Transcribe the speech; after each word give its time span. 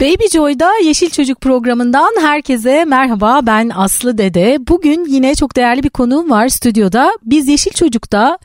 Baby 0.00 0.26
Joy'da 0.32 0.70
Yeşil 0.84 1.10
Çocuk 1.10 1.40
programından 1.40 2.10
herkese 2.20 2.84
merhaba 2.84 3.40
ben 3.46 3.70
Aslı 3.74 4.18
Dede. 4.18 4.58
Bugün 4.68 5.04
yine 5.04 5.34
çok 5.34 5.56
değerli 5.56 5.82
bir 5.82 5.88
konuğum 5.88 6.30
var 6.30 6.48
stüdyoda. 6.48 7.12
Biz 7.22 7.48
Yeşil 7.48 7.70
Çocuk'ta 7.70 8.38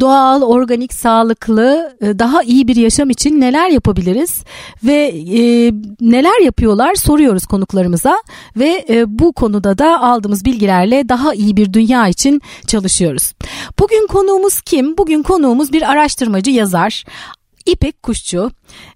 doğal, 0.00 0.42
organik, 0.42 0.92
sağlıklı, 0.94 1.96
e, 2.00 2.18
daha 2.18 2.42
iyi 2.42 2.68
bir 2.68 2.76
yaşam 2.76 3.10
için 3.10 3.40
neler 3.40 3.70
yapabiliriz 3.70 4.44
ve 4.84 5.14
e, 5.38 5.72
neler 6.00 6.40
yapıyorlar 6.44 6.94
soruyoruz 6.94 7.46
konuklarımıza 7.46 8.16
ve 8.56 8.84
e, 8.88 9.18
bu 9.18 9.32
konuda 9.32 9.78
da 9.78 10.02
aldığımız 10.02 10.44
bilgilerle 10.44 11.08
daha 11.08 11.34
iyi 11.34 11.56
bir 11.56 11.72
dünya 11.72 12.08
için 12.08 12.40
çalışıyoruz. 12.66 13.32
Bugün 13.78 14.06
konuğumuz 14.06 14.60
kim? 14.60 14.98
Bugün 14.98 15.22
konuğumuz 15.22 15.72
bir 15.72 15.90
araştırmacı 15.90 16.50
yazar. 16.50 17.04
İpek 17.66 18.02
Kuşçu 18.02 18.50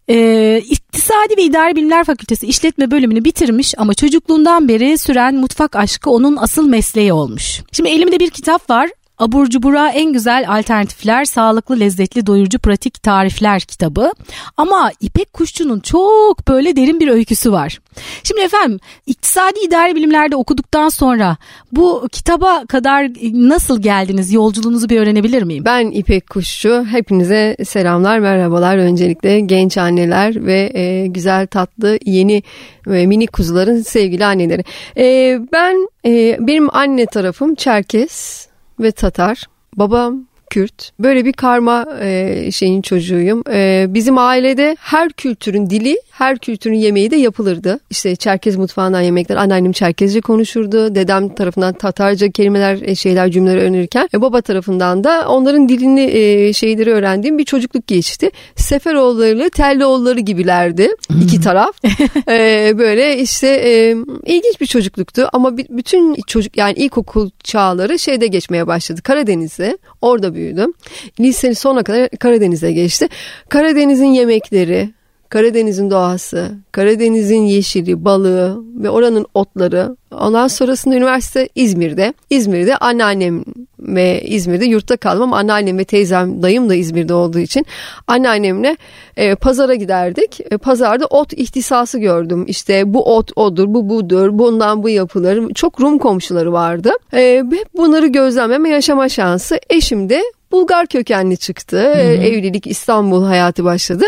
e, 0.09 0.59
İktisadi 0.71 1.37
ve 1.37 1.43
İdari 1.43 1.77
Bilimler 1.77 2.05
Fakültesi 2.05 2.47
İşletme 2.47 2.91
bölümünü 2.91 3.25
bitirmiş 3.25 3.75
ama 3.79 3.95
çocukluğundan 3.95 4.69
beri 4.69 4.99
süren 4.99 5.35
mutfak 5.35 5.77
aşkı 5.77 6.11
onun 6.11 6.37
asıl 6.37 6.69
mesleği 6.69 7.13
olmuş. 7.13 7.61
Şimdi 7.73 7.89
elimde 7.89 8.21
bir 8.21 8.31
kitap 8.31 8.71
var 8.71 8.91
Abur 9.19 9.47
cubura 9.47 9.91
en 9.91 10.13
güzel 10.13 10.45
alternatifler, 10.49 11.25
sağlıklı, 11.25 11.81
lezzetli, 11.81 12.27
doyurucu, 12.27 12.59
pratik 12.59 13.03
tarifler 13.03 13.61
kitabı. 13.61 14.13
Ama 14.57 14.91
İpek 15.01 15.33
Kuşçu'nun 15.33 15.81
çok 15.81 16.49
böyle 16.49 16.77
derin 16.77 17.01
bir 17.01 17.09
öyküsü 17.09 17.53
var. 17.53 17.79
Şimdi 18.23 18.41
efendim 18.41 18.81
iktisadi 19.07 19.59
idari 19.67 19.95
bilimlerde 19.95 20.37
okuduktan 20.37 20.89
sonra 20.89 21.37
bu 21.73 22.09
kitaba 22.13 22.65
kadar 22.69 23.11
nasıl 23.33 23.83
geldiniz? 23.83 24.33
Yolculuğunuzu 24.33 24.89
bir 24.89 25.01
öğrenebilir 25.01 25.43
miyim? 25.43 25.65
Ben 25.65 25.91
İpek 25.91 26.31
Kuşçu. 26.31 26.85
Hepinize 26.91 27.57
selamlar, 27.65 28.19
merhabalar. 28.19 28.79
Öncelikle 28.79 29.41
genç 29.41 29.79
anneler 29.79 30.47
ve 30.47 30.71
e, 30.75 31.07
güzel 31.07 31.47
tatlı 31.47 31.99
yeni 32.05 32.43
e, 32.87 33.07
mini 33.07 33.27
kuzuların 33.27 33.83
sevgili 33.83 34.25
anneleri. 34.25 34.65
E, 34.97 35.39
ben 35.53 35.89
e, 36.07 36.37
benim 36.41 36.77
anne 36.77 37.07
tarafım 37.07 37.55
Çerkes 37.55 38.47
ve 38.81 38.93
Tatar. 38.93 39.49
Babam 39.77 40.25
Kürt. 40.51 40.93
Böyle 40.99 41.25
bir 41.25 41.33
karma 41.33 41.87
e, 42.01 42.51
şeyin 42.53 42.83
çocuğuyum. 42.83 43.43
E, 43.53 43.87
bizim 43.89 44.19
ailede 44.19 44.77
her 44.81 45.13
kültürün 45.13 45.71
dili, 45.71 45.97
her 46.11 46.39
kültürün 46.39 46.75
yemeği 46.75 47.11
de 47.11 47.17
yapılırdı. 47.17 47.81
İşte 47.91 48.17
Çerkez 48.17 48.57
mutfağından 48.57 49.01
yemekler. 49.01 49.37
Anneannem 49.37 49.73
Çerkezce 49.73 50.21
konuşurdu. 50.21 50.95
Dedem 50.95 51.35
tarafından 51.35 51.75
Tatarca 51.75 52.31
kelimeler, 52.31 52.79
e, 52.83 52.95
şeyler, 52.95 53.31
cümleler 53.31 53.57
öğrenirken 53.57 54.09
e, 54.15 54.21
baba 54.21 54.41
tarafından 54.41 55.05
da 55.05 55.29
onların 55.29 55.69
dilini, 55.69 56.01
e, 56.01 56.53
şeyleri 56.53 56.91
öğrendiğim 56.91 57.39
bir 57.39 57.45
çocukluk 57.45 57.87
geçti. 57.87 58.31
Seferoğulları, 58.57 59.51
Tellioğulları 59.51 60.21
gibilerdi. 60.21 60.89
iki 61.23 61.41
taraf. 61.41 61.77
e, 62.29 62.73
böyle 62.79 63.19
işte 63.19 63.49
e, 63.49 63.91
ilginç 64.27 64.61
bir 64.61 64.67
çocukluktu 64.67 65.29
ama 65.33 65.57
bütün 65.59 66.15
çocuk 66.27 66.57
yani 66.57 66.73
ilkokul 66.73 67.31
çağları 67.45 67.99
şeyde 67.99 68.27
geçmeye 68.27 68.67
başladı. 68.67 69.03
Karadeniz'de. 69.03 69.79
Orada 70.01 70.36
büyüdüm. 70.37 70.73
Lisenin 71.21 71.53
sonuna 71.53 71.83
kadar 71.83 72.09
Karadeniz'e 72.09 72.73
geçti. 72.73 73.09
Karadeniz'in 73.49 74.07
yemekleri, 74.07 74.91
Karadeniz'in 75.31 75.91
doğası, 75.91 76.53
Karadeniz'in 76.73 77.43
yeşili, 77.43 78.05
balığı 78.05 78.63
ve 78.83 78.91
oranın 78.91 79.27
otları. 79.35 79.97
Ondan 80.11 80.49
sonrasında 80.49 80.95
üniversite 80.95 81.49
İzmir'de. 81.55 82.15
İzmir'de 82.31 82.77
anneannem 82.77 83.45
ve 83.79 84.23
İzmir'de 84.23 84.65
yurtta 84.65 84.97
kaldım 84.97 85.23
ama 85.23 85.37
anneannem 85.37 85.79
ve 85.79 85.85
teyzem, 85.85 86.43
dayım 86.43 86.69
da 86.69 86.75
İzmir'de 86.75 87.15
olduğu 87.15 87.39
için 87.39 87.67
anneannemle 88.07 88.77
e, 89.17 89.35
pazara 89.35 89.75
giderdik. 89.75 90.41
E, 90.51 90.57
pazarda 90.57 91.07
ot 91.07 91.33
ihtisası 91.33 91.99
gördüm. 91.99 92.45
İşte 92.49 92.95
bu 92.95 93.17
ot 93.17 93.31
odur, 93.37 93.65
bu 93.69 93.89
budur, 93.89 94.29
bundan 94.33 94.83
bu 94.83 94.89
yapılır. 94.89 95.55
Çok 95.55 95.81
Rum 95.81 95.99
komşuları 95.99 96.53
vardı. 96.53 96.91
E, 97.13 97.45
hep 97.51 97.77
bunları 97.77 98.07
gözlemleme 98.07 98.69
yaşama 98.69 99.09
şansı. 99.09 99.59
Eşim 99.71 100.09
de 100.09 100.23
Bulgar 100.53 100.87
kökenli 100.87 101.37
çıktı. 101.37 101.81
Hı 101.81 101.93
hı. 101.93 101.99
Evlilik 101.99 102.67
İstanbul 102.67 103.25
hayatı 103.25 103.65
başladı. 103.65 104.05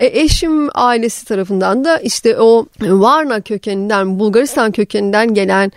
E, 0.00 0.20
eşim 0.20 0.68
ailesi 0.74 1.24
tarafından 1.24 1.84
da 1.84 1.98
işte 1.98 2.38
o 2.38 2.66
Varna 2.80 3.40
kökeninden, 3.40 4.18
Bulgaristan 4.18 4.72
kökeninden 4.72 5.34
gelen 5.34 5.72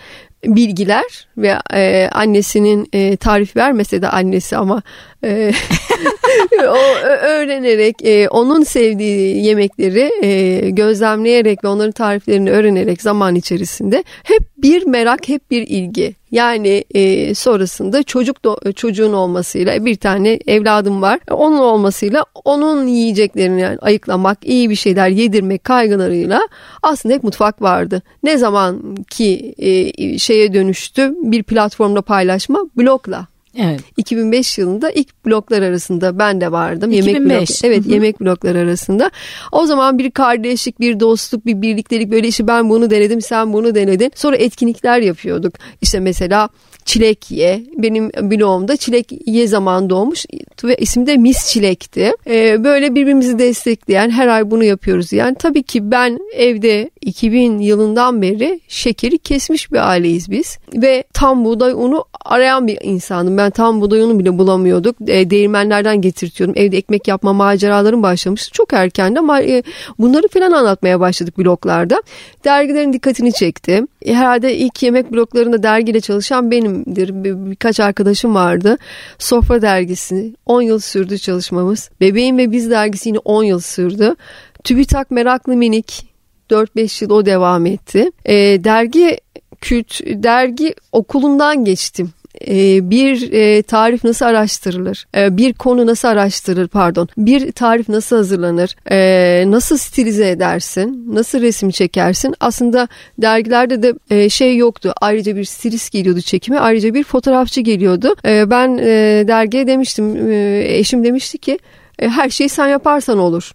bilgiler 0.46 1.28
ve 1.38 1.58
e, 1.74 2.10
annesinin 2.12 2.90
e, 2.94 3.18
tarif 3.18 3.56
vermese 3.56 4.02
de 4.02 4.10
annesi 4.10 4.58
ama 4.58 4.82
e, 5.26 5.52
o 6.68 7.06
öğrenerek 7.06 7.96
e, 8.06 8.30
onun 8.30 8.64
sevdiği 8.64 9.46
yemekleri 9.46 10.12
e, 10.22 10.70
gözlemleyerek 10.70 11.64
ve 11.64 11.68
onların 11.68 11.92
tariflerini 11.92 12.52
öğrenerek 12.52 13.02
zaman 13.02 13.36
içerisinde 13.36 14.04
hep 14.24 14.44
bir 14.58 14.86
merak 14.86 15.30
hep 15.30 15.52
bir 15.52 15.68
ilgi. 15.68 16.16
Yani 16.32 16.84
e, 16.94 17.36
sonrasında 17.36 18.04
çocuk 18.04 18.46
do, 18.46 18.72
çocuğun 18.76 19.14
olmasıyla 19.14 19.86
bir 19.86 19.96
tane 19.96 20.40
evladım 20.48 21.02
var. 21.02 21.20
Onun 21.32 21.60
olmasıyla 21.60 22.26
onun 22.46 22.88
yiyeceklerini 22.88 23.62
yani 23.62 23.78
ayıklamak 23.82 24.38
iyi 24.46 24.70
bir 24.70 24.76
şeyler 24.76 25.10
yedirmek 25.10 25.64
kaygılarıyla 25.64 26.42
aslında 26.84 27.16
hep 27.16 27.24
mutfak 27.24 27.62
vardı. 27.62 28.02
Ne 28.24 28.38
zaman 28.38 28.96
ki 29.10 29.56
e, 29.58 30.18
şeye 30.18 30.54
dönüştü 30.54 31.14
bir 31.22 31.44
platformda 31.44 32.02
paylaşma 32.02 32.60
blokla 32.78 33.28
Evet. 33.58 33.82
2005 33.98 34.58
yılında 34.58 34.92
ilk 34.92 35.26
bloklar 35.26 35.62
arasında 35.62 36.20
ben 36.20 36.42
de 36.42 36.52
vardım. 36.52 36.92
2005. 36.92 37.24
Yemek 37.24 37.50
blok, 37.50 37.50
evet 37.64 37.88
yemek 37.88 38.22
bloklar 38.22 38.56
arasında. 38.56 39.12
O 39.52 39.66
zaman 39.66 39.98
bir 39.98 40.12
kardeşlik, 40.12 40.80
bir 40.80 41.00
dostluk, 41.00 41.46
bir 41.46 41.62
birliktelik 41.62 42.12
böyle 42.12 42.28
işte 42.28 42.48
ben 42.48 42.70
bunu 42.70 42.90
denedim, 42.90 43.22
sen 43.22 43.54
bunu 43.54 43.76
denedin. 43.76 44.12
Sonra 44.16 44.36
etkinlikler 44.36 45.00
yapıyorduk. 45.00 45.54
İşte 45.82 46.00
mesela 46.00 46.50
Çilek 46.86 47.32
Ye. 47.32 47.64
Benim 47.78 48.10
bloğumda 48.10 48.78
Çilek 48.78 49.28
Ye 49.28 49.48
zaman 49.48 49.90
doğmuş 49.90 50.26
ve 50.64 50.76
isim 50.76 51.08
de 51.08 51.18
Mis 51.18 51.48
Çilek'ti. 51.48 52.12
Ee, 52.28 52.64
böyle 52.64 52.96
birbirimizi 52.96 53.40
destekleyen 53.40 54.10
her 54.10 54.28
ay 54.28 54.52
bunu 54.52 54.64
yapıyoruz. 54.64 55.14
Yani 55.14 55.36
tabii 55.40 55.64
ki 55.64 55.92
ben 55.92 56.20
evde 56.36 56.90
2000 57.02 57.60
yılından 57.60 58.22
beri 58.22 58.60
şekeri 58.68 59.18
kesmiş 59.18 59.72
bir 59.72 59.90
aileyiz 59.90 60.32
biz. 60.32 60.58
Ve 60.74 61.04
tam 61.14 61.46
buğday 61.46 61.72
unu 61.72 62.06
arayan 62.26 62.68
bir 62.68 62.78
insanım. 62.82 63.38
Ben 63.38 63.45
tam 63.50 63.82
buğday 63.82 64.02
unu 64.02 64.20
bile 64.20 64.38
bulamıyorduk. 64.38 64.96
E, 65.08 65.30
değirmenlerden 65.30 66.02
getirtiyordum. 66.02 66.56
Evde 66.58 66.78
ekmek 66.78 67.08
yapma 67.08 67.34
maceralarım 67.34 68.04
başlamıştı. 68.04 68.52
Çok 68.52 68.74
erkendi 68.74 69.20
ama 69.20 69.42
e, 69.42 69.64
bunları 70.00 70.28
falan 70.28 70.52
anlatmaya 70.52 71.00
başladık 71.00 71.38
bloklarda. 71.38 72.04
Dergilerin 72.46 72.94
dikkatini 72.94 73.34
çekti. 73.34 73.84
E, 74.02 74.14
herhalde 74.14 74.58
ilk 74.58 74.84
yemek 74.84 75.12
bloklarında 75.12 75.64
dergiyle 75.64 76.00
çalışan 76.00 76.52
benimdir. 76.52 77.24
Bir, 77.24 77.52
birkaç 77.52 77.80
arkadaşım 77.80 78.36
vardı. 78.36 78.78
Sofra 79.20 79.62
dergisi 79.62 80.36
10 80.46 80.62
yıl 80.62 80.80
sürdü 80.80 81.18
çalışmamız. 81.18 81.90
Bebeğim 82.02 82.38
ve 82.38 82.52
Biz 82.52 82.70
dergisi 82.70 83.10
yine 83.10 83.20
10 83.20 83.44
yıl 83.44 83.60
sürdü. 83.60 84.16
TÜBİTAK 84.64 85.12
Meraklı 85.12 85.56
Minik 85.56 86.08
4-5 86.50 87.04
yıl 87.04 87.12
o 87.12 87.26
devam 87.26 87.66
etti. 87.66 88.12
E, 88.26 88.36
dergi 88.64 89.18
kült 89.62 90.02
dergi 90.06 90.76
okulundan 90.92 91.66
geçtim. 91.66 92.10
Ee, 92.48 92.90
bir 92.90 93.32
e, 93.32 93.62
tarif 93.62 94.04
nasıl 94.04 94.26
araştırılır? 94.26 95.08
Ee, 95.16 95.38
bir 95.38 95.54
konu 95.54 95.86
nasıl 95.86 96.08
araştırılır 96.08 96.68
pardon? 96.68 97.10
Bir 97.18 97.52
tarif 97.52 97.90
nasıl 97.90 98.16
hazırlanır? 98.16 98.76
Ee, 98.92 99.44
nasıl 99.52 99.78
stilize 99.78 100.30
edersin? 100.30 101.06
Nasıl 101.14 101.42
resim 101.42 101.70
çekersin? 101.70 102.36
Aslında 102.40 102.88
dergilerde 103.18 103.84
de 103.84 103.94
e, 104.10 104.30
şey 104.30 104.58
yoktu. 104.58 104.94
Ayrıca 105.02 105.36
bir 105.36 105.44
stilist 105.44 105.92
geliyordu 105.92 106.22
çekime. 106.22 106.60
Ayrıca 106.60 106.94
bir 106.94 107.04
fotoğrafçı 107.04 107.62
geliyordu. 107.62 108.16
Ben 108.26 108.78
e, 108.78 109.24
dergiye 109.28 109.68
demiştim. 109.68 110.32
Eşim 110.62 111.04
demişti 111.04 111.38
ki 111.38 111.60
her 112.00 112.30
şeyi 112.30 112.50
sen 112.50 112.68
yaparsan 112.68 113.18
olur. 113.18 113.52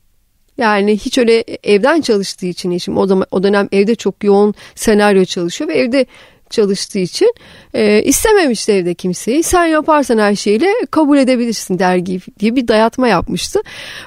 Yani 0.59 0.97
hiç 0.97 1.19
öyle 1.19 1.45
evden 1.65 2.01
çalıştığı 2.01 2.47
için 2.47 2.71
eşim 2.71 2.99
o 2.99 3.07
zaman 3.07 3.27
o 3.31 3.43
dönem 3.43 3.69
evde 3.73 3.95
çok 3.95 4.25
yoğun 4.25 4.55
senaryo 4.75 5.25
çalışıyor 5.25 5.71
ve 5.71 5.75
evde 5.75 6.06
çalıştığı 6.50 6.99
için 6.99 7.35
e, 7.75 8.02
istememişti 8.02 8.73
evde 8.73 8.94
kimseyi. 8.94 9.43
Sen 9.43 9.67
yaparsan 9.67 10.19
her 10.19 10.35
şeyle 10.35 10.69
kabul 10.91 11.19
edebilirsin 11.19 11.79
dergi 11.79 12.20
diye 12.41 12.56
bir 12.56 12.69
dayatma 12.69 13.08
yapmıştı. 13.08 13.61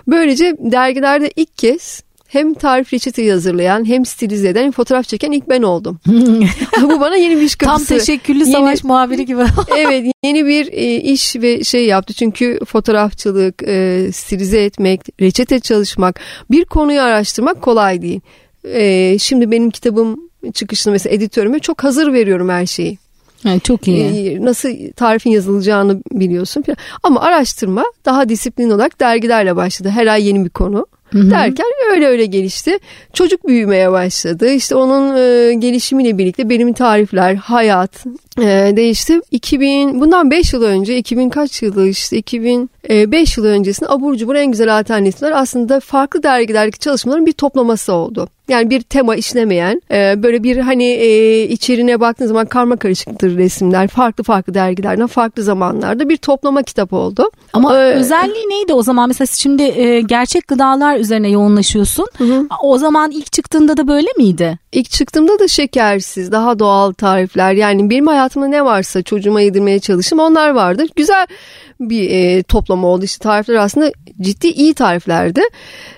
Böylece 0.07 0.55
dergilerde 0.59 1.31
ilk 1.35 1.57
kez 1.57 2.03
hem 2.33 2.53
tarif 2.53 2.93
reçeteyi 2.93 3.31
hazırlayan 3.31 3.87
hem 3.87 4.05
stilize 4.05 4.49
eden 4.49 4.63
hem 4.63 4.71
fotoğraf 4.71 5.07
çeken 5.07 5.31
ilk 5.31 5.49
ben 5.49 5.61
oldum. 5.61 5.99
Bu 6.81 6.99
bana 6.99 7.15
yeni 7.15 7.37
bir 7.37 7.41
iş 7.41 7.55
kapısı. 7.55 7.87
Tam 7.87 7.97
teşekküllü 7.97 8.45
savaş 8.45 8.83
muhabiri 8.83 9.25
gibi. 9.25 9.41
evet 9.77 10.13
yeni 10.23 10.45
bir 10.45 10.67
e, 10.71 10.95
iş 10.95 11.35
ve 11.35 11.63
şey 11.63 11.85
yaptı. 11.85 12.13
Çünkü 12.13 12.59
fotoğrafçılık, 12.67 13.63
e, 13.67 14.07
stilize 14.13 14.63
etmek, 14.63 15.01
reçete 15.21 15.59
çalışmak, 15.59 16.19
bir 16.51 16.65
konuyu 16.65 17.01
araştırmak 17.01 17.61
kolay 17.61 18.01
değil. 18.01 18.21
E, 18.63 19.17
şimdi 19.19 19.51
benim 19.51 19.69
kitabım 19.69 20.32
çıkışını 20.51 20.93
mesela 20.93 21.15
editörüme 21.15 21.59
çok 21.59 21.83
hazır 21.83 22.13
veriyorum 22.13 22.49
her 22.49 22.65
şeyi. 22.65 22.97
Yani 23.43 23.61
çok 23.61 23.87
iyi. 23.87 24.45
Nasıl 24.45 24.69
tarifin 24.95 25.31
yazılacağını 25.31 26.01
biliyorsun. 26.11 26.63
Ama 27.03 27.21
araştırma 27.21 27.83
daha 28.05 28.29
disiplin 28.29 28.69
olarak 28.69 28.99
dergilerle 28.99 29.55
başladı. 29.55 29.89
Her 29.89 30.07
ay 30.07 30.27
yeni 30.27 30.45
bir 30.45 30.49
konu. 30.49 30.87
Hı-hı. 31.13 31.31
derken 31.31 31.65
öyle 31.91 32.07
öyle 32.07 32.25
gelişti. 32.25 32.79
Çocuk 33.13 33.47
büyümeye 33.47 33.91
başladı. 33.91 34.49
İşte 34.49 34.75
onun 34.75 35.15
e, 35.15 35.53
gelişimiyle 35.53 36.17
birlikte 36.17 36.49
benim 36.49 36.73
tarifler, 36.73 37.35
hayat 37.35 38.05
e, 38.39 38.73
değişti. 38.75 39.21
2000 39.31 40.01
bundan 40.01 40.31
5 40.31 40.53
yıl 40.53 40.63
önce 40.63 40.97
2000 40.97 41.29
kaç 41.29 41.61
yılı 41.61 41.87
işte 41.87 42.17
2005 42.83 43.37
yıl 43.37 43.45
öncesinde 43.45 43.89
abur 43.89 44.15
cubur 44.15 44.35
en 44.35 44.51
güzel 44.51 44.79
alternatifler 44.79 45.31
aslında 45.31 45.79
farklı 45.79 46.23
dergilerdeki 46.23 46.79
çalışmaların 46.79 47.25
bir 47.25 47.31
toplaması 47.31 47.93
oldu. 47.93 48.27
Yani 48.47 48.69
bir 48.69 48.81
tema 48.81 49.15
işlemeyen 49.15 49.81
e, 49.91 50.23
böyle 50.23 50.43
bir 50.43 50.57
hani 50.57 50.85
e, 50.85 51.43
içeriğine 51.43 51.99
baktığınız 51.99 52.29
zaman 52.29 52.45
karma 52.45 52.75
karışıktır 52.75 53.37
resimler 53.37 53.87
farklı 53.87 54.23
farklı 54.23 54.53
dergilerden 54.53 55.07
farklı 55.07 55.43
zamanlarda 55.43 56.09
bir 56.09 56.17
toplama 56.17 56.63
kitap 56.63 56.93
oldu. 56.93 57.29
Ama 57.53 57.77
ee, 57.77 57.93
özelliği 57.93 58.49
neydi 58.49 58.73
o 58.73 58.83
zaman 58.83 59.07
mesela 59.07 59.27
şimdi 59.27 59.63
e, 59.63 60.01
gerçek 60.01 60.47
gıdalar 60.47 60.97
üzerine 60.97 61.29
yoğunlaşıyorsun. 61.29 62.07
Hı. 62.17 62.47
O 62.63 62.77
zaman 62.77 63.11
ilk 63.11 63.31
çıktığında 63.31 63.77
da 63.77 63.87
böyle 63.87 64.07
miydi? 64.17 64.59
İlk 64.73 64.89
çıktığımda 64.89 65.39
da 65.39 65.47
şekersiz 65.47 66.31
daha 66.31 66.59
doğal 66.59 66.93
tarifler 66.93 67.53
yani 67.53 67.89
benim 67.89 68.07
hayatımda 68.07 68.47
ne 68.47 68.65
varsa 68.65 69.01
çocuğuma 69.01 69.41
yedirmeye 69.41 69.79
çalışım 69.79 70.19
onlar 70.19 70.49
vardı. 70.49 70.85
Güzel 70.95 71.27
bir 71.79 72.09
e, 72.09 72.43
toplama 72.43 72.87
oldu. 72.87 73.05
İşte 73.05 73.23
tarifler 73.23 73.55
aslında 73.55 73.91
ciddi 74.21 74.47
iyi 74.47 74.73
tariflerdi. 74.73 75.41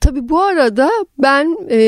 Tabii 0.02 0.30
bu 0.30 0.42
arada 0.42 0.90
ben 1.18 1.58
e, 1.70 1.80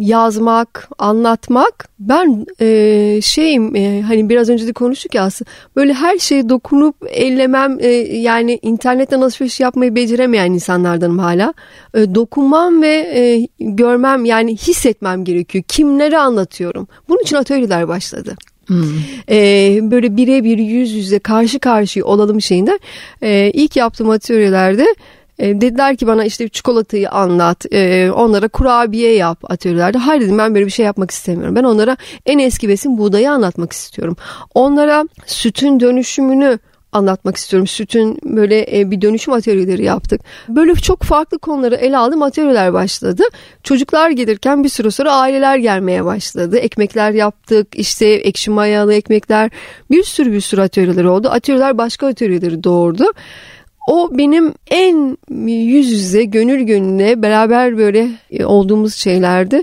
yazmak, 0.00 0.88
anlatmak 0.98 1.88
ben 1.98 2.46
e, 2.60 3.20
şeyim 3.22 3.76
e, 3.76 4.02
hani 4.02 4.28
biraz 4.28 4.48
önce 4.48 4.66
de 4.66 4.72
konuştuk 4.72 5.14
ya 5.14 5.22
aslında 5.22 5.50
böyle 5.76 5.92
her 5.92 6.18
şeye 6.18 6.48
dokunup 6.48 6.96
ellemem 7.08 7.78
e, 7.80 7.88
yani 8.18 8.58
internetten 8.62 9.20
alışveriş 9.20 9.60
yapmayı 9.60 9.94
beceremeyen 9.94 10.52
insanlardanım 10.52 11.18
hala. 11.18 11.54
E, 11.94 12.14
dokunmam 12.14 12.82
ve 12.82 12.94
e, 13.14 13.48
görmem 13.60 14.24
yani 14.24 14.56
hissetmem 14.56 15.24
gerekiyor. 15.24 15.64
Kimlere 15.68 16.18
anlatıyorum. 16.32 16.88
Bunun 17.08 17.20
için 17.20 17.36
atölyeler 17.36 17.88
başladı. 17.88 18.36
Hmm. 18.66 18.84
Ee, 19.28 19.78
böyle 19.82 20.16
birebir 20.16 20.58
yüz 20.58 20.92
yüze 20.92 21.18
karşı 21.18 21.58
karşıya 21.58 22.04
olalım 22.04 22.40
şeyinden. 22.40 22.80
Ee, 23.22 23.50
ilk 23.54 23.76
yaptığım 23.76 24.10
atölyelerde 24.10 24.86
e, 25.38 25.60
dediler 25.60 25.96
ki 25.96 26.06
bana 26.06 26.24
işte 26.24 26.48
çikolatayı 26.48 27.10
anlat, 27.10 27.66
e, 27.72 28.10
onlara 28.10 28.48
kurabiye 28.48 29.14
yap 29.14 29.50
atölyelerde. 29.50 29.98
Hayır 29.98 30.22
dedim 30.22 30.38
ben 30.38 30.54
böyle 30.54 30.66
bir 30.66 30.70
şey 30.70 30.86
yapmak 30.86 31.10
istemiyorum. 31.10 31.56
Ben 31.56 31.64
onlara 31.64 31.96
en 32.26 32.38
eski 32.38 32.68
besin 32.68 32.98
buğdayı 32.98 33.30
anlatmak 33.30 33.72
istiyorum. 33.72 34.16
Onlara 34.54 35.04
sütün 35.26 35.80
dönüşümünü 35.80 36.58
anlatmak 36.92 37.36
istiyorum. 37.36 37.66
Sütün 37.66 38.18
böyle 38.24 38.78
e, 38.78 38.90
bir 38.90 39.00
dönüşüm 39.00 39.34
atölyeleri 39.34 39.84
yaptık. 39.84 40.20
Böyle 40.48 40.74
çok 40.74 41.02
farklı 41.02 41.38
konuları 41.38 41.74
ele 41.74 41.98
aldım 41.98 42.22
atölyeler 42.22 42.72
başladı. 42.72 43.22
Çocuklar 43.62 44.10
gelirken 44.10 44.64
bir 44.64 44.68
süre 44.68 44.90
sonra 44.90 45.12
aileler 45.12 45.56
gelmeye 45.56 46.04
başladı. 46.04 46.58
Ekmekler 46.58 47.12
yaptık 47.12 47.68
işte 47.74 48.06
ekşi 48.06 48.50
mayalı 48.50 48.94
ekmekler 48.94 49.50
bir 49.90 50.02
sürü 50.02 50.32
bir 50.32 50.40
sürü 50.40 50.60
atölyeler 50.60 51.04
oldu. 51.04 51.28
Atölyeler 51.28 51.78
başka 51.78 52.06
atölyeleri 52.06 52.64
doğurdu. 52.64 53.04
O 53.88 54.18
benim 54.18 54.54
en 54.70 55.18
yüz 55.48 55.92
yüze 55.92 56.24
gönül 56.24 56.62
gönüle 56.62 57.22
beraber 57.22 57.78
böyle 57.78 58.08
e, 58.30 58.44
olduğumuz 58.44 58.94
şeylerdi. 58.94 59.62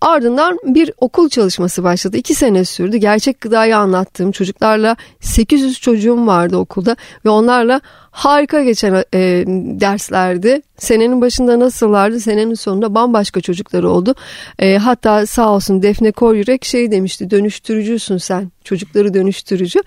Ardından 0.00 0.58
bir 0.64 0.92
okul 0.96 1.28
çalışması 1.28 1.84
başladı. 1.84 2.16
İki 2.16 2.34
sene 2.34 2.64
sürdü. 2.64 2.96
Gerçek 2.96 3.40
gıdayı 3.40 3.76
anlattığım 3.76 4.32
çocuklarla 4.32 4.96
800 5.20 5.80
çocuğum 5.80 6.26
vardı 6.26 6.56
okulda 6.56 6.96
ve 7.24 7.28
onlarla 7.28 7.80
harika 8.10 8.62
geçen 8.62 9.04
e, 9.14 9.44
derslerdi. 9.80 10.62
Senenin 10.78 11.20
başında 11.20 11.60
nasıllardı, 11.60 12.20
senenin 12.20 12.54
sonunda 12.54 12.94
bambaşka 12.94 13.40
çocuklar 13.40 13.82
oldu. 13.82 14.14
E, 14.58 14.76
hatta 14.76 15.26
sağ 15.26 15.54
olsun 15.54 15.82
Defne 15.82 16.12
Koryürek 16.12 16.64
şey 16.64 16.90
demişti, 16.90 17.30
dönüştürücüsün 17.30 18.16
sen, 18.16 18.50
çocukları 18.64 19.14
dönüştürücü. 19.14 19.80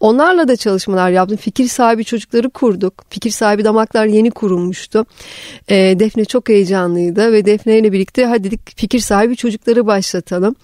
Onlarla 0.00 0.48
da 0.48 0.56
çalışmalar 0.56 1.10
yaptım. 1.10 1.36
Fikir 1.36 1.68
sahibi 1.68 2.04
çocukları 2.04 2.50
kurduk. 2.50 3.04
Fikir 3.10 3.30
sahibi 3.30 3.64
damaklar 3.64 4.06
yeni 4.06 4.30
kurulmuştu. 4.30 5.06
E, 5.68 5.74
Defne 5.74 6.24
çok 6.24 6.48
heyecanlıydı 6.48 7.32
ve 7.32 7.46
Defne 7.46 7.78
ile 7.78 7.92
birlikte 7.92 8.26
hadi 8.26 8.44
dedik 8.44 8.78
fikir 8.78 8.98
sahibi 8.98 9.36
çocukları 9.36 9.86
başlatalım. 9.86 10.54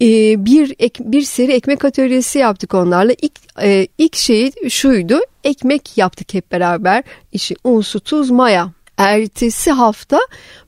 Ee, 0.00 0.44
bir 0.44 0.74
ek, 0.78 1.04
bir 1.06 1.22
seri 1.22 1.52
ekmek 1.52 1.84
atölyesi 1.84 2.38
yaptık 2.38 2.74
onlarla. 2.74 3.12
İlk 3.22 3.32
e, 3.62 3.88
ilk 3.98 4.16
şey 4.16 4.50
şuydu. 4.68 5.20
Ekmek 5.44 5.98
yaptık 5.98 6.34
hep 6.34 6.52
beraber. 6.52 7.04
İşte 7.32 7.54
un, 7.64 7.80
su, 7.80 8.00
tuz, 8.00 8.30
maya. 8.30 8.72
Ertesi 8.98 9.70
hafta 9.70 10.20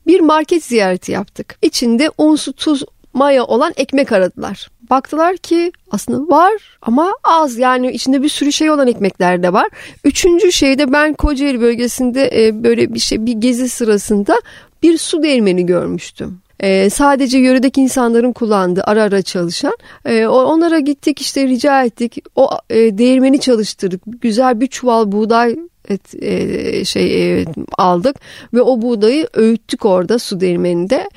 bir 0.07 0.19
market 0.19 0.63
ziyareti 0.63 1.11
yaptık. 1.11 1.57
İçinde 1.61 2.11
un, 2.17 2.35
su, 2.35 2.53
tuz, 2.53 2.83
maya 3.13 3.45
olan 3.45 3.73
ekmek 3.77 4.11
aradılar. 4.11 4.69
Baktılar 4.89 5.37
ki 5.37 5.71
aslında 5.91 6.35
var 6.35 6.77
ama 6.81 7.13
az 7.23 7.57
yani 7.57 7.91
içinde 7.91 8.21
bir 8.21 8.29
sürü 8.29 8.51
şey 8.51 8.71
olan 8.71 8.87
ekmekler 8.87 9.43
de 9.43 9.53
var. 9.53 9.69
Üçüncü 10.03 10.51
şeyde 10.51 10.93
ben 10.93 11.13
Kocaeli 11.13 11.61
bölgesinde 11.61 12.29
e, 12.33 12.63
böyle 12.63 12.93
bir 12.93 12.99
şey 12.99 13.25
bir 13.25 13.33
gezi 13.33 13.69
sırasında 13.69 14.41
bir 14.83 14.97
su 14.97 15.23
değirmeni 15.23 15.65
görmüştüm. 15.65 16.39
E, 16.59 16.89
sadece 16.89 17.37
yöredeki 17.37 17.81
insanların 17.81 18.33
kullandığı 18.33 18.81
ara 18.83 19.03
ara 19.03 19.21
çalışan. 19.21 19.77
E, 20.05 20.27
onlara 20.27 20.79
gittik 20.79 21.21
işte 21.21 21.47
rica 21.47 21.83
ettik. 21.83 22.17
O 22.35 22.49
e, 22.69 22.97
değirmeni 22.97 23.39
çalıştırdık. 23.39 24.01
Güzel 24.21 24.61
bir 24.61 24.67
çuval 24.67 25.11
buğday 25.11 25.55
et, 25.89 26.23
e, 26.23 26.85
şey 26.85 27.39
e, 27.41 27.45
aldık 27.77 28.15
ve 28.53 28.61
o 28.61 28.81
buğdayı 28.81 29.27
öğüttük 29.33 29.85
orada 29.85 30.19
su 30.19 30.39
değirmeninde. 30.39 31.09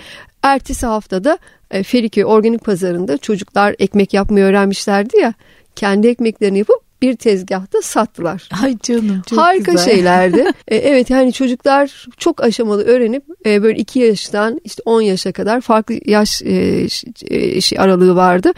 Ertesi 0.43 0.87
haftada 0.87 1.39
e, 1.71 1.83
Feriköy 1.83 2.25
organik 2.25 2.65
pazarında 2.65 3.19
çocuklar 3.19 3.75
ekmek 3.79 4.15
yapmayı 4.15 4.45
öğrenmişlerdi 4.45 5.17
ya. 5.17 5.35
Kendi 5.77 6.09
ekmeklerini 6.09 6.59
yapıp 6.59 6.90
bir 7.03 7.17
tezgahta 7.17 7.83
sattılar. 7.83 8.49
Ay 8.63 8.79
canım 8.83 9.23
çok 9.27 9.39
Harika 9.39 9.73
güzel. 9.73 9.85
şeylerdi. 9.85 10.45
e, 10.69 10.77
evet 10.77 11.11
yani 11.11 11.33
çocuklar 11.33 12.07
çok 12.19 12.45
aşamalı 12.45 12.85
öğrenip 12.85 13.25
e, 13.47 13.63
böyle 13.63 13.79
2 13.79 13.99
yaştan 13.99 14.61
işte 14.65 14.83
10 14.85 15.01
yaşa 15.01 15.33
kadar 15.33 15.61
farklı 15.61 15.95
yaş 16.05 16.43
e, 16.43 16.87
e, 17.25 17.61
şey 17.61 17.79
aralığı 17.79 18.17
vardı. 18.17 18.53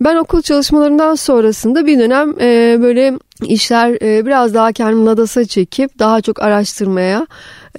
Ben 0.00 0.16
okul 0.16 0.42
çalışmalarından 0.42 1.14
sonrasında 1.14 1.86
bir 1.86 1.98
dönem 1.98 2.34
e, 2.40 2.78
böyle 2.80 3.18
işler 3.42 3.98
e, 4.02 4.26
biraz 4.26 4.54
daha 4.54 4.72
kendimi 4.72 5.04
nadasa 5.04 5.44
çekip 5.44 5.98
daha 5.98 6.20
çok 6.20 6.42
araştırmaya 6.42 7.26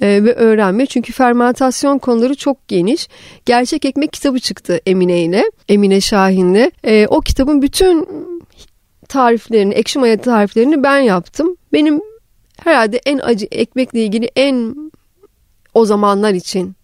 e, 0.00 0.24
ve 0.24 0.34
öğrenme. 0.34 0.86
Çünkü 0.86 1.12
fermentasyon 1.12 1.98
konuları 1.98 2.34
çok 2.34 2.68
geniş. 2.68 3.08
Gerçek 3.46 3.84
Ekmek 3.84 4.12
kitabı 4.12 4.40
çıktı 4.40 4.80
Emine 4.86 5.22
ile, 5.22 5.50
Emine 5.68 6.00
Şahin'le. 6.00 6.70
E, 6.84 7.06
o 7.06 7.20
kitabın 7.20 7.62
bütün 7.62 8.08
tariflerini, 9.10 9.74
ekşi 9.74 9.98
maya 9.98 10.20
tariflerini 10.20 10.82
ben 10.82 10.98
yaptım. 10.98 11.56
Benim 11.72 12.00
herhalde 12.64 13.00
en 13.06 13.18
acı 13.18 13.46
ekmekle 13.50 14.04
ilgili 14.04 14.30
en 14.36 14.76
o 15.74 15.84
zamanlar 15.84 16.34
için 16.34 16.74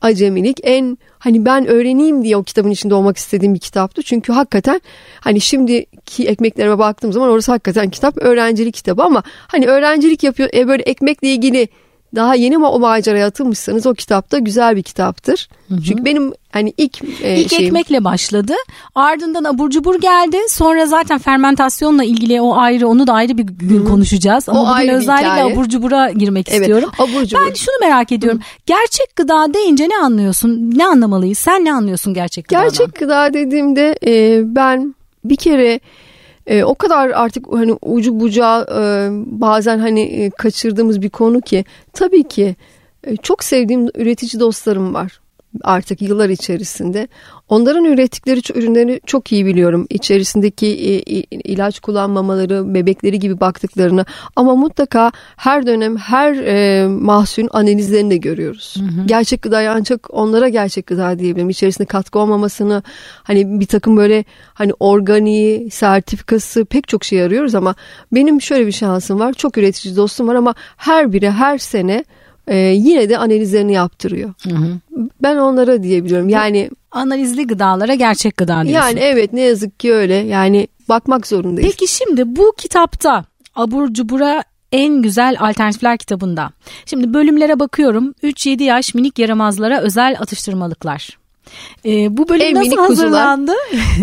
acemilik 0.00 0.60
en 0.62 0.98
hani 1.18 1.44
ben 1.44 1.66
öğreneyim 1.66 2.24
diye 2.24 2.36
o 2.36 2.42
kitabın 2.42 2.70
içinde 2.70 2.94
olmak 2.94 3.16
istediğim 3.16 3.54
bir 3.54 3.58
kitaptı. 3.58 4.02
Çünkü 4.02 4.32
hakikaten 4.32 4.80
hani 5.20 5.40
şimdiki 5.40 6.28
ekmeklerime 6.28 6.78
baktığım 6.78 7.12
zaman 7.12 7.28
orası 7.28 7.52
hakikaten 7.52 7.90
kitap 7.90 8.18
öğrencilik 8.18 8.74
kitabı 8.74 9.02
ama 9.02 9.22
hani 9.26 9.66
öğrencilik 9.66 10.22
yapıyor 10.22 10.48
e, 10.54 10.68
böyle 10.68 10.82
ekmekle 10.82 11.28
ilgili 11.28 11.68
daha 12.14 12.34
yeni 12.34 12.58
o 12.58 12.78
maceraya 12.78 13.26
atılmışsanız 13.26 13.86
o 13.86 13.94
kitapta 13.94 14.38
güzel 14.38 14.76
bir 14.76 14.82
kitaptır. 14.82 15.48
Hı 15.68 15.74
hı. 15.74 15.82
Çünkü 15.82 16.04
benim 16.04 16.32
hani 16.50 16.74
ilk 16.76 17.02
e, 17.22 17.40
ilk 17.40 17.50
şeyim... 17.50 17.66
ekmekle 17.66 18.04
başladı. 18.04 18.52
Ardından 18.94 19.44
abur 19.44 19.70
cubur 19.70 20.00
geldi. 20.00 20.36
Sonra 20.48 20.86
zaten 20.86 21.18
fermentasyonla 21.18 22.04
ilgili 22.04 22.40
o 22.40 22.56
ayrı 22.56 22.88
onu 22.88 23.06
da 23.06 23.12
ayrı 23.12 23.38
bir 23.38 23.42
gün 23.42 23.80
hı. 23.80 23.88
konuşacağız. 23.88 24.48
Ama 24.48 24.62
o 24.62 24.78
bugün 24.78 24.88
özellikle 24.88 25.26
hikaye. 25.26 25.54
abur 25.54 25.64
cubura 25.64 26.10
girmek 26.10 26.48
evet, 26.48 26.60
istiyorum. 26.60 26.90
Abur 26.98 27.24
cubur. 27.24 27.42
Ben 27.48 27.54
şunu 27.54 27.74
merak 27.80 28.12
ediyorum. 28.12 28.38
Hı. 28.38 28.44
Gerçek 28.66 29.16
gıda 29.16 29.54
deyince 29.54 29.88
ne 29.88 29.96
anlıyorsun? 29.96 30.72
Ne 30.74 30.86
anlamalıyız? 30.86 31.38
Sen 31.38 31.64
ne 31.64 31.72
anlıyorsun 31.72 32.14
gerçek 32.14 32.48
gıdadan? 32.48 32.68
Gerçek 32.68 32.94
gıda 32.94 33.34
dediğimde 33.34 33.96
e, 34.06 34.42
ben 34.44 34.94
bir 35.24 35.36
kere 35.36 35.80
e, 36.46 36.64
o 36.64 36.74
kadar 36.74 37.10
artık 37.10 37.46
hani 37.52 37.76
ucu 37.82 38.20
bucağı 38.20 38.62
e, 38.62 39.08
bazen 39.40 39.78
hani 39.78 40.00
e, 40.00 40.30
kaçırdığımız 40.30 41.02
bir 41.02 41.10
konu 41.10 41.40
ki 41.40 41.64
tabii 41.92 42.28
ki 42.28 42.56
e, 43.04 43.16
çok 43.16 43.44
sevdiğim 43.44 43.88
üretici 43.94 44.40
dostlarım 44.40 44.94
var 44.94 45.21
artık 45.62 46.02
yıllar 46.02 46.28
içerisinde. 46.28 47.08
Onların 47.48 47.84
ürettikleri 47.84 48.40
ürünleri 48.54 49.00
çok 49.06 49.32
iyi 49.32 49.46
biliyorum. 49.46 49.86
İçerisindeki 49.90 50.66
ilaç 51.30 51.80
kullanmamaları, 51.80 52.74
bebekleri 52.74 53.18
gibi 53.18 53.40
baktıklarını 53.40 54.04
ama 54.36 54.54
mutlaka 54.54 55.12
her 55.36 55.66
dönem 55.66 55.96
her 55.96 56.34
e, 56.34 56.86
mahsulün 56.86 57.48
analizlerini 57.52 58.10
de 58.10 58.16
görüyoruz. 58.16 58.76
Hı 58.78 58.84
hı. 58.84 59.06
Gerçek 59.06 59.42
gıdayı 59.42 59.70
ancak 59.70 60.14
onlara 60.14 60.48
gerçek 60.48 60.86
gıda 60.86 61.18
diyebilirim. 61.18 61.50
İçerisinde 61.50 61.86
katkı 61.86 62.18
olmamasını 62.18 62.82
hani 63.22 63.60
bir 63.60 63.66
takım 63.66 63.96
böyle 63.96 64.24
hani 64.54 64.72
organiği, 64.80 65.70
sertifikası 65.70 66.64
pek 66.64 66.88
çok 66.88 67.04
şey 67.04 67.22
arıyoruz 67.22 67.54
ama 67.54 67.74
benim 68.12 68.40
şöyle 68.40 68.66
bir 68.66 68.72
şansım 68.72 69.20
var. 69.20 69.32
Çok 69.32 69.58
üretici 69.58 69.96
dostum 69.96 70.28
var 70.28 70.34
ama 70.34 70.54
her 70.76 71.12
biri 71.12 71.30
her 71.30 71.58
sene 71.58 72.04
e, 72.48 72.56
yine 72.56 73.08
de 73.08 73.18
analizlerini 73.18 73.72
yaptırıyor. 73.72 74.34
Hı 74.42 74.56
hı. 74.56 74.78
Ben 75.22 75.36
onlara 75.36 75.82
diyebiliyorum. 75.82 76.28
Yani 76.28 76.70
analizli 76.90 77.46
gıdalara 77.46 77.94
gerçek 77.94 78.36
gıda 78.36 78.64
diyorsun. 78.64 78.72
Yani 78.72 79.00
evet 79.00 79.32
ne 79.32 79.40
yazık 79.40 79.80
ki 79.80 79.92
öyle. 79.92 80.14
Yani 80.14 80.68
bakmak 80.88 81.26
zorundayız. 81.26 81.70
Peki 81.70 81.92
şimdi 81.92 82.36
bu 82.36 82.52
kitapta 82.58 83.24
abur 83.54 83.92
cubura 83.92 84.44
en 84.72 85.02
güzel 85.02 85.36
alternatifler 85.40 85.98
kitabında. 85.98 86.50
Şimdi 86.86 87.14
bölümlere 87.14 87.58
bakıyorum. 87.58 88.14
3-7 88.22 88.62
yaş 88.62 88.94
minik 88.94 89.18
yaramazlara 89.18 89.80
özel 89.80 90.16
atıştırmalıklar. 90.20 91.18
E, 91.86 92.16
bu 92.16 92.28
bölüm 92.28 92.46
en 92.46 92.54
nasıl 92.54 92.76
hazırlandı? 92.76 93.52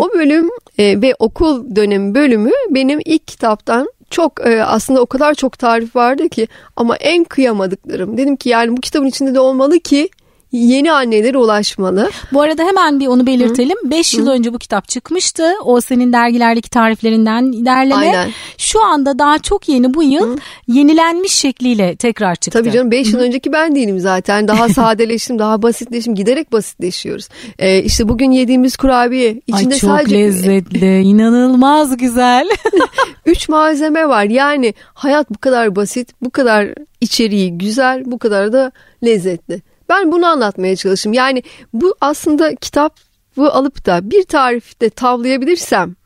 o 0.00 0.14
bölüm 0.14 0.48
e, 0.78 1.02
ve 1.02 1.14
okul 1.18 1.76
dönemi 1.76 2.14
bölümü 2.14 2.50
benim 2.70 3.00
ilk 3.04 3.26
kitaptan 3.26 3.88
çok 4.10 4.46
e, 4.46 4.64
aslında 4.64 5.00
o 5.00 5.06
kadar 5.06 5.34
çok 5.34 5.58
tarif 5.58 5.96
vardı 5.96 6.28
ki 6.28 6.48
ama 6.76 6.96
en 6.96 7.24
kıyamadıklarım. 7.24 8.16
Dedim 8.16 8.36
ki 8.36 8.48
yani 8.48 8.76
bu 8.76 8.80
kitabın 8.80 9.06
içinde 9.06 9.34
de 9.34 9.40
olmalı 9.40 9.80
ki 9.80 10.08
yeni 10.52 10.92
annelere 10.92 11.38
ulaşmalı. 11.38 12.10
Bu 12.32 12.42
arada 12.42 12.64
hemen 12.64 13.00
bir 13.00 13.06
onu 13.06 13.26
belirtelim. 13.26 13.76
5 13.84 14.14
yıl 14.14 14.26
Hı. 14.26 14.30
önce 14.30 14.52
bu 14.54 14.58
kitap 14.58 14.88
çıkmıştı. 14.88 15.52
O 15.64 15.80
senin 15.80 16.12
dergilerdeki 16.12 16.70
tariflerinden 16.70 17.66
derleme. 17.66 17.96
Aynen. 17.96 18.30
Şu 18.58 18.84
anda 18.84 19.18
daha 19.18 19.38
çok 19.38 19.68
yeni 19.68 19.94
bu 19.94 20.02
yıl 20.02 20.36
Hı. 20.36 20.38
yenilenmiş 20.68 21.32
şekliyle 21.32 21.96
tekrar 21.96 22.34
çıktı. 22.34 22.58
Tabii 22.58 22.72
canım 22.72 22.90
5 22.90 23.12
yıl 23.12 23.20
önceki 23.20 23.52
ben 23.52 23.74
değilim 23.74 24.00
zaten. 24.00 24.48
Daha 24.48 24.68
sadeleştim, 24.68 25.38
daha 25.38 25.62
basitleştim. 25.62 26.14
Giderek 26.14 26.52
basitleşiyoruz. 26.52 27.28
Ee, 27.58 27.82
işte 27.82 28.08
bugün 28.08 28.30
yediğimiz 28.30 28.76
kurabiye 28.76 29.40
içinde 29.46 29.74
Ay 29.74 29.80
çok 29.80 29.90
sadece... 29.90 30.18
lezzetli, 30.18 31.00
inanılmaz 31.00 31.96
güzel. 31.96 32.48
Üç 33.26 33.48
malzeme 33.48 34.08
var. 34.08 34.24
Yani 34.24 34.74
hayat 34.94 35.30
bu 35.30 35.38
kadar 35.38 35.76
basit, 35.76 36.08
bu 36.22 36.30
kadar 36.30 36.68
içeriği 37.00 37.58
güzel, 37.58 38.02
bu 38.06 38.18
kadar 38.18 38.52
da 38.52 38.72
lezzetli. 39.04 39.62
Ben 39.90 40.12
bunu 40.12 40.26
anlatmaya 40.26 40.76
çalıştım. 40.76 41.12
Yani 41.12 41.42
bu 41.72 41.94
aslında 42.00 42.54
kitap 42.54 43.00
bu 43.36 43.48
alıp 43.52 43.86
da 43.86 44.10
bir 44.10 44.22
tarifte 44.22 44.90
tavlayabilirsem 44.90 45.96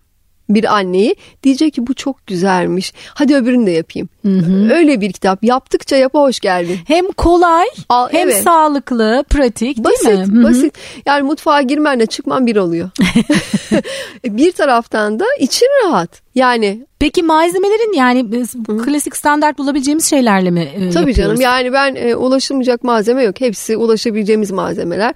bir 0.49 0.77
anneyi 0.77 1.17
diyecek 1.43 1.75
ki 1.75 1.87
bu 1.87 1.95
çok 1.95 2.27
güzelmiş. 2.27 2.93
Hadi 3.15 3.37
öbürünü 3.37 3.67
de 3.67 3.71
yapayım. 3.71 4.09
Hı 4.23 4.29
hı. 4.29 4.73
Öyle 4.73 5.01
bir 5.01 5.13
kitap. 5.13 5.45
Yaptıkça 5.45 5.97
yapa 5.97 6.21
hoş 6.21 6.41
geldin. 6.41 6.79
Hem 6.87 7.13
kolay 7.13 7.67
Al, 7.89 8.09
hem 8.13 8.29
evet. 8.29 8.43
sağlıklı, 8.43 9.25
pratik 9.31 9.79
basit, 9.79 10.07
değil 10.07 10.19
mi? 10.19 10.45
Basit. 10.45 10.75
Yani 11.07 11.23
mutfağa 11.23 11.63
girmenle 11.63 12.07
çıkman 12.07 12.47
bir 12.47 12.57
oluyor. 12.57 12.91
bir 14.25 14.53
taraftan 14.53 15.21
da 15.21 15.25
için 15.41 15.67
rahat. 15.85 16.25
Yani 16.35 16.87
Peki 16.99 17.23
malzemelerin 17.23 17.93
yani 17.93 18.27
Hı. 18.67 18.79
klasik 18.79 19.17
standart 19.17 19.59
bulabileceğimiz 19.59 20.11
şeylerle 20.11 20.51
mi 20.51 20.61
e, 20.61 20.79
Tabii 20.79 20.87
yapıyoruz? 20.87 21.17
canım 21.17 21.41
yani 21.41 21.73
ben 21.73 21.95
e, 21.95 22.17
ulaşılmayacak 22.17 22.85
malzeme 22.85 23.23
yok. 23.23 23.41
Hepsi 23.41 23.77
ulaşabileceğimiz 23.77 24.51
malzemeler. 24.51 25.15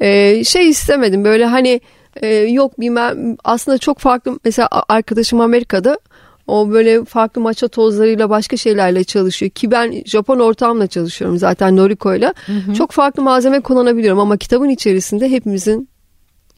E, 0.00 0.44
şey 0.44 0.68
istemedim 0.68 1.24
böyle 1.24 1.46
hani 1.46 1.80
e, 2.16 2.26
yok 2.36 2.80
bilmem 2.80 3.36
aslında 3.44 3.78
çok 3.78 3.98
farklı 3.98 4.38
mesela 4.44 4.68
arkadaşım 4.88 5.40
Amerika'da 5.40 5.98
o 6.46 6.70
böyle 6.70 7.04
farklı 7.04 7.40
maça 7.40 7.68
tozlarıyla 7.68 8.30
başka 8.30 8.56
şeylerle 8.56 9.04
çalışıyor 9.04 9.50
ki 9.50 9.70
ben 9.70 10.02
Japon 10.06 10.38
ortamla 10.38 10.86
çalışıyorum 10.86 11.38
zaten 11.38 11.76
Noriko'yla. 11.76 12.34
Çok 12.76 12.90
farklı 12.90 13.22
malzeme 13.22 13.60
kullanabiliyorum 13.60 14.20
ama 14.20 14.36
kitabın 14.36 14.68
içerisinde 14.68 15.30
hepimizin 15.30 15.88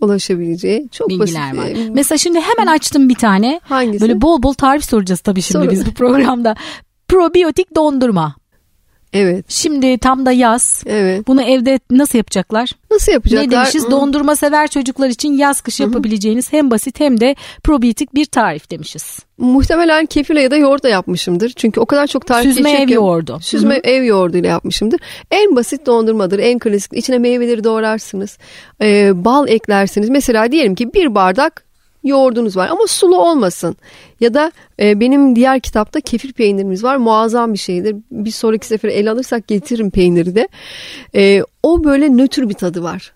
ulaşabileceği 0.00 0.88
çok 0.92 1.08
bilgiler 1.08 1.56
basit. 1.56 1.76
var. 1.76 1.84
Mesela 1.92 2.18
şimdi 2.18 2.40
hemen 2.40 2.72
açtım 2.72 3.08
bir 3.08 3.14
tane. 3.14 3.60
Hangisi? 3.64 4.00
Böyle 4.00 4.20
bol 4.22 4.42
bol 4.42 4.52
tarif 4.52 4.84
soracağız 4.84 5.20
tabii 5.20 5.42
şimdi 5.42 5.64
Sorun. 5.64 5.70
biz 5.70 5.86
bu 5.86 5.94
programda. 5.94 6.56
Probiyotik 7.08 7.76
dondurma. 7.76 8.36
Evet. 9.12 9.44
Şimdi 9.48 9.98
tam 9.98 10.26
da 10.26 10.32
yaz. 10.32 10.82
Evet. 10.86 11.26
Bunu 11.26 11.42
evde 11.42 11.80
nasıl 11.90 12.18
yapacaklar? 12.18 12.70
Nasıl 12.90 13.12
yapacaklar? 13.12 13.46
Ne 13.46 13.50
demişiz? 13.50 13.84
Hı. 13.84 13.90
Dondurma 13.90 14.36
sever 14.36 14.68
çocuklar 14.68 15.08
için 15.08 15.32
yaz 15.32 15.60
kış 15.60 15.80
yapabileceğiniz 15.80 16.52
hem 16.52 16.70
basit 16.70 17.00
hem 17.00 17.20
de 17.20 17.34
probiyotik 17.64 18.14
bir 18.14 18.24
tarif 18.24 18.70
demişiz. 18.70 19.18
Muhtemelen 19.38 20.06
kefirle 20.06 20.42
ya 20.42 20.50
da 20.50 20.56
yoğurt 20.56 20.82
da 20.82 20.88
yapmışımdır. 20.88 21.52
Çünkü 21.56 21.80
o 21.80 21.86
kadar 21.86 22.06
çok 22.06 22.26
tarif 22.26 22.54
Süzme 22.54 22.70
ev 22.70 22.88
yoğurdu. 22.88 23.38
Süzme 23.42 23.74
Hı-hı. 23.74 23.80
ev 23.84 24.04
yoğurduyla 24.04 24.48
yapmışımdır. 24.48 25.00
En 25.30 25.56
basit 25.56 25.86
dondurmadır. 25.86 26.38
En 26.38 26.58
klasik. 26.58 26.92
İçine 26.92 27.18
meyveleri 27.18 27.64
doğrarsınız. 27.64 28.38
Ee, 28.82 29.24
bal 29.24 29.48
eklersiniz. 29.48 30.10
Mesela 30.10 30.52
diyelim 30.52 30.74
ki 30.74 30.92
bir 30.94 31.14
bardak 31.14 31.65
yoğurdunuz 32.06 32.56
var 32.56 32.68
ama 32.68 32.86
sulu 32.86 33.18
olmasın. 33.18 33.76
Ya 34.20 34.34
da 34.34 34.52
e, 34.80 35.00
benim 35.00 35.36
diğer 35.36 35.60
kitapta 35.60 36.00
kefir 36.00 36.32
peynirimiz 36.32 36.84
var. 36.84 36.96
Muazzam 36.96 37.52
bir 37.52 37.58
şeydir. 37.58 37.96
Bir 38.10 38.30
sonraki 38.30 38.66
sefer 38.66 38.88
el 38.88 39.10
alırsak 39.10 39.48
getiririm 39.48 39.90
peyniri 39.90 40.34
de. 40.34 40.48
E, 41.14 41.42
o 41.62 41.84
böyle 41.84 42.16
nötr 42.16 42.48
bir 42.48 42.54
tadı 42.54 42.82
var. 42.82 43.12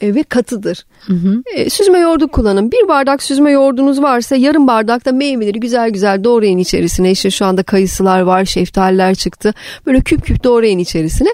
E, 0.00 0.14
ve 0.14 0.22
katıdır. 0.22 0.86
Hı 1.06 1.12
hı. 1.12 1.42
E, 1.54 1.70
süzme 1.70 1.98
yoğurdu 1.98 2.28
kullanın. 2.28 2.72
Bir 2.72 2.88
bardak 2.88 3.22
süzme 3.22 3.50
yoğurdunuz 3.50 4.02
varsa 4.02 4.36
yarım 4.36 4.66
bardak 4.66 5.04
da 5.04 5.12
meyveleri 5.12 5.60
güzel 5.60 5.90
güzel 5.90 6.24
doğrayın 6.24 6.58
içerisine. 6.58 7.10
İşte 7.10 7.30
şu 7.30 7.44
anda 7.44 7.62
kayısılar 7.62 8.20
var, 8.20 8.44
şeftaliler 8.44 9.14
çıktı. 9.14 9.54
Böyle 9.86 10.00
küp 10.00 10.24
küp 10.24 10.44
doğrayın 10.44 10.78
içerisine. 10.78 11.28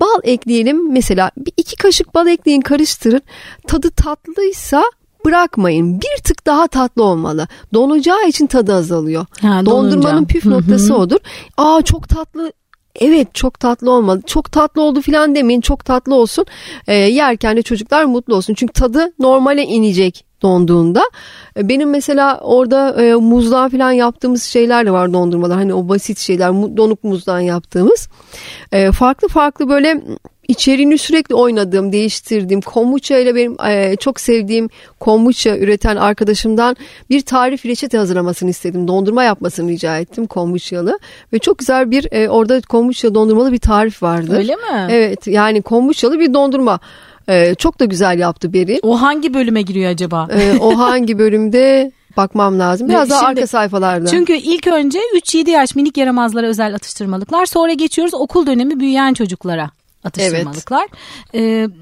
Bal 0.00 0.20
ekleyelim 0.22 0.92
mesela 0.92 1.30
bir 1.36 1.52
iki 1.56 1.76
kaşık 1.76 2.14
bal 2.14 2.26
ekleyin 2.26 2.60
karıştırın. 2.60 3.22
Tadı 3.66 3.90
tatlıysa 3.90 4.82
bırakmayın. 5.24 6.00
Bir 6.00 6.22
tık 6.22 6.46
daha 6.46 6.66
tatlı 6.66 7.02
olmalı. 7.02 7.48
Donacağı 7.74 8.28
için 8.28 8.46
tadı 8.46 8.74
azalıyor. 8.74 9.26
Ha, 9.42 9.66
Dondurmanın 9.66 10.24
püf 10.24 10.46
noktası 10.46 10.96
odur. 10.96 11.18
Aa 11.56 11.82
çok 11.82 12.08
tatlı 12.08 12.52
Evet 12.94 13.34
çok 13.34 13.60
tatlı 13.60 13.90
olmalı. 13.90 14.22
Çok 14.26 14.52
tatlı 14.52 14.82
oldu 14.82 15.00
filan 15.00 15.34
demeyin. 15.34 15.60
Çok 15.60 15.84
tatlı 15.84 16.14
olsun. 16.14 16.46
E, 16.86 16.94
yerken 16.94 17.56
de 17.56 17.62
çocuklar 17.62 18.04
mutlu 18.04 18.36
olsun. 18.36 18.54
Çünkü 18.54 18.72
tadı 18.72 19.12
normale 19.18 19.64
inecek 19.64 20.24
donduğunda. 20.42 21.02
E, 21.56 21.68
benim 21.68 21.90
mesela 21.90 22.38
orada 22.38 23.02
e, 23.02 23.14
muzdan 23.14 23.70
falan 23.70 23.92
yaptığımız 23.92 24.42
şeyler 24.42 24.86
de 24.86 24.90
var 24.90 25.12
dondurmalar. 25.12 25.58
Hani 25.58 25.74
o 25.74 25.88
basit 25.88 26.18
şeyler 26.18 26.52
donuk 26.76 27.04
muzdan 27.04 27.40
yaptığımız. 27.40 28.08
E, 28.72 28.92
farklı 28.92 29.28
farklı 29.28 29.68
böyle 29.68 30.02
içeriğini 30.48 30.98
sürekli 30.98 31.34
oynadığım, 31.34 31.92
değiştirdiğim 31.92 32.60
kombucha 32.60 33.18
ile 33.18 33.34
benim 33.34 33.56
e, 33.66 33.96
çok 33.96 34.20
sevdiğim 34.20 34.68
kombucha 35.00 35.56
üreten 35.56 35.96
arkadaşımdan 35.96 36.76
bir 37.10 37.20
tarif 37.20 37.66
reçete 37.66 37.98
hazırlamasını 37.98 38.50
istedim. 38.50 38.88
Dondurma 38.88 39.24
yapmasını 39.24 39.70
rica 39.70 39.98
ettim 39.98 40.26
kombuchalı 40.26 40.98
ve 41.32 41.38
çok 41.38 41.58
güzel 41.58 41.90
bir 41.90 42.12
e, 42.12 42.28
orada 42.28 42.60
kombucha 42.60 43.14
dondurmalı 43.14 43.52
bir 43.52 43.58
tarif 43.58 44.02
vardı. 44.02 44.36
Öyle 44.36 44.56
mi? 44.56 44.88
Evet 44.90 45.26
yani 45.26 45.62
kombuchalı 45.62 46.20
bir 46.20 46.34
dondurma. 46.34 46.80
Ee, 47.28 47.54
çok 47.54 47.80
da 47.80 47.84
güzel 47.84 48.18
yaptı 48.18 48.52
Beril. 48.52 48.78
O 48.82 49.02
hangi 49.02 49.34
bölüme 49.34 49.62
giriyor 49.62 49.90
acaba? 49.90 50.28
Ee, 50.32 50.58
o 50.60 50.78
hangi 50.78 51.18
bölümde 51.18 51.92
bakmam 52.16 52.58
lazım. 52.58 52.88
Biraz 52.88 53.10
daha 53.10 53.18
Şimdi, 53.18 53.30
arka 53.30 53.46
sayfalarda. 53.46 54.06
Çünkü 54.06 54.32
ilk 54.32 54.66
önce 54.66 54.98
3-7 54.98 55.50
yaş 55.50 55.74
minik 55.74 55.96
yaramazlara 55.96 56.46
özel 56.46 56.74
atıştırmalıklar. 56.74 57.46
Sonra 57.46 57.72
geçiyoruz 57.72 58.14
okul 58.14 58.46
dönemi 58.46 58.80
büyüyen 58.80 59.14
çocuklara 59.14 59.70
atıştırmalıklar. 60.04 60.86
Evet. 61.34 61.70
Ee, 61.70 61.74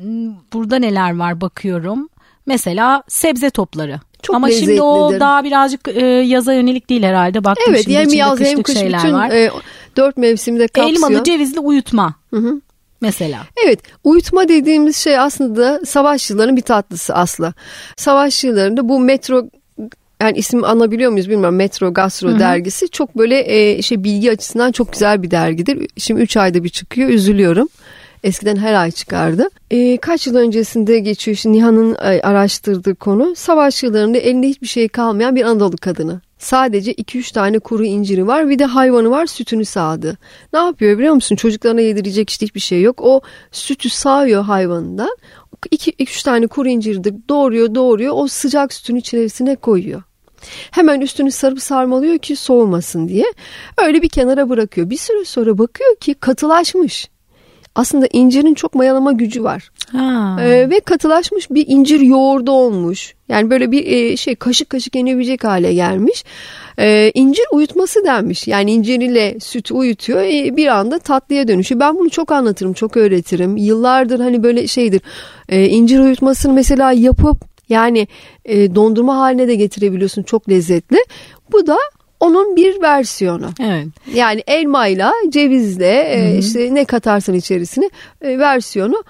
burada 0.53 0.77
neler 0.77 1.17
var 1.17 1.41
bakıyorum. 1.41 2.09
Mesela 2.47 3.03
sebze 3.09 3.51
topları. 3.51 4.01
Çok 4.23 4.37
Ama 4.37 4.51
şimdi 4.51 4.83
o 4.83 5.21
daha 5.21 5.45
birazcık 5.45 5.89
e, 5.89 6.07
yaza 6.07 6.53
yönelik 6.53 6.91
değil 6.91 7.03
herhalde. 7.03 7.45
Baktım 7.45 7.67
evet, 7.69 7.85
şimdi 7.85 7.99
hem 7.99 8.09
yaz 8.09 8.41
hem 8.41 8.63
kış 8.63 8.77
bütün 8.77 9.13
var. 9.13 9.31
E, 9.31 9.51
dört 9.97 10.17
mevsimde 10.17 10.69
kapsıyor. 10.69 10.97
Elmalı 10.97 11.25
cevizli 11.25 11.61
uyutma. 11.61 12.15
Hı 12.31 12.37
hı. 12.37 12.61
Mesela. 13.01 13.47
Evet 13.67 13.81
uyutma 14.05 14.49
dediğimiz 14.49 14.97
şey 14.97 15.19
aslında 15.19 15.81
savaş 15.87 16.31
yıllarının 16.31 16.57
bir 16.57 16.63
tatlısı 16.63 17.15
aslı. 17.15 17.55
Savaş 17.97 18.45
yıllarında 18.45 18.89
bu 18.89 19.01
metro 19.01 19.49
yani 20.21 20.39
isim 20.39 20.65
anabiliyor 20.65 21.11
muyuz 21.11 21.31
bilmiyorum 21.31 21.57
Metro 21.57 21.95
Gastro 21.95 22.29
Hı-hı. 22.29 22.39
dergisi 22.39 22.89
çok 22.89 23.19
böyle 23.19 23.45
e, 23.47 23.83
şey 23.83 24.05
bilgi 24.05 24.31
açısından 24.31 24.73
çok 24.73 24.93
güzel 24.93 25.23
bir 25.23 25.31
dergidir. 25.31 25.87
Şimdi 25.97 26.21
3 26.21 26.37
ayda 26.37 26.65
bir 26.65 26.69
çıkıyor 26.69 27.09
üzülüyorum. 27.09 27.69
Eskiden 28.25 28.57
her 28.57 28.75
ay 28.75 28.91
çıkardı. 28.91 29.49
E, 29.71 29.97
kaç 29.97 30.27
yıl 30.27 30.37
öncesinde 30.37 30.99
geçiyor 30.99 31.35
işte 31.35 31.53
Nihan'ın 31.53 31.95
e, 31.95 32.21
araştırdığı 32.21 32.95
konu. 32.95 33.35
Savaş 33.37 33.83
yıllarında 33.83 34.19
elinde 34.19 34.49
hiçbir 34.49 34.67
şey 34.67 34.89
kalmayan 34.89 35.37
bir 35.37 35.45
Anadolu 35.45 35.77
kadını. 35.77 36.21
Sadece 36.41 36.93
2-3 36.93 37.33
tane 37.33 37.59
kuru 37.59 37.85
inciri 37.85 38.27
var 38.27 38.49
bir 38.49 38.59
de 38.59 38.65
hayvanı 38.65 39.11
var 39.11 39.27
sütünü 39.27 39.65
sağdı. 39.65 40.19
Ne 40.53 40.59
yapıyor 40.59 40.99
biliyor 40.99 41.15
musun? 41.15 41.37
Çocuklarına 41.37 41.81
yedirecek 41.81 42.31
işte 42.31 42.47
hiçbir 42.47 42.61
şey 42.61 42.83
yok. 42.83 43.01
O 43.03 43.21
sütü 43.53 43.91
sağıyor 43.91 44.45
hayvanından. 44.45 45.17
2-3 45.73 46.25
tane 46.25 46.47
kuru 46.47 46.69
inciri 46.69 47.29
doğuruyor 47.29 47.75
doğuruyor 47.75 48.15
o 48.17 48.27
sıcak 48.27 48.73
sütün 48.73 48.97
içerisine 48.97 49.57
koyuyor. 49.57 50.03
Hemen 50.71 51.01
üstünü 51.01 51.31
sarıp 51.31 51.63
sarmalıyor 51.63 52.19
ki 52.19 52.37
soğumasın 52.37 53.09
diye. 53.09 53.25
Öyle 53.79 54.03
bir 54.03 54.09
kenara 54.09 54.49
bırakıyor. 54.49 54.91
Bir 54.91 54.97
süre 54.97 55.25
sonra 55.25 55.59
bakıyor 55.59 55.97
ki 55.97 56.15
katılaşmış 56.15 57.11
aslında 57.75 58.07
incirin 58.13 58.55
çok 58.55 58.75
mayalama 58.75 59.13
gücü 59.13 59.45
var. 59.45 59.71
Ee, 59.95 60.71
ve 60.71 60.81
katılaşmış 60.81 61.51
bir 61.51 61.65
incir 61.69 62.01
yoğurdu 62.01 62.51
olmuş. 62.51 63.15
Yani 63.29 63.51
böyle 63.51 63.71
bir 63.71 63.87
e, 63.87 64.17
şey 64.17 64.35
kaşık 64.35 64.71
kaşık 64.71 64.97
yenebilecek 64.97 65.45
hale 65.45 65.75
gelmiş. 65.75 66.25
Ee, 66.79 67.11
incir 67.15 67.45
uyutması 67.53 68.05
denmiş. 68.05 68.49
Yani 68.49 68.73
incir 68.73 69.01
ile 69.01 69.41
sütü 69.41 69.75
uyutuyor 69.75 70.21
e, 70.21 70.57
bir 70.57 70.67
anda 70.67 70.99
tatlıya 70.99 71.49
dönüşüyor. 71.49 71.81
Ben 71.81 71.99
bunu 71.99 72.11
çok 72.11 72.33
anlatırım, 72.33 72.73
çok 72.73 72.97
öğretirim. 72.97 73.57
Yıllardır 73.57 74.21
hani 74.21 74.43
böyle 74.43 74.67
şeydir. 74.67 75.01
E, 75.49 75.67
incir 75.67 75.99
uyutmasını 75.99 76.53
mesela 76.53 76.93
yapıp 76.93 77.37
yani 77.69 78.09
e, 78.45 78.75
dondurma 78.75 79.17
haline 79.17 79.49
de 79.49 79.55
getirebiliyorsun. 79.55 80.23
Çok 80.23 80.49
lezzetli. 80.49 80.99
Bu 81.53 81.67
da 81.67 81.77
onun 82.21 82.57
bir 82.57 82.83
versiyonu. 82.83 83.51
Evet. 83.61 83.87
Yani 84.15 84.43
elmayla, 84.47 85.13
cevizle 85.29 86.13
e, 86.15 86.39
işte 86.39 86.75
ne 86.75 86.85
katarsan 86.85 87.35
içerisine 87.35 87.91
e, 88.23 88.39
versiyonu 88.39 89.03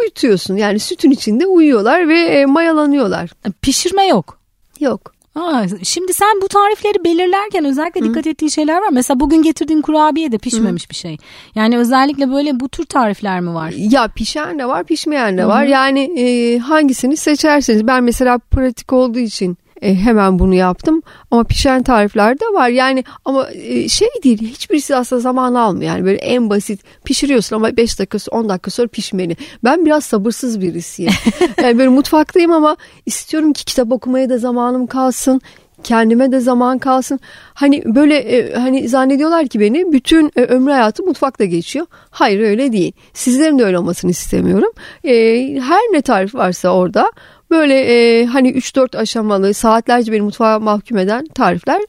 uyutuyorsun. 0.00 0.56
Yani 0.56 0.78
sütün 0.78 1.10
içinde 1.10 1.46
uyuyorlar 1.46 2.08
ve 2.08 2.20
e, 2.20 2.46
mayalanıyorlar. 2.46 3.30
Pişirme 3.62 4.06
yok. 4.06 4.38
Yok. 4.80 5.18
Aa, 5.34 5.64
şimdi 5.82 6.12
sen 6.12 6.40
bu 6.42 6.48
tarifleri 6.48 7.04
belirlerken 7.04 7.64
özellikle 7.64 8.02
dikkat 8.04 8.26
Hı. 8.26 8.30
ettiğin 8.30 8.50
şeyler 8.50 8.76
var. 8.78 8.88
Mesela 8.92 9.20
bugün 9.20 9.42
getirdiğin 9.42 9.80
kurabiye 9.82 10.32
de 10.32 10.38
pişmemiş 10.38 10.86
Hı. 10.86 10.90
bir 10.90 10.94
şey. 10.94 11.16
Yani 11.54 11.78
özellikle 11.78 12.32
böyle 12.32 12.60
bu 12.60 12.68
tür 12.68 12.84
tarifler 12.84 13.40
mi 13.40 13.54
var? 13.54 13.72
Ya 13.76 14.08
pişen 14.08 14.58
de 14.58 14.68
var, 14.68 14.84
pişmeyen 14.84 15.38
de 15.38 15.42
Hı. 15.42 15.48
var. 15.48 15.64
Yani 15.64 16.00
e, 16.20 16.58
hangisini 16.58 17.16
seçerseniz. 17.16 17.86
Ben 17.86 18.04
mesela 18.04 18.38
pratik 18.38 18.92
olduğu 18.92 19.18
için 19.18 19.58
e, 19.82 19.94
hemen 19.94 20.38
bunu 20.38 20.54
yaptım. 20.54 21.02
Ama 21.30 21.44
pişen 21.44 21.82
tarifler 21.82 22.40
de 22.40 22.44
var. 22.52 22.68
Yani 22.68 23.04
ama 23.24 23.48
e, 23.50 23.88
şey 23.88 24.08
değil 24.24 24.42
hiçbirisi 24.42 24.96
aslında 24.96 25.20
zaman 25.20 25.54
almıyor. 25.54 25.90
Yani 25.92 26.04
böyle 26.04 26.18
en 26.18 26.50
basit 26.50 26.80
pişiriyorsun 27.04 27.56
ama 27.56 27.76
5 27.76 27.98
dakika 27.98 28.18
10 28.30 28.48
dakika 28.48 28.70
sonra 28.70 28.88
pişmeli. 28.88 29.36
Ben 29.64 29.86
biraz 29.86 30.04
sabırsız 30.04 30.60
birisiyim. 30.60 31.12
yani 31.62 31.78
böyle 31.78 31.88
mutfaktayım 31.88 32.52
ama 32.52 32.76
istiyorum 33.06 33.52
ki 33.52 33.64
kitap 33.64 33.92
okumaya 33.92 34.30
da 34.30 34.38
zamanım 34.38 34.86
kalsın 34.86 35.40
kendime 35.82 36.32
de 36.32 36.40
zaman 36.40 36.78
kalsın. 36.78 37.20
Hani 37.54 37.82
böyle 37.84 38.16
e, 38.16 38.54
hani 38.54 38.88
zannediyorlar 38.88 39.46
ki 39.46 39.60
beni 39.60 39.92
bütün 39.92 40.32
e, 40.36 40.42
ömrü 40.42 40.72
hayatı 40.72 41.02
mutfakta 41.02 41.44
geçiyor. 41.44 41.86
Hayır 42.10 42.40
öyle 42.40 42.72
değil. 42.72 42.92
Sizlerin 43.14 43.58
de 43.58 43.64
öyle 43.64 43.78
olmasını 43.78 44.10
istemiyorum. 44.10 44.70
E, 45.04 45.14
her 45.60 45.80
ne 45.92 46.02
tarif 46.02 46.34
varsa 46.34 46.68
orada 46.68 47.12
Böyle 47.50 47.74
e, 47.74 48.26
hani 48.26 48.50
3-4 48.50 48.98
aşamalı 48.98 49.54
saatlerce 49.54 50.12
beni 50.12 50.20
mutfağa 50.20 50.58
mahkum 50.58 50.98
eden 50.98 51.26
tarifler. 51.34 51.80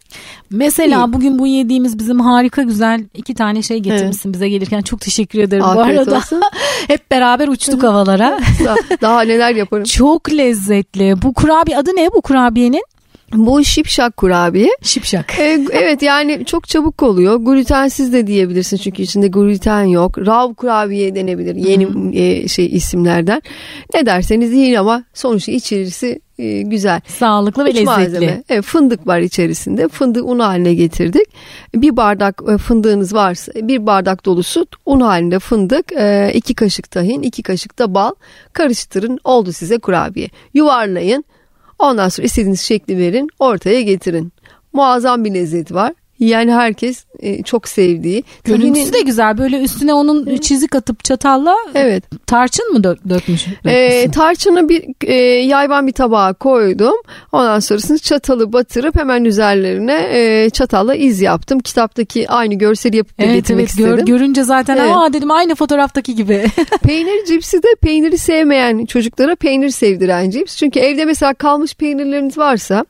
Mesela 0.49 0.97
değil. 0.97 1.13
bugün 1.13 1.39
bu 1.39 1.47
yediğimiz 1.47 1.99
bizim 1.99 2.19
harika 2.19 2.61
güzel 2.61 3.03
iki 3.13 3.33
tane 3.33 3.61
şey 3.61 3.79
getirmişsin 3.79 4.29
evet. 4.29 4.33
bize 4.33 4.49
gelirken 4.49 4.81
çok 4.81 5.01
teşekkür 5.01 5.39
ederim 5.39 5.63
Afiyet 5.63 5.97
bu 5.97 6.01
arada. 6.01 6.17
Olsun. 6.17 6.41
Hep 6.87 7.11
beraber 7.11 7.47
uçtuk 7.47 7.83
havalara. 7.83 8.39
Daha 9.01 9.21
neler 9.21 9.55
yaparım. 9.55 9.83
Çok 9.83 10.31
lezzetli. 10.31 11.21
Bu 11.21 11.33
kurabiye 11.33 11.77
adı 11.77 11.91
ne 11.95 12.09
bu 12.13 12.21
kurabiyenin? 12.21 12.83
Bu 13.33 13.63
şipşak 13.63 14.17
kurabiye. 14.17 14.69
Şipşak. 14.81 15.39
Ee, 15.39 15.65
evet 15.71 16.01
yani 16.01 16.45
çok 16.45 16.67
çabuk 16.67 17.03
oluyor. 17.03 17.35
Glutensiz 17.35 18.13
de 18.13 18.27
diyebilirsin 18.27 18.77
çünkü 18.77 19.01
içinde 19.01 19.27
gluten 19.27 19.83
yok. 19.83 20.17
Rav 20.17 20.53
kurabiye 20.53 21.15
denebilir 21.15 21.55
yeni 21.55 22.17
e, 22.19 22.47
şey 22.47 22.65
isimlerden. 22.65 23.41
Ne 23.93 24.05
derseniz 24.05 24.53
yiyin 24.53 24.75
ama 24.75 25.03
sonuçta 25.13 25.51
içerisi 25.51 26.21
e, 26.39 26.61
güzel. 26.61 27.01
Sağlıklı 27.07 27.65
ve 27.65 27.69
Üç 27.69 27.75
lezzetli. 27.75 27.85
Malzeme. 27.85 28.43
Evet, 28.49 28.63
fındık 28.63 29.07
var 29.07 29.19
içerisinde. 29.19 29.87
Fındık 29.87 30.25
un 30.25 30.39
haline 30.39 30.73
getirdik. 30.73 31.27
Bir 31.75 31.97
bardak 31.97 32.41
e, 32.53 32.57
fındığınız 32.57 33.13
varsa 33.13 33.51
bir 33.55 33.85
bardak 33.85 34.25
dolusu 34.25 34.65
un 34.85 34.99
halinde 34.99 35.39
fındık, 35.39 35.91
e, 35.91 36.31
iki 36.33 36.53
kaşık 36.53 36.91
tahin, 36.91 37.21
iki 37.21 37.43
kaşık 37.43 37.79
da 37.79 37.93
bal 37.93 38.11
karıştırın. 38.53 39.19
Oldu 39.23 39.51
size 39.51 39.77
kurabiye. 39.77 40.29
Yuvarlayın 40.53 41.25
Ondan 41.79 42.09
sonra 42.09 42.25
istediğiniz 42.25 42.61
şekli 42.61 42.97
verin, 42.97 43.29
ortaya 43.39 43.81
getirin. 43.81 44.33
Muazzam 44.73 45.25
bir 45.25 45.33
lezzet 45.33 45.73
var. 45.73 45.93
Yani 46.19 46.53
herkes 46.53 47.05
e, 47.19 47.43
çok 47.43 47.67
sevdiği. 47.67 48.23
Görüntüsü 48.43 48.73
Tahinin... 48.73 48.93
de 48.93 49.01
güzel. 49.01 49.37
Böyle 49.37 49.61
üstüne 49.61 49.93
onun 49.93 50.37
çizik 50.37 50.75
atıp 50.75 51.03
çatalla 51.03 51.55
evet. 51.75 52.03
tarçın 52.27 52.73
mı 52.73 52.83
dök, 52.83 53.09
dökmüş? 53.09 53.47
E, 53.65 54.11
tarçını 54.11 54.69
bir 54.69 54.83
e, 55.03 55.13
yayvan 55.45 55.87
bir 55.87 55.91
tabağa 55.91 56.33
koydum. 56.33 56.95
Ondan 57.31 57.59
sonrasında 57.59 57.97
çatalı 57.97 58.53
batırıp 58.53 58.95
hemen 58.95 59.25
üzerlerine 59.25 60.07
e, 60.11 60.49
çatalla 60.49 60.95
iz 60.95 61.21
yaptım. 61.21 61.59
Kitaptaki 61.59 62.29
aynı 62.29 62.53
görseli 62.53 62.97
yapıp 62.97 63.13
evet, 63.19 63.33
getirmek 63.33 63.59
evet, 63.59 63.69
istedim. 63.69 63.95
Gör, 63.95 64.05
görünce 64.05 64.43
zaten 64.43 64.77
evet. 64.77 64.91
aa 64.95 65.13
dedim 65.13 65.31
aynı 65.31 65.55
fotoğraftaki 65.55 66.15
gibi. 66.15 66.45
peynir 66.83 67.25
cipsi 67.25 67.63
de 67.63 67.67
peyniri 67.81 68.17
sevmeyen 68.17 68.85
çocuklara 68.85 69.35
peynir 69.35 69.69
sevdiren 69.69 70.29
cips. 70.29 70.55
Çünkü 70.55 70.79
evde 70.79 71.05
mesela 71.05 71.33
kalmış 71.33 71.75
peynirleriniz 71.75 72.37
varsa 72.37 72.85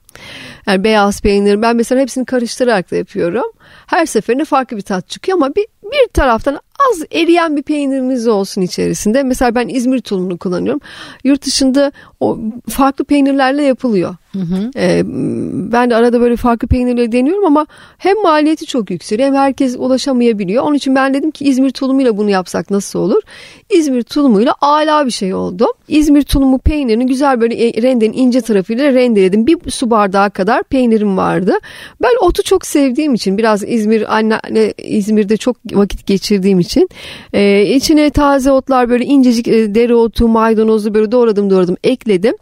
yani 0.67 0.84
beyaz 0.84 1.21
peynir 1.21 1.62
ben 1.62 1.75
mesela 1.75 2.01
hepsini 2.01 2.25
karıştırarak 2.25 2.91
da 2.91 2.95
yapıyorum. 2.95 3.51
Her 3.88 4.05
seferinde 4.05 4.45
farklı 4.45 4.77
bir 4.77 4.82
tat 4.82 5.10
çıkıyor 5.10 5.38
ama 5.38 5.55
bir, 5.55 5.65
bir 5.84 6.08
taraftan 6.13 6.60
az 6.91 7.03
eriyen 7.11 7.57
bir 7.57 7.63
peyniriniz 7.63 8.27
olsun 8.27 8.61
içerisinde. 8.61 9.23
Mesela 9.23 9.55
ben 9.55 9.67
İzmir 9.67 10.01
tulumunu 10.01 10.37
kullanıyorum. 10.37 10.81
Yurt 11.23 11.45
dışında 11.45 11.91
o 12.19 12.39
farklı 12.69 13.05
peynirlerle 13.05 13.63
yapılıyor. 13.63 14.15
Hı 14.33 14.39
hı. 14.39 14.71
Ee, 14.77 15.01
ben 15.71 15.89
de 15.89 15.95
arada 15.95 16.21
böyle 16.21 16.35
farklı 16.35 16.67
peynirleri 16.67 17.11
deniyorum 17.11 17.45
ama 17.45 17.67
hem 17.97 18.21
maliyeti 18.21 18.65
çok 18.65 18.89
yüksek 18.89 19.19
hem 19.19 19.35
herkes 19.35 19.75
ulaşamayabiliyor. 19.77 20.63
Onun 20.63 20.75
için 20.75 20.95
ben 20.95 21.13
dedim 21.13 21.31
ki 21.31 21.45
İzmir 21.45 21.71
tulumuyla 21.71 22.17
bunu 22.17 22.29
yapsak 22.29 22.71
nasıl 22.71 22.99
olur? 22.99 23.21
İzmir 23.69 24.03
tulumuyla 24.03 24.53
ala 24.61 25.05
bir 25.05 25.11
şey 25.11 25.33
oldu. 25.33 25.67
İzmir 25.87 26.21
tulumu 26.21 26.59
peynirini 26.59 27.05
güzel 27.05 27.41
böyle 27.41 27.67
e, 27.67 27.81
rendenin 27.81 28.13
ince 28.13 28.41
tarafıyla 28.41 28.93
rendeledim. 28.93 29.47
Bir 29.47 29.71
su 29.71 29.89
bardağı 29.89 30.31
kadar 30.31 30.63
peynirim 30.63 31.17
vardı. 31.17 31.53
Ben 32.01 32.11
otu 32.21 32.43
çok 32.43 32.65
sevdiğim 32.65 33.13
için 33.13 33.37
biraz 33.37 33.63
İzmir 33.63 34.15
anne 34.17 34.39
İzmir'de 34.77 35.37
çok 35.37 35.57
vakit 35.73 36.05
geçirdiğim 36.05 36.59
için 36.59 36.68
e, 37.34 37.65
içine 37.75 38.10
taze 38.10 38.51
otlar 38.51 38.89
böyle 38.89 39.05
incecik 39.05 39.47
e, 39.47 39.75
dereotu, 39.75 40.27
maydanozu 40.27 40.93
böyle 40.93 41.12
doğradım 41.12 41.49
doğradım 41.49 41.77
ekledim. 41.84 42.36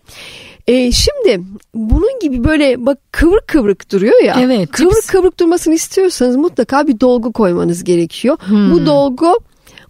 E, 0.68 0.92
şimdi 0.92 1.42
bunun 1.74 2.20
gibi 2.22 2.44
böyle 2.44 2.86
bak 2.86 2.98
kıvrık 3.12 3.48
kıvrık 3.48 3.92
duruyor 3.92 4.24
ya. 4.24 4.38
Evet. 4.42 4.72
Kıvrık 4.72 4.96
cips. 4.96 5.08
kıvrık 5.08 5.40
durmasını 5.40 5.74
istiyorsanız 5.74 6.36
mutlaka 6.36 6.88
bir 6.88 7.00
dolgu 7.00 7.34
koymanız 7.34 7.84
gerekiyor. 7.84 8.38
Hmm. 8.40 8.72
Bu 8.72 8.86
dolgu 8.86 9.40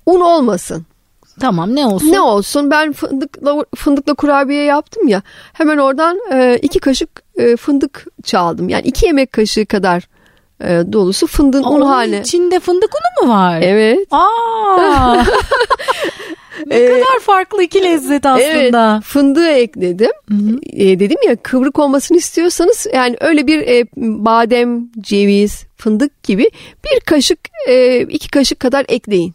un 0.06 0.21
olmasın. 0.21 0.86
Tamam 1.39 1.76
ne 1.76 1.86
olsun? 1.86 2.12
Ne 2.12 2.21
olsun 2.21 2.71
ben 2.71 2.93
fındıkla, 2.93 3.65
fındıkla 3.76 4.13
kurabiye 4.13 4.63
yaptım 4.63 5.08
ya 5.08 5.21
hemen 5.54 5.78
oradan 5.78 6.19
e, 6.34 6.60
iki 6.62 6.80
kaşık 6.80 7.10
e, 7.38 7.56
fındık 7.56 8.06
çaldım. 8.23 8.69
Yani 8.69 8.88
iki 8.88 9.06
yemek 9.06 9.32
kaşığı 9.32 9.65
kadar 9.65 10.08
e, 10.63 10.84
dolusu 10.93 11.28
fındığın 11.28 11.63
un 11.63 11.82
haline. 11.82 12.20
içinde 12.20 12.60
fındık 12.60 12.89
unu 12.96 13.28
mu 13.28 13.34
var? 13.34 13.62
Evet. 13.62 14.08
Aa. 14.12 15.15
ne 16.67 16.76
ee, 16.76 16.86
kadar 16.86 17.20
farklı 17.22 17.63
iki 17.63 17.84
lezzet 17.84 18.26
aslında. 18.26 18.93
Evet, 18.93 19.04
fındığı 19.04 19.48
ekledim. 19.48 20.12
Hı 20.30 20.36
hı. 20.36 20.60
E, 20.74 21.00
dedim 21.00 21.17
ya 21.28 21.36
kıvrık 21.36 21.80
olmasını 21.80 22.17
istiyorsanız 22.17 22.88
yani 22.93 23.17
öyle 23.20 23.48
bir 23.48 23.60
e, 23.60 23.86
badem, 23.98 24.89
ceviz, 25.02 25.63
fındık 25.76 26.24
gibi 26.24 26.50
bir 26.86 27.00
kaşık, 27.00 27.39
e, 27.67 28.02
iki 28.02 28.30
kaşık 28.32 28.60
kadar 28.60 28.86
ekleyin 28.88 29.34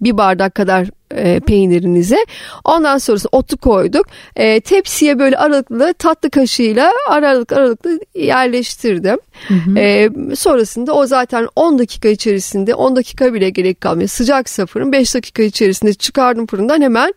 bir 0.00 0.16
bardak 0.16 0.54
kadar 0.54 0.88
e, 1.10 1.40
peynirinize. 1.40 2.18
Ondan 2.64 2.98
sonrası 2.98 3.28
otu 3.32 3.56
koyduk. 3.56 4.06
E, 4.36 4.60
tepsiye 4.60 5.18
böyle 5.18 5.36
aralıklı 5.36 5.94
tatlı 5.94 6.30
kaşığıyla 6.30 6.92
aralık 7.08 7.52
aralıklı 7.52 8.00
yerleştirdim. 8.14 9.18
Hı 9.48 9.54
hı. 9.54 9.78
E, 9.78 10.10
sonrasında 10.36 10.92
o 10.92 11.06
zaten 11.06 11.48
10 11.56 11.78
dakika 11.78 12.08
içerisinde 12.08 12.74
10 12.74 12.96
dakika 12.96 13.34
bile 13.34 13.50
gerek 13.50 13.80
kalmıyor. 13.80 14.08
Sıcak 14.08 14.46
fırın 14.46 14.92
5 14.92 15.14
dakika 15.14 15.42
içerisinde 15.42 15.94
çıkardım 15.94 16.46
fırından 16.46 16.82
hemen 16.82 17.14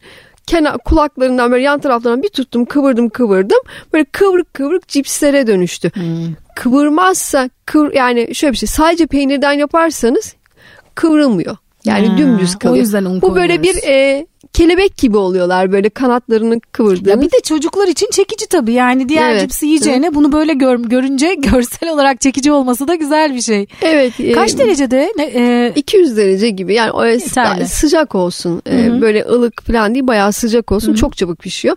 kenar 0.50 0.78
kulaklarından 0.78 1.52
böyle 1.52 1.64
yan 1.64 1.80
taraflarından 1.80 2.24
bir 2.24 2.30
tuttum 2.30 2.66
kıvırdım 2.66 3.10
kıvırdım 3.10 3.60
böyle 3.94 4.06
kıvrık 4.06 4.54
kıvrık 4.54 4.88
cipslere 4.88 5.48
dönüştü. 5.48 5.92
Hmm. 5.94 6.04
Kıvırmazsa 6.56 7.50
kıvır, 7.66 7.94
yani 7.94 8.36
şöyle 8.36 8.52
bir 8.52 8.58
şey 8.58 8.68
sadece 8.68 9.08
peynirden 9.08 9.54
yaparsanız 9.54 10.36
kıvrılmıyor. 10.96 11.58
Yani 11.90 12.08
ha, 12.08 12.18
dümdüz 12.18 12.56
kalıyor. 12.56 12.78
O 12.78 12.80
yüzden 12.80 13.06
un 13.06 13.22
Bu 13.22 13.36
böyle 13.36 13.64
bir 13.64 13.76
e, 13.88 14.28
kelebek 14.54 14.98
gibi 14.98 15.18
oluyorlar 15.18 15.72
böyle 15.72 15.90
kanatlarını 15.90 16.62
kıvırdığınız. 16.72 17.08
Ya 17.08 17.22
bir 17.22 17.32
de 17.32 17.40
çocuklar 17.44 17.88
için 17.88 18.08
çekici 18.12 18.48
tabii 18.48 18.74
yani 18.74 19.10
diğer 19.10 19.32
evet. 19.32 19.42
cipsi 19.42 19.66
yiyeceğine 19.66 20.06
evet. 20.06 20.16
bunu 20.16 20.32
böyle 20.32 20.54
gör, 20.54 20.80
görünce 20.80 21.34
görsel 21.38 21.90
olarak 21.90 22.22
çekici 22.22 22.52
olması 22.52 22.88
da 22.88 22.96
güzel 22.96 23.36
bir 23.36 23.42
şey. 23.42 23.66
Evet. 23.82 24.14
Kaç 24.36 24.54
e, 24.54 24.58
derecede? 24.58 25.14
E, 25.20 25.74
200 25.76 26.18
derece 26.18 26.50
gibi 26.50 26.74
yani 26.74 26.92
o 26.92 27.20
sıcak 27.66 28.16
olsun 28.16 28.62
e, 28.70 29.02
böyle 29.02 29.26
ılık 29.26 29.64
falan 29.64 29.94
değil 29.94 30.08
bayağı 30.08 30.34
sıcak 30.34 30.72
olsun 30.72 30.88
Hı-hı. 30.88 30.96
çok 30.96 31.18
çabuk 31.18 31.40
pişiyor 31.40 31.76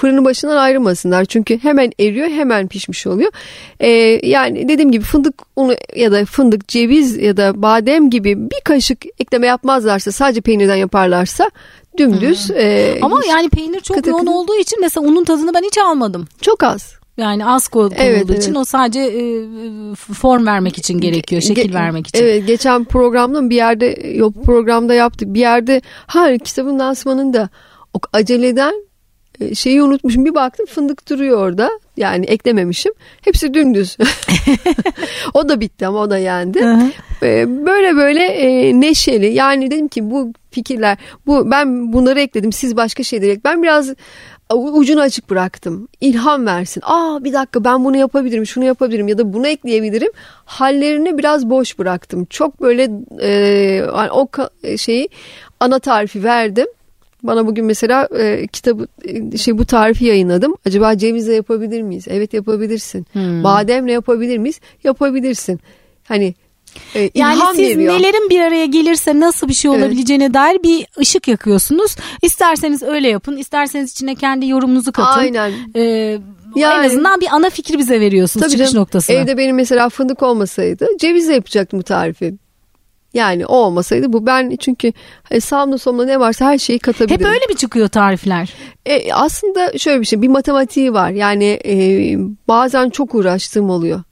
fırının 0.00 0.24
başından 0.24 0.56
ayrılmasınlar. 0.56 1.24
Çünkü 1.24 1.58
hemen 1.58 1.92
eriyor 2.00 2.28
hemen 2.28 2.68
pişmiş 2.68 3.06
oluyor. 3.06 3.32
Ee, 3.80 3.88
yani 4.22 4.68
dediğim 4.68 4.92
gibi 4.92 5.04
fındık 5.04 5.34
unu 5.56 5.74
ya 5.96 6.12
da 6.12 6.24
fındık 6.24 6.68
ceviz 6.68 7.16
ya 7.16 7.36
da 7.36 7.62
badem 7.62 8.10
gibi 8.10 8.50
bir 8.50 8.60
kaşık 8.64 9.04
ekleme 9.20 9.46
yapmazlarsa 9.46 10.12
sadece 10.12 10.40
peynirden 10.40 10.76
yaparlarsa 10.76 11.50
Dümdüz. 11.98 12.50
E, 12.50 12.98
Ama 13.02 13.20
yani 13.28 13.48
peynir 13.48 13.80
çok 13.80 13.96
Kıtı 13.96 14.10
yoğun 14.10 14.18
kıtı. 14.20 14.30
olduğu 14.32 14.56
için 14.56 14.78
mesela 14.80 15.06
unun 15.06 15.24
tadını 15.24 15.54
ben 15.54 15.62
hiç 15.62 15.78
almadım. 15.78 16.28
çok 16.40 16.62
az. 16.62 16.92
Yani 17.16 17.46
az 17.46 17.68
konulduğu 17.68 17.94
Evet, 17.98 18.30
için 18.30 18.50
evet. 18.50 18.56
o 18.56 18.64
sadece 18.64 19.00
e, 19.00 19.44
form 19.94 20.46
vermek 20.46 20.78
için 20.78 21.00
gerekiyor, 21.00 21.42
şekil 21.42 21.70
Ge- 21.70 21.74
vermek 21.74 22.06
için. 22.06 22.22
Evet 22.24 22.46
geçen 22.46 22.84
programda 22.84 23.50
bir 23.50 23.56
yerde 23.56 23.86
yok 24.14 24.34
programda 24.44 24.94
yaptık. 24.94 25.34
Bir 25.34 25.40
yerde 25.40 25.82
ha 26.06 26.36
kitabın 26.38 26.78
lansmanında 26.78 27.48
o 27.94 27.98
aceleden 28.12 28.74
şeyi 29.54 29.82
unutmuşum. 29.82 30.24
Bir 30.24 30.34
baktım 30.34 30.66
fındık 30.66 31.08
duruyor 31.10 31.38
orada. 31.38 31.70
Yani 31.96 32.26
eklememişim. 32.26 32.92
Hepsi 33.24 33.54
dümdüz. 33.54 33.96
o 35.34 35.48
da 35.48 35.60
bitti 35.60 35.86
ama 35.86 35.98
o 35.98 36.10
da 36.10 36.18
yendi. 36.18 36.58
E, 37.22 37.46
Böyle 37.66 37.96
böyle 37.96 38.24
e, 38.24 38.80
neşeli. 38.80 39.26
Yani 39.26 39.70
dedim 39.70 39.88
ki 39.88 40.10
bu 40.10 40.32
fikirler 40.50 40.98
bu 41.26 41.50
ben 41.50 41.92
bunları 41.92 42.20
ekledim. 42.20 42.52
Siz 42.52 42.76
başka 42.76 43.02
şeyleri 43.02 43.30
ek. 43.30 43.40
Ben 43.44 43.62
biraz 43.62 43.90
ucunu 44.54 45.00
açık 45.00 45.30
bıraktım. 45.30 45.88
İlham 46.00 46.46
versin. 46.46 46.82
Aa 46.86 47.24
bir 47.24 47.32
dakika 47.32 47.64
ben 47.64 47.84
bunu 47.84 47.96
yapabilirim, 47.96 48.46
şunu 48.46 48.64
yapabilirim 48.64 49.08
ya 49.08 49.18
da 49.18 49.32
bunu 49.32 49.48
ekleyebilirim. 49.48 50.12
Hallerini 50.44 51.18
biraz 51.18 51.50
boş 51.50 51.78
bıraktım. 51.78 52.24
Çok 52.24 52.60
böyle 52.60 52.90
e, 53.22 53.82
o 54.12 54.28
şeyi 54.76 55.08
ana 55.60 55.78
tarifi 55.78 56.24
verdim. 56.24 56.66
Bana 57.22 57.46
bugün 57.46 57.64
mesela 57.64 58.08
e, 58.18 58.46
kitabı 58.46 58.86
e, 59.04 59.36
şey 59.38 59.58
bu 59.58 59.64
tarifi 59.66 60.04
yayınladım. 60.04 60.54
Acaba 60.66 60.98
cevizle 60.98 61.34
yapabilir 61.34 61.82
miyiz? 61.82 62.04
Evet 62.08 62.34
yapabilirsin. 62.34 63.06
Hmm. 63.12 63.44
Bademle 63.44 63.92
yapabilir 63.92 64.38
miyiz? 64.38 64.60
Yapabilirsin. 64.84 65.60
Hani 66.08 66.34
e, 66.94 67.10
Yani 67.14 67.40
siz 67.56 67.58
veriyor. 67.76 67.94
nelerin 67.94 68.30
bir 68.30 68.40
araya 68.40 68.66
gelirse 68.66 69.20
nasıl 69.20 69.48
bir 69.48 69.54
şey 69.54 69.70
Evet. 69.70 69.82
olabileceğine 69.84 70.34
dair 70.34 70.62
bir 70.62 70.86
ışık 70.98 71.28
yakıyorsunuz. 71.28 71.96
İsterseniz 72.22 72.82
öyle 72.82 73.08
yapın, 73.08 73.36
isterseniz 73.36 73.90
içine 73.90 74.14
kendi 74.14 74.48
yorumunuzu 74.48 74.92
katın. 74.92 75.20
Aynen. 75.20 75.52
Ee, 75.76 76.18
En 76.56 76.60
Yani- 76.60 76.86
azından 76.86 77.20
bir 77.20 77.28
ana 77.30 77.50
fikri 77.50 77.78
bize 77.78 78.00
veriyorsunuz 78.00 78.42
Tabii 78.46 78.52
çıkış 78.52 78.70
canım, 78.70 78.80
noktasına. 78.82 79.16
Evde 79.16 79.36
benim 79.38 79.56
mesela 79.56 79.88
fındık 79.88 80.22
olmasaydı 80.22 80.86
cevizle 81.00 81.34
yapacaktım 81.34 81.78
bu 81.78 81.82
tarifi. 81.82 82.34
Yani 83.14 83.46
o 83.46 83.56
olmasaydı 83.56 84.12
bu 84.12 84.26
ben 84.26 84.56
çünkü 84.60 84.92
hani 85.22 85.40
sağımda 85.40 85.78
solumda 85.78 86.04
ne 86.04 86.20
varsa 86.20 86.44
her 86.44 86.58
şeyi 86.58 86.76
Hep 86.76 86.82
katabilirim. 86.82 87.26
öyle 87.26 87.46
mi 87.48 87.56
çıkıyor 87.56 87.88
tarifler? 87.88 88.54
E, 88.86 89.12
aslında 89.12 89.78
şöyle 89.78 90.00
bir 90.00 90.06
şey 90.06 90.22
bir 90.22 90.28
matematiği 90.28 90.92
var 90.92 91.10
yani 91.10 91.60
e, 91.64 91.74
bazen 92.48 92.90
çok 92.90 93.14
uğraştığım 93.14 93.70
oluyor. 93.70 94.02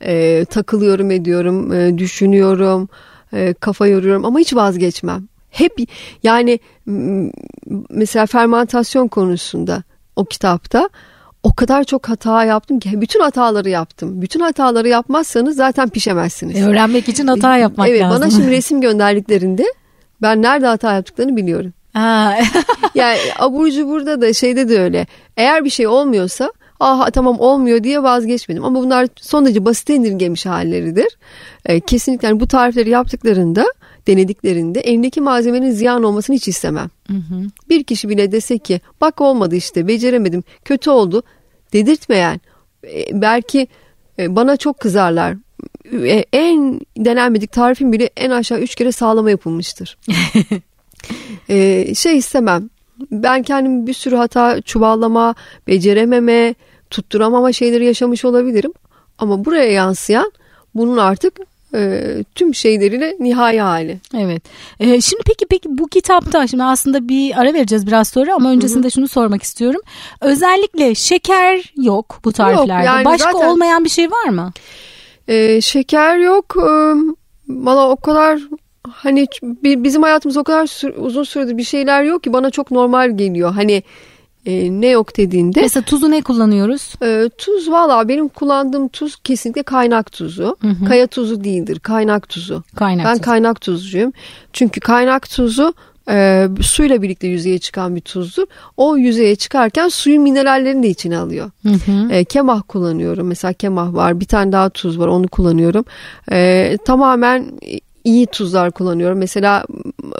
E, 0.00 0.44
takılıyorum 0.44 1.10
ediyorum 1.10 1.72
e, 1.72 1.98
düşünüyorum 1.98 2.88
e, 3.32 3.54
kafa 3.60 3.86
yoruyorum 3.86 4.24
ama 4.24 4.38
hiç 4.38 4.54
vazgeçmem. 4.54 5.28
Hep 5.50 5.72
yani 6.22 6.58
mesela 7.90 8.26
fermentasyon 8.26 9.08
konusunda 9.08 9.82
o 10.16 10.24
kitapta 10.24 10.88
o 11.46 11.54
kadar 11.54 11.84
çok 11.84 12.08
hata 12.08 12.44
yaptım 12.44 12.78
ki 12.78 13.00
bütün 13.00 13.20
hataları 13.20 13.70
yaptım. 13.70 14.22
Bütün 14.22 14.40
hataları 14.40 14.88
yapmazsanız 14.88 15.56
zaten 15.56 15.88
pişemezsiniz. 15.88 16.56
E, 16.56 16.64
öğrenmek 16.64 17.08
için 17.08 17.26
hata 17.26 17.56
yapmak 17.56 17.88
evet, 17.88 18.00
lazım. 18.00 18.20
Bana 18.20 18.30
şimdi 18.30 18.50
resim 18.56 18.80
gönderdiklerinde 18.80 19.64
ben 20.22 20.42
nerede 20.42 20.66
hata 20.66 20.92
yaptıklarını 20.92 21.36
biliyorum. 21.36 21.72
Yani 22.94 23.18
abur 23.38 23.70
cuburda 23.70 24.20
da 24.20 24.32
şeyde 24.32 24.68
de 24.68 24.80
öyle. 24.80 25.06
Eğer 25.36 25.64
bir 25.64 25.70
şey 25.70 25.86
olmuyorsa 25.86 26.52
aha 26.80 27.10
tamam 27.10 27.40
olmuyor 27.40 27.82
diye 27.82 28.02
vazgeçmedim. 28.02 28.64
Ama 28.64 28.80
bunlar 28.80 29.08
son 29.16 29.44
derece 29.44 29.64
basit 29.64 29.90
indirgemiş 29.90 30.46
halleridir. 30.46 31.18
Ee, 31.66 31.80
kesinlikle 31.80 32.28
yani 32.28 32.40
bu 32.40 32.46
tarifleri 32.46 32.90
yaptıklarında 32.90 33.66
denediklerinde 34.06 34.80
elindeki 34.80 35.20
malzemenin 35.20 35.70
ziyan 35.70 36.02
olmasını 36.02 36.36
hiç 36.36 36.48
istemem. 36.48 36.90
Bir 37.68 37.84
kişi 37.84 38.08
bile 38.08 38.32
dese 38.32 38.58
ki 38.58 38.80
bak 39.00 39.20
olmadı 39.20 39.56
işte 39.56 39.88
beceremedim 39.88 40.44
kötü 40.64 40.90
oldu 40.90 41.22
dedirtmeyen 41.72 42.40
e, 42.84 43.04
belki 43.12 43.68
e, 44.18 44.36
bana 44.36 44.56
çok 44.56 44.80
kızarlar. 44.80 45.36
E, 45.92 46.24
En 46.32 46.80
denenmedik 46.96 47.52
tarifin 47.52 47.92
bile 47.92 48.10
en 48.16 48.30
aşağı 48.30 48.58
üç 48.60 48.74
kere 48.74 48.92
sağlama 48.92 49.30
yapılmıştır. 49.30 49.98
Ee, 51.48 51.94
şey 51.94 52.18
istemem. 52.18 52.70
Ben 53.10 53.42
kendim 53.42 53.86
bir 53.86 53.92
sürü 53.92 54.16
hata, 54.16 54.60
çuvallama, 54.60 55.34
becerememe, 55.66 56.54
tutturamama 56.90 57.52
şeyleri 57.52 57.84
yaşamış 57.84 58.24
olabilirim. 58.24 58.72
Ama 59.18 59.44
buraya 59.44 59.72
yansıyan 59.72 60.32
bunun 60.74 60.96
artık 60.96 61.40
e, 61.74 62.00
tüm 62.34 62.54
şeyleriyle 62.54 63.16
nihai 63.20 63.58
hali. 63.60 63.98
evet. 64.14 64.42
Ee, 64.80 65.00
şimdi 65.00 65.22
peki 65.26 65.46
peki 65.50 65.68
bu 65.78 65.86
kitapta 65.88 66.46
şimdi 66.46 66.62
aslında 66.62 67.08
bir 67.08 67.40
ara 67.40 67.54
vereceğiz 67.54 67.86
biraz 67.86 68.08
sonra 68.08 68.34
ama 68.34 68.50
öncesinde 68.50 68.90
şunu 68.90 69.08
sormak 69.08 69.42
istiyorum. 69.42 69.80
Özellikle 70.20 70.94
şeker 70.94 71.72
yok 71.76 72.20
bu 72.24 72.32
tariflerde. 72.32 72.86
yani 72.86 73.04
Başka 73.04 73.32
zaten- 73.32 73.48
olmayan 73.48 73.84
bir 73.84 73.90
şey 73.90 74.10
var 74.10 74.28
mı? 74.28 74.52
Ee, 75.28 75.60
şeker 75.60 76.16
yok. 76.18 76.56
Valla 77.48 77.88
o 77.90 77.96
kadar 77.96 78.40
hani 78.88 79.26
bizim 79.62 80.02
hayatımız 80.02 80.36
o 80.36 80.44
kadar 80.44 80.96
uzun 81.00 81.24
süredir 81.24 81.56
bir 81.58 81.64
şeyler 81.64 82.02
yok 82.02 82.22
ki 82.22 82.32
bana 82.32 82.50
çok 82.50 82.70
normal 82.70 83.16
geliyor. 83.16 83.52
Hani 83.52 83.82
e, 84.46 84.80
ne 84.80 84.86
yok 84.86 85.16
dediğinde. 85.16 85.60
Mesela 85.60 85.84
tuzu 85.84 86.10
ne 86.10 86.22
kullanıyoruz? 86.22 86.94
Ee, 87.02 87.30
tuz 87.38 87.70
valla 87.70 88.08
benim 88.08 88.28
kullandığım 88.28 88.88
tuz 88.88 89.16
kesinlikle 89.16 89.62
kaynak 89.62 90.12
tuzu. 90.12 90.56
Kaya 90.88 91.06
tuzu 91.06 91.44
değildir 91.44 91.78
kaynak 91.78 92.28
tuzu. 92.28 92.62
Kaynak 92.76 93.06
ben 93.06 93.12
tuzu. 93.12 93.24
kaynak 93.24 93.60
tuzcuyum. 93.60 94.12
Çünkü 94.52 94.80
kaynak 94.80 95.30
tuzu 95.30 95.74
e, 96.10 96.48
suyla 96.62 97.02
birlikte 97.02 97.26
yüzeye 97.26 97.58
çıkan 97.58 97.96
bir 97.96 98.00
tuzdur. 98.00 98.46
O 98.76 98.96
yüzeye 98.96 99.36
çıkarken 99.36 99.88
suyun 99.88 100.22
minerallerini 100.22 100.82
de 100.82 100.88
içine 100.88 101.18
alıyor. 101.18 101.50
Hı 101.62 101.68
hı. 101.68 102.12
E, 102.12 102.24
kemah 102.24 102.62
kullanıyorum. 102.68 103.26
Mesela 103.26 103.52
kemah 103.52 103.94
var. 103.94 104.20
Bir 104.20 104.26
tane 104.26 104.52
daha 104.52 104.70
tuz 104.70 104.98
var. 104.98 105.08
Onu 105.08 105.28
kullanıyorum. 105.28 105.84
E, 106.32 106.78
tamamen 106.84 107.52
iyi 108.04 108.26
tuzlar 108.26 108.70
kullanıyorum. 108.70 109.18
Mesela 109.18 109.64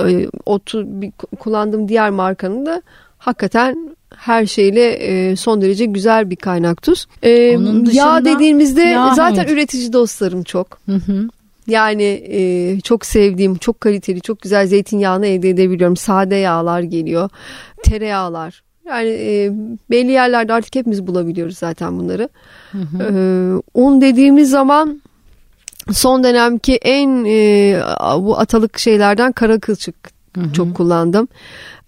e, 0.09 0.29
o 0.47 0.57
tu- 0.57 1.01
bir 1.01 1.11
kullandığım 1.39 1.89
diğer 1.89 2.11
markanın 2.11 2.67
da 2.67 2.83
hakikaten 3.27 3.97
her 4.17 4.47
şeyle 4.47 4.91
e, 4.91 5.37
son 5.37 5.63
derece 5.63 5.85
güzel 5.85 6.31
bir 6.31 6.37
kaynak 6.37 6.83
tuz. 6.83 7.07
E, 7.23 7.57
Onun 7.57 7.87
dışında- 7.87 8.01
yağ 8.07 8.25
dediğimizde 8.25 8.83
Yağ, 8.83 9.15
zaten 9.15 9.43
evet. 9.43 9.53
üretici 9.53 9.93
dostlarım 9.93 10.43
çok. 10.43 10.79
Hı 10.87 10.93
hı. 10.97 11.29
Yani 11.67 12.03
e, 12.29 12.81
çok 12.81 13.07
sevdiğim, 13.07 13.55
çok 13.57 13.81
kaliteli, 13.81 14.21
çok 14.21 14.41
güzel 14.41 14.67
zeytinyağını 14.67 15.27
elde 15.27 15.51
edebiliyorum. 15.51 15.97
Sade 15.97 16.35
yağlar 16.37 16.81
geliyor. 16.81 17.31
Tereyağlar. 17.83 18.63
Yani 18.89 19.09
e, 19.09 19.53
belli 19.91 20.11
yerlerde 20.11 20.53
artık 20.53 20.75
hepimiz 20.75 21.07
bulabiliyoruz 21.07 21.59
zaten 21.59 21.99
bunları. 21.99 22.29
E, 22.75 23.09
un 23.75 24.01
dediğimiz 24.01 24.51
zaman 24.51 25.03
son 25.93 26.25
dönemki 26.25 26.77
en 26.77 27.25
e, 27.25 27.81
bu 28.19 28.39
atalık 28.39 28.79
şeylerden 28.79 29.33
kara 29.33 29.59
kılçık 29.59 30.16
çok 30.53 30.75
kullandım. 30.75 31.29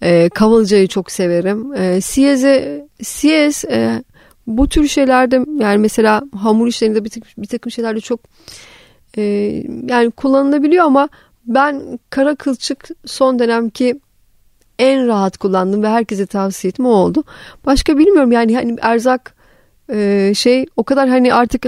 E, 0.01 0.29
kavalcayı 0.29 0.87
çok 0.87 1.11
severim. 1.11 1.73
E, 1.73 2.01
siyeze, 2.01 2.87
siyez 3.01 3.65
e, 3.65 4.03
bu 4.47 4.69
tür 4.69 4.87
şeylerde 4.87 5.45
yani 5.59 5.77
mesela 5.77 6.21
hamur 6.37 6.67
işlerinde 6.67 7.05
bir, 7.05 7.11
bir 7.37 7.47
takım 7.47 7.71
şeylerde 7.71 8.01
çok 8.01 8.19
e, 9.17 9.21
yani 9.85 10.11
kullanılabiliyor 10.11 10.85
ama 10.85 11.09
ben 11.45 11.99
kara 12.09 12.35
kılçık 12.35 12.87
son 13.05 13.39
dönemki 13.39 13.99
en 14.79 15.07
rahat 15.07 15.37
kullandım 15.37 15.83
ve 15.83 15.87
herkese 15.87 16.25
tavsiye 16.25 16.69
ettim 16.69 16.85
o 16.85 16.89
oldu. 16.89 17.23
Başka 17.65 17.97
bilmiyorum 17.97 18.31
yani 18.31 18.55
hani 18.55 18.75
erzak 18.81 19.35
e, 19.93 20.31
şey 20.35 20.65
o 20.77 20.83
kadar 20.83 21.09
hani 21.09 21.33
artık 21.33 21.65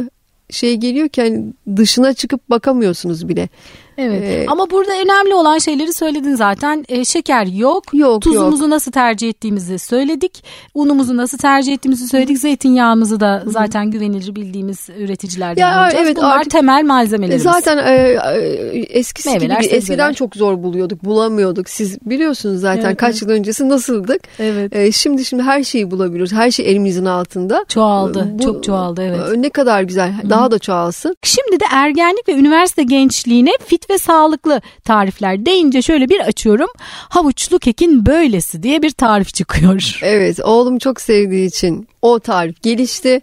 şey 0.52 0.76
geliyor 0.78 1.10
ki 1.10 1.22
hani 1.22 1.46
dışına 1.78 2.14
çıkıp 2.14 2.50
bakamıyorsunuz 2.50 3.30
bile. 3.30 3.50
Evet. 3.98 4.24
Ee, 4.24 4.46
Ama 4.48 4.70
burada 4.72 4.92
önemli 4.92 5.34
olan 5.36 5.58
şeyleri 5.58 5.94
söyledin 5.94 6.36
zaten. 6.36 6.86
Ee, 6.90 7.06
şeker 7.06 7.46
yok. 7.46 7.84
Yok, 7.94 8.22
Tuzumuzu 8.22 8.70
nasıl 8.70 8.92
tercih 8.92 9.30
ettiğimizi 9.30 9.80
söyledik. 9.80 10.44
Unumuzu 10.74 11.18
nasıl 11.18 11.38
tercih 11.38 11.74
ettiğimizi 11.74 12.08
söyledik. 12.08 12.38
Zeytinyağımızı 12.38 13.20
da 13.20 13.44
zaten 13.48 13.92
güvenilir 13.92 14.36
bildiğimiz 14.36 14.90
üreticilerden 14.98 15.62
Ya, 15.62 15.76
alacağız. 15.82 16.06
evet, 16.06 16.18
Bunlar 16.18 16.38
artık- 16.38 16.52
temel 16.52 16.84
malzemelerimiz. 16.86 17.44
Zaten 17.44 17.78
e, 17.78 18.18
e, 18.36 18.80
eskisi 18.80 19.30
Meyveler, 19.30 19.56
gibi 19.56 19.64
sebzeler. 19.64 19.78
eskiden 19.78 20.14
çok 20.14 20.36
zor 20.36 20.64
buluyorduk, 20.64 21.06
bulamıyorduk. 21.06 21.70
Siz 21.70 21.98
biliyorsunuz 22.06 22.62
zaten 22.62 22.86
Evet, 22.86 22.98
kaç 22.98 23.12
evet. 23.14 23.22
yıl 23.22 23.30
öncesi 23.30 23.70
nasıldık. 23.70 24.22
Evet. 24.40 24.76
E, 24.76 24.92
şimdi 24.92 25.26
şimdi 25.26 25.44
her 25.44 25.64
şeyi 25.64 25.92
bulabiliyoruz. 25.92 26.34
Her 26.34 26.52
şey 26.52 26.72
elimizin 26.72 27.06
altında. 27.06 27.66
Çoğaldı. 27.68 28.28
Bu- 28.34 28.44
çok 28.44 28.64
çoğaldı 28.64 29.02
evet. 29.02 29.20
e, 29.38 29.42
Ne 29.42 29.50
kadar 29.50 29.82
güzel. 29.84 30.14
Daha 30.42 30.52
da 30.52 30.60
çoğalsın. 30.60 31.16
Şimdi 31.24 31.60
de 31.60 31.66
ergenlik 31.72 32.30
ve 32.30 32.34
üniversite 32.34 32.84
gençliğine 32.84 33.52
fit 33.66 33.90
ve 33.90 33.98
sağlıklı 33.98 34.62
tarifler 34.84 35.46
deyince 35.46 35.82
şöyle 35.82 36.10
bir 36.10 36.20
açıyorum. 36.20 36.70
Havuçlu 37.10 37.60
kekin 37.60 38.06
böylesi 38.06 38.64
diye 38.64 38.82
bir 38.82 38.92
tarif 38.92 39.34
çıkıyor. 39.34 39.98
Evet, 40.02 40.40
oğlum 40.44 40.80
çok 40.80 41.02
sevdiği 41.02 41.48
için 41.48 41.88
o 42.02 42.20
tarif 42.20 42.62
gelişti. 42.64 43.22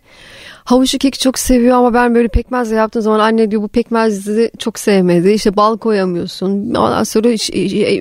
Havuçlu 0.65 0.99
keki 0.99 1.19
çok 1.19 1.39
seviyor 1.39 1.77
ama 1.77 1.95
ben 1.95 2.15
böyle 2.15 2.29
pekmezle 2.29 2.77
yaptığım 2.77 3.03
zaman 3.03 3.21
anne 3.21 3.51
diyor 3.51 3.63
bu 3.63 3.69
pekmezi 3.69 4.51
çok 4.59 4.79
sevmedi. 4.79 5.31
İşte 5.31 5.57
bal 5.57 5.79
koyamıyorsun. 5.79 6.75
Ondan 6.75 7.05
sonra 7.05 7.29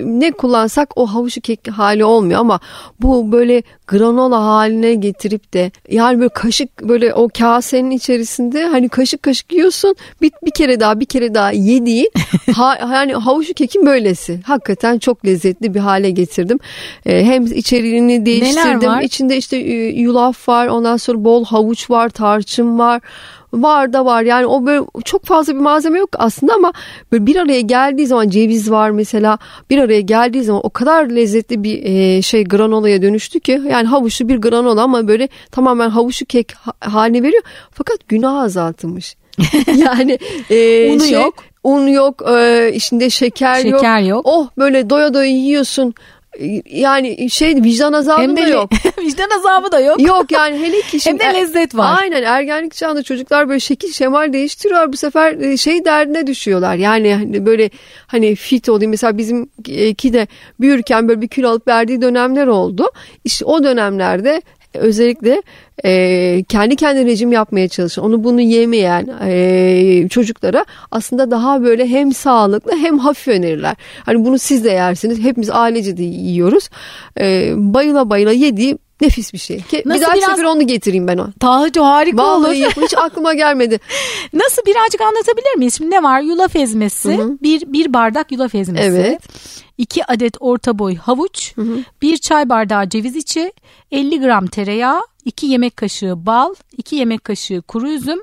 ne 0.04 0.32
kullansak 0.32 0.90
o 0.96 1.06
havuçlu 1.06 1.40
kek 1.40 1.68
hali 1.68 2.04
olmuyor 2.04 2.40
ama 2.40 2.60
bu 3.00 3.32
böyle 3.32 3.62
granola 3.88 4.44
haline 4.44 4.94
getirip 4.94 5.54
de 5.54 5.70
yani 5.90 6.18
böyle 6.18 6.28
kaşık 6.28 6.82
böyle 6.82 7.14
o 7.14 7.28
kasenin 7.38 7.90
içerisinde 7.90 8.64
hani 8.64 8.88
kaşık 8.88 9.22
kaşık 9.22 9.52
yiyorsun 9.52 9.94
bir, 10.22 10.32
bir 10.44 10.50
kere 10.50 10.80
daha 10.80 11.00
bir 11.00 11.06
kere 11.06 11.34
daha 11.34 11.52
yediğin 11.52 12.10
ha, 12.54 12.78
yani 12.92 13.14
havuçlu 13.14 13.54
kekin 13.54 13.86
böylesi. 13.86 14.40
Hakikaten 14.44 14.98
çok 14.98 15.26
lezzetli 15.26 15.74
bir 15.74 15.80
hale 15.80 16.10
getirdim. 16.10 16.58
Ee, 17.06 17.24
hem 17.24 17.46
içeriğini 17.46 18.26
değiştirdim. 18.26 19.00
İçinde 19.02 19.36
işte 19.36 19.56
yulaf 19.56 20.48
var 20.48 20.66
ondan 20.66 20.96
sonra 20.96 21.24
bol 21.24 21.44
havuç 21.44 21.90
var 21.90 22.08
tarçın 22.08 22.58
tarçın 22.58 22.78
var. 22.78 23.00
Var 23.52 23.92
da 23.92 24.04
var 24.04 24.22
yani 24.22 24.46
o 24.46 24.66
böyle 24.66 24.84
çok 25.04 25.24
fazla 25.24 25.54
bir 25.54 25.58
malzeme 25.58 25.98
yok 25.98 26.08
aslında 26.18 26.54
ama 26.54 26.72
böyle 27.12 27.26
bir 27.26 27.36
araya 27.36 27.60
geldiği 27.60 28.06
zaman 28.06 28.28
ceviz 28.28 28.70
var 28.70 28.90
mesela 28.90 29.38
bir 29.70 29.78
araya 29.78 30.00
geldiği 30.00 30.42
zaman 30.42 30.60
o 30.64 30.70
kadar 30.70 31.06
lezzetli 31.06 31.62
bir 31.62 31.82
e, 31.84 32.22
şey 32.22 32.44
granolaya 32.44 33.02
dönüştü 33.02 33.40
ki 33.40 33.62
yani 33.70 33.86
havuçlu 33.86 34.28
bir 34.28 34.36
granola 34.36 34.82
ama 34.82 35.08
böyle 35.08 35.28
tamamen 35.50 35.90
havuçlu 35.90 36.26
kek 36.26 36.54
haline 36.80 37.22
veriyor 37.22 37.42
fakat 37.70 38.08
günah 38.08 38.42
azaltılmış. 38.42 39.16
yani 39.76 40.18
e, 40.50 40.90
unu 40.92 41.00
şey, 41.00 41.12
yok. 41.12 41.34
Un 41.64 41.86
yok, 41.86 42.22
e, 42.30 42.70
içinde 42.74 43.10
şeker, 43.10 43.54
şeker 43.54 44.00
yok. 44.00 44.08
yok. 44.08 44.20
Oh 44.24 44.48
böyle 44.58 44.90
doya 44.90 45.14
doya 45.14 45.30
yiyorsun 45.30 45.94
yani 46.66 47.30
şey 47.30 47.54
vicdan 47.62 47.92
azabı 47.92 48.22
Hem 48.22 48.36
de 48.36 48.42
da 48.42 48.48
yok. 48.48 48.70
vicdan 48.98 49.30
azabı 49.38 49.72
da 49.72 49.80
yok. 49.80 50.00
Yok 50.00 50.32
yani 50.32 50.58
hele 50.58 50.80
ki 50.80 51.00
şimdi. 51.00 51.24
Hem 51.24 51.34
de 51.34 51.38
lezzet 51.38 51.74
var. 51.74 51.98
Aynen 52.00 52.22
ergenlik 52.22 52.74
çağında 52.74 53.02
çocuklar 53.02 53.48
böyle 53.48 53.60
şekil 53.60 53.92
şemal 53.92 54.32
değiştiriyor. 54.32 54.92
Bu 54.92 54.96
sefer 54.96 55.32
e, 55.32 55.56
şey 55.56 55.84
derdine 55.84 56.26
düşüyorlar. 56.26 56.74
Yani 56.74 57.14
hani 57.14 57.46
böyle 57.46 57.70
hani 58.06 58.34
fit 58.34 58.68
olayım. 58.68 58.90
Mesela 58.90 59.18
bizimki 59.18 60.12
de 60.12 60.26
büyürken 60.60 61.08
böyle 61.08 61.20
bir 61.20 61.28
kilo 61.28 61.50
alıp 61.50 61.68
verdiği 61.68 62.02
dönemler 62.02 62.46
oldu. 62.46 62.90
İşte 63.24 63.44
o 63.44 63.64
dönemlerde 63.64 64.42
özellikle 64.74 65.42
e, 65.84 66.44
kendi 66.48 66.76
kendine 66.76 67.06
rejim 67.06 67.32
yapmaya 67.32 67.68
çalışan, 67.68 68.04
onu 68.04 68.24
bunu 68.24 68.40
yemeyen 68.40 69.08
e, 69.24 70.08
çocuklara 70.08 70.64
aslında 70.90 71.30
daha 71.30 71.62
böyle 71.62 71.88
hem 71.88 72.12
sağlıklı 72.12 72.72
hem 72.76 72.98
hafif 72.98 73.28
önerirler. 73.28 73.76
Hani 74.02 74.24
bunu 74.24 74.38
siz 74.38 74.64
de 74.64 74.70
yersiniz. 74.70 75.18
Hepimiz 75.18 75.50
ailece 75.50 75.96
de 75.96 76.02
yiyoruz. 76.02 76.68
E, 77.20 77.52
bayıla 77.56 78.10
bayıla 78.10 78.32
yediği 78.32 78.78
nefis 79.00 79.32
bir 79.32 79.38
şey. 79.38 79.64
Nasıl 79.84 80.00
bir 80.00 80.06
daha 80.06 80.14
biraz... 80.14 80.30
sefer 80.30 80.44
onu 80.44 80.66
getireyim 80.66 81.08
ben 81.08 81.18
o. 81.18 81.26
Tahıcı 81.40 81.80
harika 81.80 82.22
Vallahi 82.22 82.66
olur. 82.66 82.82
hiç 82.82 82.94
aklıma 82.96 83.34
gelmedi. 83.34 83.80
Nasıl 84.32 84.62
birazcık 84.66 85.00
anlatabilir 85.00 85.56
miyiz? 85.56 85.74
Şimdi 85.78 85.90
ne 85.90 86.02
var? 86.02 86.20
Yulaf 86.20 86.56
ezmesi. 86.56 87.18
Hı-hı. 87.18 87.38
Bir, 87.42 87.72
bir 87.72 87.92
bardak 87.92 88.32
yulaf 88.32 88.54
ezmesi. 88.54 88.84
Evet. 88.84 89.20
2 89.78 90.04
adet 90.06 90.36
orta 90.40 90.78
boy 90.78 90.96
havuç, 90.96 91.56
hı 91.56 91.62
hı. 91.62 91.78
1 92.02 92.16
çay 92.16 92.48
bardağı 92.48 92.88
ceviz 92.88 93.16
içi, 93.16 93.52
50 93.92 94.20
gram 94.20 94.46
tereyağı, 94.46 95.00
2 95.24 95.46
yemek 95.46 95.76
kaşığı 95.76 96.26
bal, 96.26 96.54
2 96.76 96.96
yemek 96.96 97.24
kaşığı 97.24 97.62
kuru 97.62 97.90
üzüm, 97.90 98.22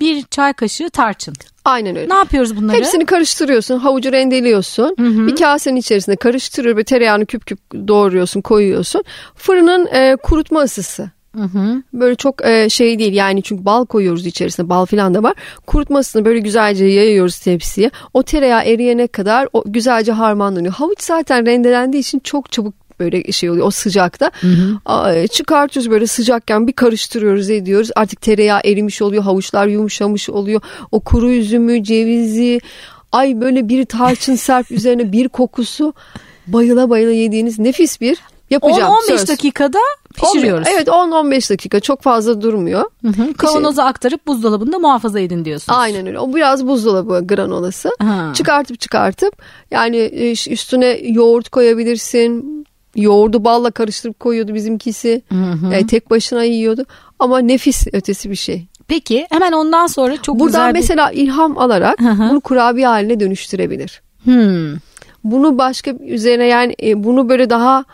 1 0.00 0.22
çay 0.22 0.52
kaşığı 0.52 0.90
tarçın. 0.90 1.34
Aynen 1.64 1.96
öyle. 1.96 2.08
Ne 2.08 2.14
yapıyoruz 2.14 2.56
bunları? 2.56 2.76
Hepsini 2.76 3.06
karıştırıyorsun. 3.06 3.78
Havucu 3.78 4.12
rendeliyorsun. 4.12 4.96
Hı 4.98 5.06
hı. 5.06 5.26
Bir 5.26 5.36
kasenin 5.36 5.76
içerisinde 5.76 6.16
karıştırıyor 6.16 6.76
ve 6.76 6.84
tereyağını 6.84 7.26
küp 7.26 7.46
küp 7.46 7.58
doğruyorsun, 7.88 8.40
koyuyorsun. 8.40 9.04
Fırının 9.34 9.86
e, 9.86 10.16
kurutma 10.22 10.60
ısısı. 10.60 11.10
Hı 11.36 11.42
hı. 11.42 11.82
Böyle 11.92 12.14
çok 12.14 12.46
e, 12.46 12.68
şey 12.68 12.98
değil 12.98 13.12
yani 13.12 13.42
çünkü 13.42 13.64
bal 13.64 13.86
koyuyoruz 13.86 14.26
içerisine 14.26 14.68
bal 14.68 14.86
falan 14.86 15.14
da 15.14 15.22
var. 15.22 15.34
Kurutmasını 15.66 16.24
böyle 16.24 16.38
güzelce 16.38 16.84
yayıyoruz 16.84 17.38
tepsiye. 17.38 17.90
O 18.14 18.22
tereyağı 18.22 18.64
eriyene 18.64 19.06
kadar 19.06 19.48
o 19.52 19.64
güzelce 19.66 20.12
harmanlanıyor. 20.12 20.74
Havuç 20.74 21.02
zaten 21.02 21.46
rendelendiği 21.46 22.00
için 22.00 22.18
çok 22.18 22.52
çabuk 22.52 22.74
böyle 23.00 23.32
şey 23.32 23.50
oluyor 23.50 23.66
o 23.66 23.70
sıcakta. 23.70 24.30
Hı 24.40 24.46
hı. 24.46 25.28
çıkartıyoruz 25.28 25.90
böyle 25.90 26.06
sıcakken 26.06 26.66
bir 26.66 26.72
karıştırıyoruz 26.72 27.50
ediyoruz. 27.50 27.90
Artık 27.96 28.20
tereyağı 28.20 28.60
erimiş 28.64 29.02
oluyor, 29.02 29.22
havuçlar 29.22 29.66
yumuşamış 29.66 30.30
oluyor. 30.30 30.60
O 30.92 31.00
kuru 31.00 31.30
üzümü, 31.30 31.84
cevizi, 31.84 32.60
ay 33.12 33.40
böyle 33.40 33.68
bir 33.68 33.84
tarçın 33.84 34.34
serp 34.46 34.70
üzerine 34.70 35.12
bir 35.12 35.28
kokusu 35.28 35.94
bayıla 36.46 36.90
bayıla 36.90 37.12
yediğiniz 37.12 37.58
nefis 37.58 38.00
bir 38.00 38.18
yapacağım 38.50 38.92
10-15 39.08 39.28
dakikada 39.28 39.78
pişiriyoruz. 40.14 40.68
10, 40.68 40.72
evet 40.72 40.88
10-15 40.88 41.50
dakika 41.50 41.80
çok 41.80 42.02
fazla 42.02 42.42
durmuyor. 42.42 42.90
Hı 43.02 43.08
hı. 43.08 43.34
Kavanoza 43.34 43.84
aktarıp 43.84 44.26
buzdolabında 44.26 44.78
muhafaza 44.78 45.20
edin 45.20 45.44
diyorsunuz. 45.44 45.78
Aynen 45.78 46.06
öyle. 46.06 46.18
O 46.18 46.34
biraz 46.34 46.66
buzdolabı 46.66 47.26
granolası. 47.26 47.90
Ha. 47.98 48.32
Çıkartıp 48.34 48.80
çıkartıp 48.80 49.42
yani 49.70 49.96
e, 49.96 50.30
üstüne 50.30 51.00
yoğurt 51.02 51.48
koyabilirsin. 51.48 52.64
Yoğurdu 52.96 53.44
balla 53.44 53.70
karıştırıp 53.70 54.20
koyuyordu 54.20 54.54
bizimkisi. 54.54 55.22
Hı 55.28 55.34
hı. 55.34 55.72
Yani 55.72 55.86
tek 55.86 56.10
başına 56.10 56.44
yiyordu. 56.44 56.84
Ama 57.18 57.38
nefis 57.38 57.86
ötesi 57.92 58.30
bir 58.30 58.36
şey. 58.36 58.66
Peki 58.88 59.26
hemen 59.30 59.52
ondan 59.52 59.86
sonra 59.86 60.22
çok 60.22 60.34
Buradan 60.34 60.46
güzel 60.46 60.68
bir... 60.68 60.78
mesela 60.78 61.10
ilham 61.10 61.58
alarak 61.58 62.00
hı 62.00 62.10
hı. 62.10 62.30
bunu 62.30 62.40
kurabiye 62.40 62.86
haline 62.86 63.20
dönüştürebilir. 63.20 64.02
Hmm. 64.24 64.74
Bunu 65.24 65.58
başka 65.58 65.90
üzerine 65.90 66.46
yani 66.46 66.76
e, 66.82 67.04
bunu 67.04 67.28
böyle 67.28 67.50
daha 67.50 67.84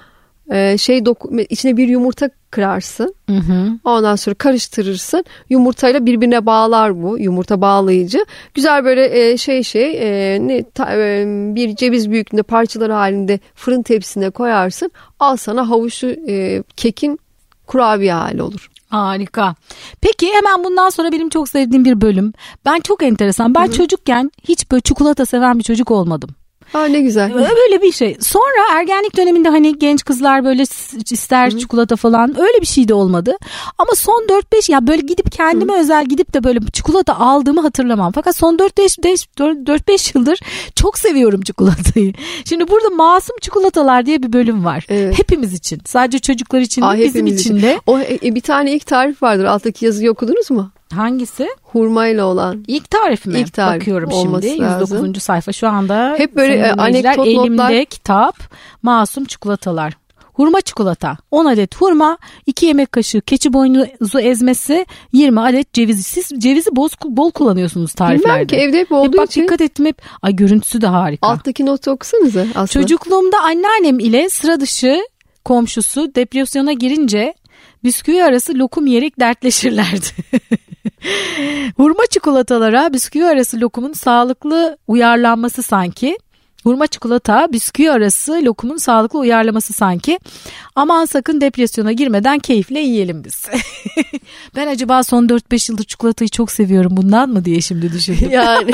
e, 0.50 0.78
şey 0.78 1.06
doku, 1.06 1.40
içine 1.48 1.76
bir 1.76 1.88
yumurta 1.88 2.30
kırarsın. 2.50 3.14
Hı 3.30 3.36
hı. 3.36 3.72
Ondan 3.84 4.16
sonra 4.16 4.34
karıştırırsın. 4.34 5.24
Yumurtayla 5.50 6.06
birbirine 6.06 6.46
bağlar 6.46 7.02
bu. 7.02 7.18
Yumurta 7.18 7.60
bağlayıcı. 7.60 8.24
Güzel 8.54 8.84
böyle 8.84 9.30
e, 9.30 9.36
şey 9.36 9.62
şey 9.62 9.98
e, 10.34 10.38
ne 10.48 10.70
ta, 10.70 10.96
e, 10.96 11.24
bir 11.54 11.76
ceviz 11.76 12.10
büyüklüğünde 12.10 12.42
parçalar 12.42 12.90
halinde 12.90 13.40
fırın 13.54 13.82
tepsisine 13.82 14.30
koyarsın. 14.30 14.90
Al 15.20 15.36
sana 15.36 15.68
havuçlu 15.68 16.08
e, 16.28 16.62
kekin 16.76 17.18
kurabiye 17.66 18.12
hali 18.12 18.42
olur. 18.42 18.70
Harika. 18.88 19.54
Peki 20.00 20.32
hemen 20.32 20.64
bundan 20.64 20.90
sonra 20.90 21.12
benim 21.12 21.28
çok 21.28 21.48
sevdiğim 21.48 21.84
bir 21.84 22.00
bölüm. 22.00 22.32
Ben 22.64 22.80
çok 22.80 23.02
enteresan. 23.02 23.54
Ben 23.54 23.66
Hı-hı. 23.66 23.72
çocukken 23.72 24.30
hiç 24.48 24.70
böyle 24.70 24.80
çikolata 24.80 25.26
seven 25.26 25.58
bir 25.58 25.64
çocuk 25.64 25.90
olmadım. 25.90 26.30
Aa 26.74 26.84
ne 26.84 27.00
güzel. 27.00 27.34
Böyle 27.34 27.82
bir 27.82 27.92
şey. 27.92 28.16
Sonra 28.20 28.78
ergenlik 28.78 29.16
döneminde 29.16 29.48
hani 29.48 29.78
genç 29.78 30.04
kızlar 30.04 30.44
böyle 30.44 30.62
ister 31.10 31.52
Hı. 31.52 31.58
çikolata 31.58 31.96
falan 31.96 32.40
öyle 32.40 32.60
bir 32.60 32.66
şey 32.66 32.88
de 32.88 32.94
olmadı. 32.94 33.36
Ama 33.78 33.90
son 33.94 34.26
4-5 34.28 34.72
ya 34.72 34.86
böyle 34.86 35.02
gidip 35.02 35.32
kendime 35.32 35.72
Hı. 35.72 35.80
özel 35.80 36.04
gidip 36.06 36.34
de 36.34 36.44
böyle 36.44 36.60
çikolata 36.72 37.18
aldığımı 37.18 37.60
hatırlamam. 37.60 38.12
Fakat 38.12 38.36
son 38.36 38.56
4-5 38.56 40.16
yıldır 40.16 40.40
çok 40.74 40.98
seviyorum 40.98 41.40
çikolatayı. 41.40 42.12
Şimdi 42.48 42.68
burada 42.68 42.90
masum 42.90 43.36
çikolatalar 43.40 44.06
diye 44.06 44.22
bir 44.22 44.32
bölüm 44.32 44.64
var. 44.64 44.86
Evet. 44.88 45.18
Hepimiz 45.18 45.54
için. 45.54 45.80
Sadece 45.84 46.18
çocuklar 46.18 46.60
için 46.60 46.82
Aa, 46.82 46.98
bizim 46.98 47.26
için 47.26 47.62
de. 47.62 47.80
O 47.86 47.98
e, 47.98 48.34
bir 48.34 48.40
tane 48.40 48.72
ilk 48.72 48.86
tarif 48.86 49.22
vardır. 49.22 49.44
Alttaki 49.44 49.84
yazıyı 49.84 50.10
okudunuz 50.10 50.50
mu? 50.50 50.70
Hangisi? 50.94 51.48
Hurmayla 51.62 52.26
olan. 52.26 52.64
İlk 52.66 52.90
tarif 52.90 53.26
mi? 53.26 53.38
İlk 53.38 53.52
tarif 53.52 53.80
Bakıyorum 53.80 54.10
şimdi. 54.12 54.46
109. 54.46 54.92
Lazım. 54.92 55.14
sayfa 55.14 55.52
şu 55.52 55.68
anda. 55.68 56.14
Hep 56.18 56.36
böyle 56.36 56.54
e, 56.54 56.70
anekdot 56.70 57.26
elimde 57.26 57.62
notlar. 57.62 57.84
kitap. 57.84 58.36
Masum 58.82 59.24
çikolatalar. 59.24 60.00
Hurma 60.32 60.60
çikolata 60.60 61.16
10 61.30 61.44
adet 61.44 61.76
hurma 61.76 62.18
2 62.46 62.66
yemek 62.66 62.92
kaşığı 62.92 63.20
keçi 63.20 63.52
boynuzu 63.52 64.18
ezmesi 64.20 64.86
20 65.12 65.40
adet 65.40 65.72
ceviz. 65.72 66.06
Siz 66.06 66.28
cevizi 66.38 66.76
bol, 66.76 66.88
bol 67.04 67.30
kullanıyorsunuz 67.30 67.92
tariflerde. 67.92 68.34
Bilmem 68.34 68.46
ki 68.46 68.56
evde 68.56 68.78
hep 68.78 68.92
olduğu 68.92 69.12
hep 69.12 69.18
bak, 69.18 69.30
için. 69.30 69.42
Dikkat 69.42 69.60
ettim 69.60 69.86
hep. 69.86 70.02
Ay 70.22 70.36
görüntüsü 70.36 70.80
de 70.80 70.86
harika. 70.86 71.26
Alttaki 71.26 71.66
notu 71.66 71.90
okusanıza 71.90 72.40
aslında. 72.40 72.66
Çocukluğumda 72.66 73.36
anneannem 73.42 73.98
ile 73.98 74.28
sıra 74.28 74.60
dışı 74.60 75.00
komşusu 75.44 76.14
depresyona 76.14 76.72
girince 76.72 77.34
bisküvi 77.84 78.24
arası 78.24 78.58
lokum 78.58 78.86
yiyerek 78.86 79.20
dertleşirlerdi. 79.20 80.06
Hurma 81.76 82.06
çikolatalara 82.10 82.92
bisküvi 82.92 83.24
arası 83.24 83.60
lokumun 83.60 83.92
sağlıklı 83.92 84.78
uyarlanması 84.88 85.62
sanki. 85.62 86.18
Hurma 86.64 86.86
çikolata, 86.86 87.52
bisküvi 87.52 87.90
arası 87.90 88.32
lokumun 88.44 88.76
sağlıklı 88.76 89.18
uyarlaması 89.18 89.72
sanki. 89.72 90.18
Aman 90.74 91.04
sakın 91.04 91.40
depresyona 91.40 91.92
girmeden 91.92 92.38
keyifle 92.38 92.80
yiyelim 92.80 93.24
biz. 93.24 93.46
ben 94.56 94.66
acaba 94.66 95.02
son 95.02 95.26
4-5 95.26 95.72
yıldır 95.72 95.84
çikolatayı 95.84 96.28
çok 96.28 96.50
seviyorum 96.50 96.96
bundan 96.96 97.28
mı 97.28 97.44
diye 97.44 97.60
şimdi 97.60 97.92
düşündüm. 97.92 98.28
yani 98.30 98.70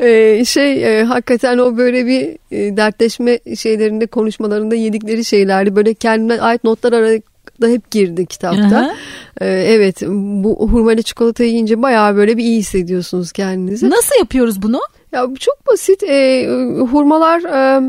e, 0.00 0.44
şey 0.44 1.00
e, 1.00 1.04
hakikaten 1.04 1.58
o 1.58 1.76
böyle 1.76 2.06
bir 2.06 2.38
e, 2.50 2.76
dertleşme 2.76 3.38
şeylerinde 3.56 4.06
konuşmalarında 4.06 4.74
yedikleri 4.74 5.24
şeylerdi. 5.24 5.76
Böyle 5.76 5.94
kendine 5.94 6.40
ait 6.40 6.64
notlar 6.64 6.92
ararak 6.92 7.29
da 7.62 7.68
hep 7.68 7.90
girdi 7.90 8.26
kitapta. 8.26 8.94
Ee, 9.40 9.46
evet 9.46 10.02
bu 10.08 10.68
hurmalı 10.72 11.02
çikolata 11.02 11.44
yiyince 11.44 11.82
bayağı 11.82 12.16
böyle 12.16 12.36
bir 12.36 12.44
iyi 12.44 12.58
hissediyorsunuz 12.58 13.32
kendinizi. 13.32 13.90
Nasıl 13.90 14.18
yapıyoruz 14.18 14.62
bunu? 14.62 14.80
Ya 15.12 15.26
çok 15.40 15.66
basit. 15.66 16.02
Ee, 16.02 16.48
hurmalar 16.90 17.40
e, 17.40 17.82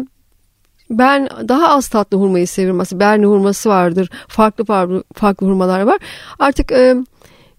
ben 0.89 1.29
daha 1.47 1.69
az 1.69 1.87
tatlı 1.87 2.17
hurmayı 2.17 2.47
seviyorum. 2.47 2.77
Mesela 2.77 2.99
Berni 2.99 3.25
hurması 3.25 3.69
vardır. 3.69 4.09
Farklı 4.27 4.65
farklı, 4.65 5.03
farklı 5.13 5.47
hurmalar 5.47 5.81
var. 5.81 5.99
Artık 6.39 6.71
e, 6.71 6.95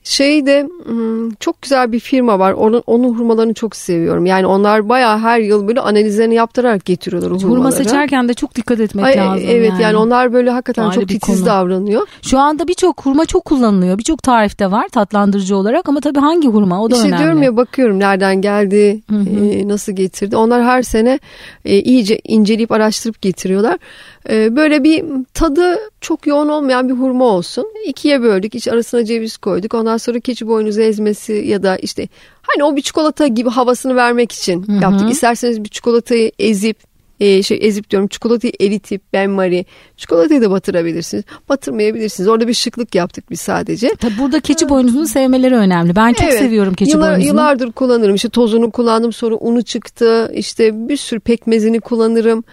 Şeyde 0.05 0.69
hmm, 0.85 1.31
çok 1.31 1.63
güzel 1.63 1.93
bir 1.93 2.01
firma 2.01 2.39
var. 2.39 2.53
Onun, 2.53 2.83
onun 2.87 3.15
hurmalarını 3.15 3.55
çok 3.55 3.77
seviyorum. 3.77 4.27
Yani 4.27 4.47
onlar 4.47 4.89
bayağı 4.89 5.19
her 5.19 5.39
yıl 5.39 5.69
böyle 5.69 5.81
analizlerini 5.81 6.35
yaptırarak 6.35 6.85
getiriyorlar 6.85 7.31
o 7.31 7.35
hurmaları. 7.35 7.51
Hurma 7.51 7.73
seçerken 7.73 8.29
de 8.29 8.35
çok 8.35 8.55
dikkat 8.55 8.81
etmek 8.81 9.05
Ay, 9.05 9.17
lazım. 9.17 9.49
Evet 9.51 9.71
yani. 9.71 9.83
yani 9.83 9.97
onlar 9.97 10.33
böyle 10.33 10.51
hakikaten 10.51 10.83
Ayrı 10.83 10.95
çok 10.95 11.09
titiz 11.09 11.39
konu. 11.39 11.47
davranıyor. 11.47 12.07
Şu 12.23 12.39
anda 12.39 12.69
birçok 12.69 13.07
hurma 13.07 13.25
çok 13.25 13.45
kullanılıyor. 13.45 13.99
Birçok 13.99 14.23
tarifte 14.23 14.71
var 14.71 14.89
tatlandırıcı 14.89 15.57
olarak 15.57 15.89
ama 15.89 16.01
tabii 16.01 16.21
hangi 16.21 16.49
hurma 16.49 16.83
o 16.83 16.91
da 16.91 16.95
İşte 16.97 17.09
önemli. 17.09 17.23
diyorum 17.23 17.43
ya 17.43 17.57
bakıyorum 17.57 17.99
nereden 17.99 18.41
geldi, 18.41 19.01
e, 19.11 19.69
nasıl 19.69 19.93
getirdi. 19.93 20.37
Onlar 20.37 20.65
her 20.65 20.83
sene 20.83 21.19
e, 21.65 21.79
iyice 21.79 22.21
inceleyip 22.25 22.73
araştırıp 22.73 23.23
getiriyorlar. 23.23 23.79
E, 24.31 24.57
böyle 24.57 24.85
bir 24.85 25.05
tadı 25.35 25.79
çok 26.01 26.27
yoğun 26.27 26.49
olmayan 26.49 26.89
bir 26.89 26.95
hurma 26.95 27.25
olsun. 27.25 27.67
İkiye 27.87 28.23
böldük, 28.23 28.55
iç 28.55 28.69
arasına 28.69 29.05
ceviz 29.05 29.37
koyduk. 29.37 29.75
Ondan 29.93 29.99
sonra 29.99 30.21
keçi 30.21 30.47
boynuzu 30.47 30.81
ezmesi 30.81 31.33
ya 31.33 31.63
da 31.63 31.77
işte 31.77 32.09
hani 32.43 32.65
o 32.65 32.77
bir 32.77 32.83
çikolata 32.83 33.27
gibi 33.27 33.51
havasını 33.51 33.97
vermek 33.97 34.33
için 34.33 34.67
yaptık. 34.83 35.11
İsterseniz 35.11 35.65
bir 35.65 35.69
çikolatayı 35.69 36.33
ezip 36.39 36.77
e, 37.21 37.43
şey 37.43 37.59
ezip 37.63 37.91
diyorum 37.91 38.09
çikolatayı 38.09 38.53
eritip 38.61 39.13
benmari 39.13 39.67
çikolatayı 39.97 40.43
da 40.43 40.51
batırabilirsiniz. 40.51 41.25
Batırmayabilirsiniz. 41.49 42.29
Orada 42.29 42.49
bir 42.49 42.55
şıklık 42.55 42.95
yaptık 42.95 43.31
biz 43.31 43.41
sadece. 43.41 43.89
Tabii 44.01 44.19
burada 44.19 44.41
keçi 44.41 44.69
boynuzunu 44.69 45.07
sevmeleri 45.07 45.55
önemli. 45.55 45.97
Ben 45.97 46.13
çok 46.13 46.29
Evet. 46.29 46.39
seviyorum 46.39 46.75
keçi 46.75 46.91
Yıllar, 46.91 47.11
boynuzunu. 47.11 47.29
Yıllardır 47.29 47.73
kullanırım. 47.73 48.15
İşte 48.15 48.29
tozunu 48.29 48.71
kullandım 48.71 49.13
sonra 49.13 49.35
unu 49.35 49.63
çıktı. 49.63 50.33
İşte 50.35 50.89
bir 50.89 50.97
sürü 50.97 51.21
pekmezini 51.21 51.81
kullanırım. 51.81 52.45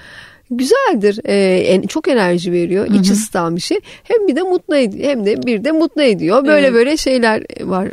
Güzeldir. 0.52 1.20
Ee, 1.28 1.88
çok 1.88 2.08
enerji 2.08 2.52
veriyor. 2.52 2.88
İç 2.88 3.10
ısıtan 3.10 3.56
bir 3.56 3.62
şey. 3.62 3.80
Hem 4.04 4.28
bir 4.28 4.36
de 4.36 4.42
mutlu 4.42 4.76
ediyor. 4.76 5.10
Hem 5.10 5.26
de 5.26 5.44
bir 5.44 5.64
de 5.64 5.72
mutlu 5.72 6.02
ediyor. 6.02 6.46
Böyle 6.46 6.68
Evet. 6.68 6.74
böyle 6.74 6.98
şeyler 6.98 7.44
var. 7.62 7.90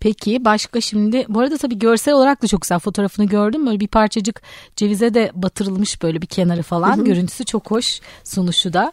Peki 0.00 0.44
başka 0.44 0.80
şimdi 0.80 1.26
bu 1.28 1.40
arada 1.40 1.56
tabii 1.56 1.78
görsel 1.78 2.14
olarak 2.14 2.42
da 2.42 2.46
çok 2.46 2.62
güzel 2.62 2.78
fotoğrafını 2.78 3.26
gördüm. 3.26 3.66
Böyle 3.66 3.80
bir 3.80 3.88
parçacık 3.88 4.42
cevize 4.76 5.14
de 5.14 5.30
batırılmış 5.34 6.02
böyle 6.02 6.22
bir 6.22 6.26
kenarı 6.26 6.62
falan. 6.62 7.04
Görüntüsü 7.04 7.44
çok 7.44 7.70
hoş 7.70 8.00
sunuşu 8.24 8.72
da. 8.72 8.92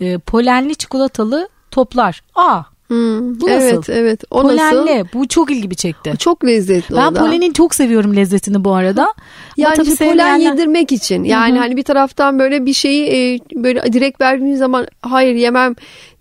Ee, 0.00 0.18
polenli 0.18 0.74
çikolatalı 0.76 1.48
toplar. 1.70 2.22
Aa 2.34 2.62
Hmm, 2.88 3.40
Bu 3.40 3.46
nasıl? 3.46 3.66
Evet 3.66 3.88
evet. 3.88 4.24
O 4.30 4.56
nasıl? 4.56 4.86
bu 5.14 5.28
çok 5.28 5.50
ilgimi 5.50 5.76
çekti. 5.76 6.14
Çok 6.18 6.44
lezzetli 6.44 6.96
Ben 6.96 7.06
o 7.06 7.14
da. 7.14 7.20
polenin 7.20 7.52
çok 7.52 7.74
seviyorum 7.74 8.16
lezzetini 8.16 8.64
bu 8.64 8.74
arada. 8.74 9.14
Yani 9.56 9.74
tabii 9.76 9.88
işte 9.88 10.04
polen 10.10 10.38
sevmeyenler- 10.38 10.52
yedirmek 10.52 10.92
için. 10.92 11.24
Yani 11.24 11.58
hani 11.58 11.76
bir 11.76 11.82
taraftan 11.82 12.38
böyle 12.38 12.66
bir 12.66 12.72
şeyi 12.72 13.06
e, 13.34 13.38
böyle 13.54 13.92
direkt 13.92 14.20
verdiğiniz 14.20 14.58
zaman 14.58 14.86
hayır 15.02 15.34
yemem 15.34 15.74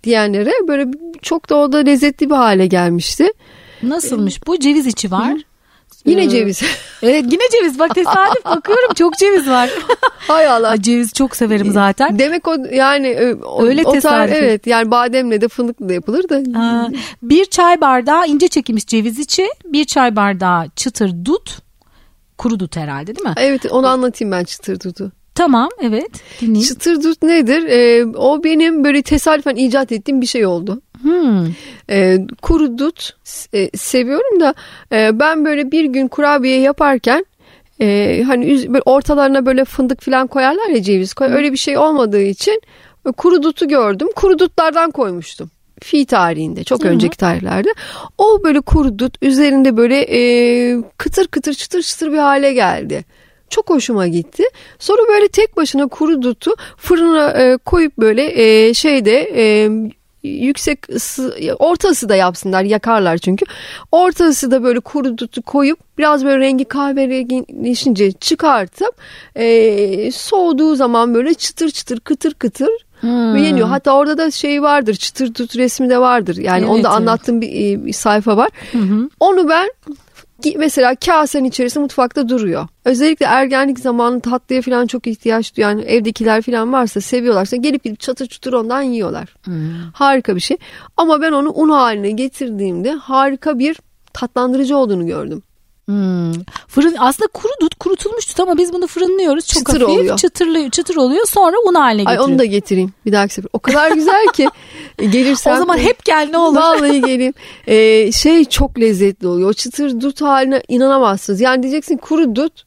diyenlere 0.03 0.51
böyle 0.67 0.91
çok 1.21 1.49
da 1.49 1.55
o 1.55 1.71
da 1.71 1.77
lezzetli 1.77 2.29
bir 2.29 2.35
hale 2.35 2.67
gelmişti. 2.67 3.27
Nasılmış 3.83 4.47
bu 4.47 4.59
ceviz 4.59 4.87
içi 4.87 5.11
var. 5.11 5.33
Yine 6.05 6.23
Ee, 6.23 6.29
ceviz. 6.29 6.61
Evet 7.01 7.25
yine 7.31 7.43
ceviz 7.51 7.79
bak 7.79 7.95
tesadüf 7.95 8.45
bakıyorum 8.45 8.93
çok 8.95 9.17
ceviz 9.17 9.49
var. 9.49 9.69
Hay 10.17 10.47
Allah. 10.47 10.81
Ceviz 10.81 11.13
çok 11.13 11.35
severim 11.35 11.71
zaten. 11.71 12.19
Demek 12.19 12.47
o 12.47 12.55
yani 12.71 13.35
o, 13.45 13.63
Öyle 13.65 13.81
o 13.85 13.93
tar- 13.95 14.29
evet 14.33 14.67
yani 14.67 14.91
bademle 14.91 15.41
de 15.41 15.47
fındıkla 15.47 15.89
da 15.89 15.93
yapılır 15.93 16.29
da. 16.29 16.59
Aa, 16.59 16.89
bir 17.21 17.45
çay 17.45 17.81
bardağı 17.81 18.27
ince 18.27 18.47
çekilmiş 18.47 18.85
ceviz 18.87 19.19
içi, 19.19 19.47
bir 19.65 19.85
çay 19.85 20.15
bardağı 20.15 20.69
çıtır 20.75 21.11
dut, 21.25 21.57
kuru 22.37 22.59
dut 22.59 22.77
herhalde 22.77 23.15
değil 23.15 23.27
mi? 23.27 23.33
Evet 23.37 23.65
onu 23.71 23.87
anlatayım 23.87 24.31
ben 24.31 24.43
çıtır 24.43 24.79
dudu. 24.79 25.11
Tamam 25.35 25.69
evet 25.81 26.11
dinleyeyim. 26.41 26.67
Çıtır 26.67 27.03
dut 27.03 27.23
nedir? 27.23 27.63
E, 27.67 28.05
o 28.05 28.43
benim 28.43 28.83
böyle 28.83 29.01
tesadüfen 29.01 29.55
icat 29.55 29.91
ettiğim 29.91 30.21
bir 30.21 30.25
şey 30.27 30.45
oldu. 30.45 30.81
Hmm. 31.03 31.47
E, 31.89 32.17
kuru 32.41 32.77
dut 32.77 33.13
e, 33.53 33.77
seviyorum 33.77 34.39
da 34.39 34.53
e, 34.91 35.19
ben 35.19 35.45
böyle 35.45 35.71
bir 35.71 35.85
gün 35.85 36.07
kurabiye 36.07 36.59
yaparken 36.59 37.25
e, 37.81 38.23
hani 38.27 38.45
üz- 38.45 38.67
böyle 38.67 38.81
ortalarına 38.85 39.45
böyle 39.45 39.65
fındık 39.65 40.01
falan 40.01 40.27
koyarlar 40.27 40.69
ya 40.69 40.81
ceviz 40.83 41.13
koy. 41.13 41.27
Öyle 41.27 41.51
bir 41.51 41.57
şey 41.57 41.77
olmadığı 41.77 42.21
için 42.21 42.61
e, 43.07 43.11
kuru 43.11 43.43
dutu 43.43 43.67
gördüm. 43.67 44.07
Kuru 44.15 44.39
dutlardan 44.39 44.91
koymuştum. 44.91 45.51
Fi 45.83 46.05
tarihinde 46.05 46.63
çok 46.63 46.83
Hı 46.83 46.87
hı. 46.87 46.91
önceki 46.91 47.17
tarihlerde 47.17 47.69
o 48.17 48.43
böyle 48.43 48.61
kuru 48.61 48.99
dut 48.99 49.17
üzerinde 49.21 49.77
böyle 49.77 50.01
e, 50.01 50.21
kıtır 50.97 51.27
kıtır 51.27 51.53
çıtır 51.53 51.81
çıtır 51.81 52.11
bir 52.11 52.17
hale 52.17 52.53
geldi. 52.53 53.05
Çok 53.49 53.69
hoşuma 53.69 54.07
gitti. 54.07 54.43
Sonra 54.79 55.01
böyle 55.07 55.27
tek 55.27 55.57
başına 55.57 55.87
kuru 55.87 56.21
dutu 56.21 56.51
fırına 56.77 57.31
e, 57.31 57.57
koyup 57.57 57.97
böyle 57.97 58.41
e, 58.41 58.73
şeyde 58.73 59.31
e, 59.35 59.69
yüksek 60.23 60.89
ısı, 60.89 61.35
orta 61.59 61.89
ısıda 61.89 62.15
yapsınlar 62.15 62.63
yakarlar 62.63 63.17
çünkü. 63.17 63.45
Orta 63.91 64.25
ısıda 64.25 64.63
böyle 64.63 64.79
kuru 64.79 65.17
dutu 65.17 65.41
koyup 65.41 65.79
biraz 65.97 66.25
böyle 66.25 66.39
rengi 66.39 66.65
kahverengileşince 66.65 68.11
çıkartıp 68.11 68.95
e, 69.35 70.11
soğuduğu 70.11 70.75
zaman 70.75 71.13
böyle 71.13 71.33
çıtır 71.33 71.69
çıtır 71.69 71.99
kıtır 71.99 72.33
kıtır 72.33 72.69
Hmm. 73.01 73.35
yeniyor. 73.35 73.67
Hatta 73.67 73.95
orada 73.95 74.17
da 74.17 74.31
şey 74.31 74.61
vardır 74.61 74.93
çıtır 74.95 75.33
tut 75.33 75.57
resmi 75.57 75.89
de 75.89 75.97
vardır. 75.97 76.37
Yani 76.37 76.59
Evet, 76.59 76.69
onu 76.69 76.83
da 76.83 76.87
evet. 76.87 76.97
anlattığım 76.97 77.41
bir, 77.41 77.47
e, 77.49 77.85
bir 77.85 77.93
sayfa 77.93 78.37
var. 78.37 78.49
Hı 78.71 78.77
hı. 78.77 79.09
Onu 79.19 79.49
ben 79.49 79.69
mesela 80.57 80.95
kasenin 80.95 81.43
içerisinde 81.49 81.81
mutfakta 81.83 82.29
duruyor. 82.29 82.67
Özellikle 82.85 83.25
ergenlik 83.25 83.79
zamanı 83.79 84.21
tatlıya 84.21 84.61
falan 84.61 84.87
çok 84.87 85.07
ihtiyaç 85.07 85.57
duyan 85.57 85.79
evdekiler 85.79 86.41
falan 86.41 86.73
varsa 86.73 87.01
seviyorlarsa 87.01 87.55
gelip 87.55 87.83
gidip 87.83 87.99
çatır 87.99 88.25
çutur 88.27 88.53
ondan 88.53 88.81
yiyorlar. 88.81 89.35
Hmm. 89.43 89.63
Harika 89.93 90.35
bir 90.35 90.41
şey. 90.41 90.57
Ama 90.97 91.21
ben 91.21 91.31
onu 91.31 91.51
un 91.53 91.69
haline 91.69 92.11
getirdiğimde 92.11 92.91
harika 92.91 93.59
bir 93.59 93.77
tatlandırıcı 94.13 94.77
olduğunu 94.77 95.07
gördüm. 95.07 95.43
Hmm. 95.85 96.31
Fırın 96.67 96.95
aslında 96.99 97.27
kuru 97.33 97.51
dut 97.61 97.75
kurutulmuş 97.75 98.29
dut 98.29 98.39
ama 98.39 98.57
biz 98.57 98.73
bunu 98.73 98.87
fırınlıyoruz 98.87 99.47
çok 99.47 99.65
Çıtır 99.65 99.81
hafif 99.81 99.97
oluyor. 99.97 100.17
çıtırlı 100.17 100.69
çıtır 100.69 100.95
oluyor 100.95 101.25
sonra 101.27 101.55
un 101.69 101.73
haline 101.73 102.01
Ay 102.01 102.05
getiriyoruz. 102.05 102.29
onu 102.31 102.39
da 102.39 102.45
getireyim 102.45 102.93
bir 103.05 103.11
dahaki 103.11 103.33
sefer. 103.33 103.49
O 103.53 103.59
kadar 103.59 103.91
güzel 103.91 104.27
ki 104.33 104.47
gelirsem. 104.97 105.53
O 105.53 105.57
zaman 105.57 105.77
hep 105.77 106.05
gel 106.05 106.27
ne 106.31 106.37
olur. 106.37 106.57
Vallahi 106.57 107.01
geleyim. 107.05 107.33
Ee, 107.67 108.11
şey 108.11 108.45
çok 108.45 108.79
lezzetli 108.79 109.27
oluyor. 109.27 109.49
O 109.49 109.53
çıtır 109.53 110.01
dut 110.01 110.21
haline 110.21 110.63
inanamazsınız. 110.67 111.41
Yani 111.41 111.63
diyeceksin 111.63 111.97
kuru 111.97 112.35
dut 112.35 112.63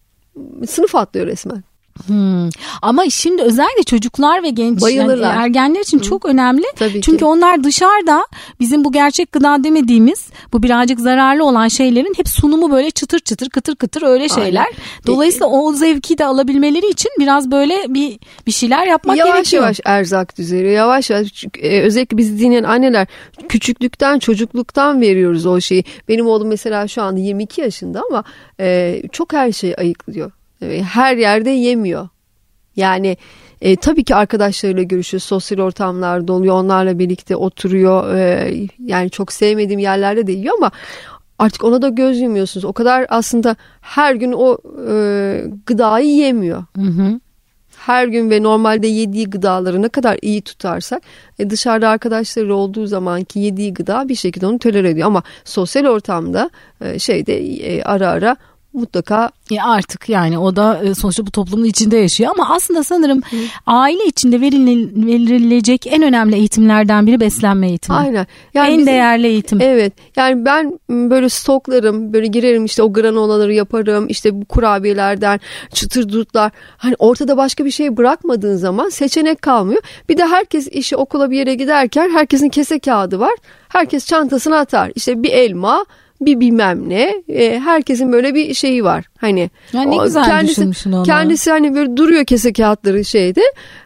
sınıf 0.67 0.95
atlıyor 0.95 1.27
resmen. 1.27 1.65
Hmm. 2.07 2.49
Ama 2.83 3.11
şimdi 3.11 3.43
özellikle 3.43 3.83
çocuklar 3.83 4.43
ve 4.43 4.51
genç 4.51 4.83
yani 4.83 5.23
ergenler 5.23 5.81
için 5.81 5.99
çok 5.99 6.25
önemli. 6.25 6.65
Tabii 6.77 7.01
Çünkü 7.01 7.19
ki. 7.19 7.25
onlar 7.25 7.65
dışarıda 7.65 8.27
bizim 8.61 8.85
bu 8.85 8.93
gerçek 8.93 9.33
gıda 9.33 9.65
demediğimiz 9.65 10.29
bu 10.53 10.63
birazcık 10.63 11.01
zararlı 11.01 11.45
olan 11.45 11.69
şeylerin 11.69 12.15
hep 12.17 12.29
sunumu 12.29 12.71
böyle 12.71 12.91
çıtır 12.91 13.19
çıtır 13.19 13.49
kıtır 13.49 13.77
kıtır 13.77 14.03
öyle 14.03 14.29
şeyler. 14.29 14.61
Aynen. 14.61 14.75
Dolayısıyla 15.07 15.47
o 15.47 15.73
zevki 15.73 16.19
de 16.19 16.25
alabilmeleri 16.25 16.87
için 16.87 17.11
biraz 17.19 17.51
böyle 17.51 17.77
bir 17.89 18.19
bir 18.47 18.53
şeyler 18.53 18.87
yapmak 18.87 19.17
yavaş 19.17 19.35
gerekiyor. 19.35 19.63
yavaş 19.63 19.81
erzak 19.85 20.39
düzeliyor. 20.39 20.73
Yavaş 20.73 21.11
yavaş 21.11 21.45
e, 21.59 21.81
özellikle 21.81 22.17
bizi 22.17 22.39
dinleyen 22.39 22.65
anneler 22.65 23.07
küçüklükten 23.49 24.19
çocukluktan 24.19 25.01
veriyoruz 25.01 25.47
o 25.47 25.61
şeyi. 25.61 25.85
Benim 26.09 26.27
oğlum 26.27 26.49
mesela 26.49 26.89
şu 26.89 27.03
anda 27.03 27.21
22 27.21 27.61
yaşında 27.61 28.03
ama 28.11 28.25
e, 28.61 29.03
çok 29.13 29.33
her 29.33 29.53
şeyi 29.53 29.77
ayıklıyor. 29.77 30.33
E, 30.67 30.83
her 30.83 31.17
yerde 31.17 31.51
yemiyor. 31.51 32.09
Yani 32.77 33.17
e, 33.61 33.77
tabii 33.77 34.05
ki 34.05 34.15
arkadaşlarıyla 34.15 34.83
görüşüyor, 34.83 35.21
sosyal 35.21 35.59
ortamlarda 35.59 36.33
oluyor, 36.33 36.55
onlarla 36.55 36.99
birlikte 36.99 37.37
oturuyor. 37.37 38.15
E, 38.15 38.55
yani 38.85 39.11
çok 39.11 39.33
sevmediğim 39.33 39.81
yerlerde 39.81 40.27
de 40.27 40.33
yiyor 40.33 40.55
ama 40.59 40.71
artık 41.39 41.65
ona 41.65 41.83
da 41.83 41.89
göz 41.89 42.21
yumuyorsunuz. 42.21 42.65
O 42.65 42.73
kadar 42.73 43.07
aslında 43.09 43.57
her 43.81 44.15
gün 44.15 44.33
o 44.33 44.59
e, 44.91 45.45
gıdayı 45.67 46.17
yemiyor 46.17 46.65
Hı 46.77 46.83
hı. 46.83 47.21
her 47.77 48.09
gün 48.09 48.31
ve 48.31 48.43
normalde 48.43 48.87
yediği 48.87 49.31
gıdaları 49.31 49.83
ne 49.83 49.89
kadar 49.89 50.19
iyi 50.23 50.43
tutarsak 50.43 51.03
e, 51.39 51.51
dışarıda 51.51 51.89
arkadaşları 51.89 52.55
olduğu 52.55 52.87
zamanki 52.87 53.39
yediği 53.39 53.75
gıda 53.75 54.09
bir 54.09 54.15
şekilde 54.15 54.47
onu 54.47 54.59
tolere 54.59 54.91
ediyor 54.91 55.07
ama 55.07 55.23
sosyal 55.45 55.85
ortamda 55.85 56.51
e, 56.81 56.99
şeyde 56.99 57.39
e, 57.39 57.83
ara 57.83 58.09
ara 58.09 58.37
mutlaka 58.77 59.31
Ya 59.51 59.65
artık 59.67 60.09
yani 60.09 60.39
o 60.39 60.57
da 60.57 60.81
e, 60.85 60.95
sonuçta 60.95 61.27
bu 61.27 61.31
toplumun 61.31 61.65
içinde 61.65 61.97
yaşıyor. 61.97 62.31
Ama 62.39 62.55
aslında 62.55 62.85
sanırım 62.85 63.21
aile 63.67 64.05
içinde 64.07 64.37
veril- 64.41 65.07
verilecek 65.07 65.87
en 65.87 66.03
önemli 66.03 66.37
eğitimlerden 66.37 67.07
biri 67.07 67.21
beslenme 67.21 67.69
eğitimi. 67.69 67.97
aynen. 67.99 68.27
Yani 68.55 68.69
en 68.69 68.79
bizim- 68.79 68.87
değerli 68.93 69.27
eğitim. 69.27 69.61
Evet. 69.61 69.93
Yani 70.17 70.45
ben 70.45 70.79
böyle 70.91 71.29
stoklarım 71.29 72.13
böyle 72.13 72.27
girerim 72.27 72.65
işte 72.65 72.83
o 72.83 72.93
granolaları 72.93 73.53
yaparım 73.55 74.07
işte 74.09 74.41
bu 74.41 74.45
kurabiyelerden 74.45 75.41
çıtır 75.73 76.09
dutlar 76.09 76.53
hani 76.77 76.95
ortada 76.99 77.37
başka 77.37 77.65
bir 77.65 77.71
şey 77.71 77.97
bırakmadığın 77.97 78.57
zaman 78.57 78.89
seçenek 78.89 79.43
kalmıyor. 79.43 79.83
Bir 80.09 80.19
de 80.19 80.27
herkes 80.27 80.69
işi 80.69 80.97
okula 80.97 81.31
bir 81.31 81.37
yere 81.39 81.55
giderken 81.55 82.11
herkesin 82.11 82.49
kese 82.49 82.79
kağıdı 82.79 83.19
var. 83.21 83.33
Herkes 83.69 84.07
çantasına 84.07 84.59
atar. 84.59 84.93
İşte 84.95 85.23
bir 85.23 85.31
elma 85.31 85.85
bir 86.21 86.41
bilmem 86.41 86.89
ne. 86.89 87.23
E, 87.29 87.61
herkesin 87.61 88.13
böyle 88.13 88.35
bir 88.35 88.55
şeyi 88.55 88.85
var. 88.85 89.05
Hani 89.19 89.51
ya 89.73 89.83
ne 89.83 90.01
o, 90.01 90.05
güzel 90.05 90.25
kendisi, 90.25 90.51
düşünmüşsün 90.51 90.93
onu. 90.93 91.03
Kendisi 91.03 91.51
hani 91.51 91.75
böyle 91.75 91.97
duruyor 91.97 92.25
kese 92.25 92.53
kağıtları 92.53 93.05
şeyde. 93.05 93.43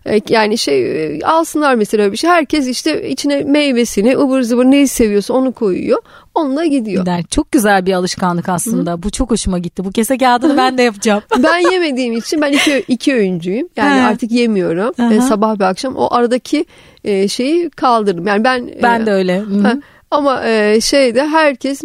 E, 0.07 0.21
yani 0.29 0.59
şey 0.59 1.17
e, 1.17 1.21
alsınlar 1.25 1.75
mesela 1.75 2.13
bir 2.13 2.17
şey. 2.17 2.31
Herkes 2.31 2.69
işte 2.69 3.09
içine 3.09 3.43
meyvesini 3.43 4.17
ıvır 4.17 4.43
zıvır 4.43 4.65
neyi 4.65 4.89
seviyorsa 4.89 5.35
onu 5.35 5.53
koyuyor. 5.53 5.99
Onunla 6.35 6.65
gidiyor. 6.65 7.03
Gider. 7.03 7.25
Çok 7.31 7.53
güzel 7.53 7.87
bir 7.87 7.93
alışkanlık 7.93 8.49
aslında. 8.49 8.91
Hı-hı. 8.91 9.03
Bu 9.03 9.11
çok 9.11 9.31
hoşuma 9.31 9.59
gitti. 9.59 9.85
Bu 9.85 9.91
kese 9.91 10.19
kağıdını 10.19 10.57
ben 10.57 10.79
de 10.79 10.83
yapacağım. 10.83 11.23
ben 11.43 11.73
yemediğim 11.73 12.17
için 12.17 12.41
ben 12.41 12.53
iki, 12.53 12.85
iki 12.89 13.15
öğüncüyüm. 13.15 13.69
Yani 13.77 14.01
He. 14.01 14.05
artık 14.05 14.31
yemiyorum. 14.33 15.13
E, 15.13 15.21
sabah 15.21 15.61
ve 15.61 15.67
akşam 15.67 15.97
o 15.97 16.09
aradaki 16.11 16.65
e, 17.05 17.29
şeyi 17.29 17.71
kaldırdım. 17.71 18.27
Yani 18.27 18.45
ben 18.45 18.71
ben 18.83 19.01
e, 19.01 19.07
de 19.07 19.13
öyle. 19.13 19.39
Hı. 19.39 19.81
Ama 20.11 20.45
e, 20.45 20.81
şeyde 20.81 21.27
herkes 21.27 21.83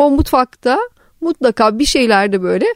o 0.00 0.10
mutfakta 0.10 0.78
mutlaka 1.20 1.78
bir 1.78 1.84
şeylerde 1.84 2.42
böyle 2.42 2.66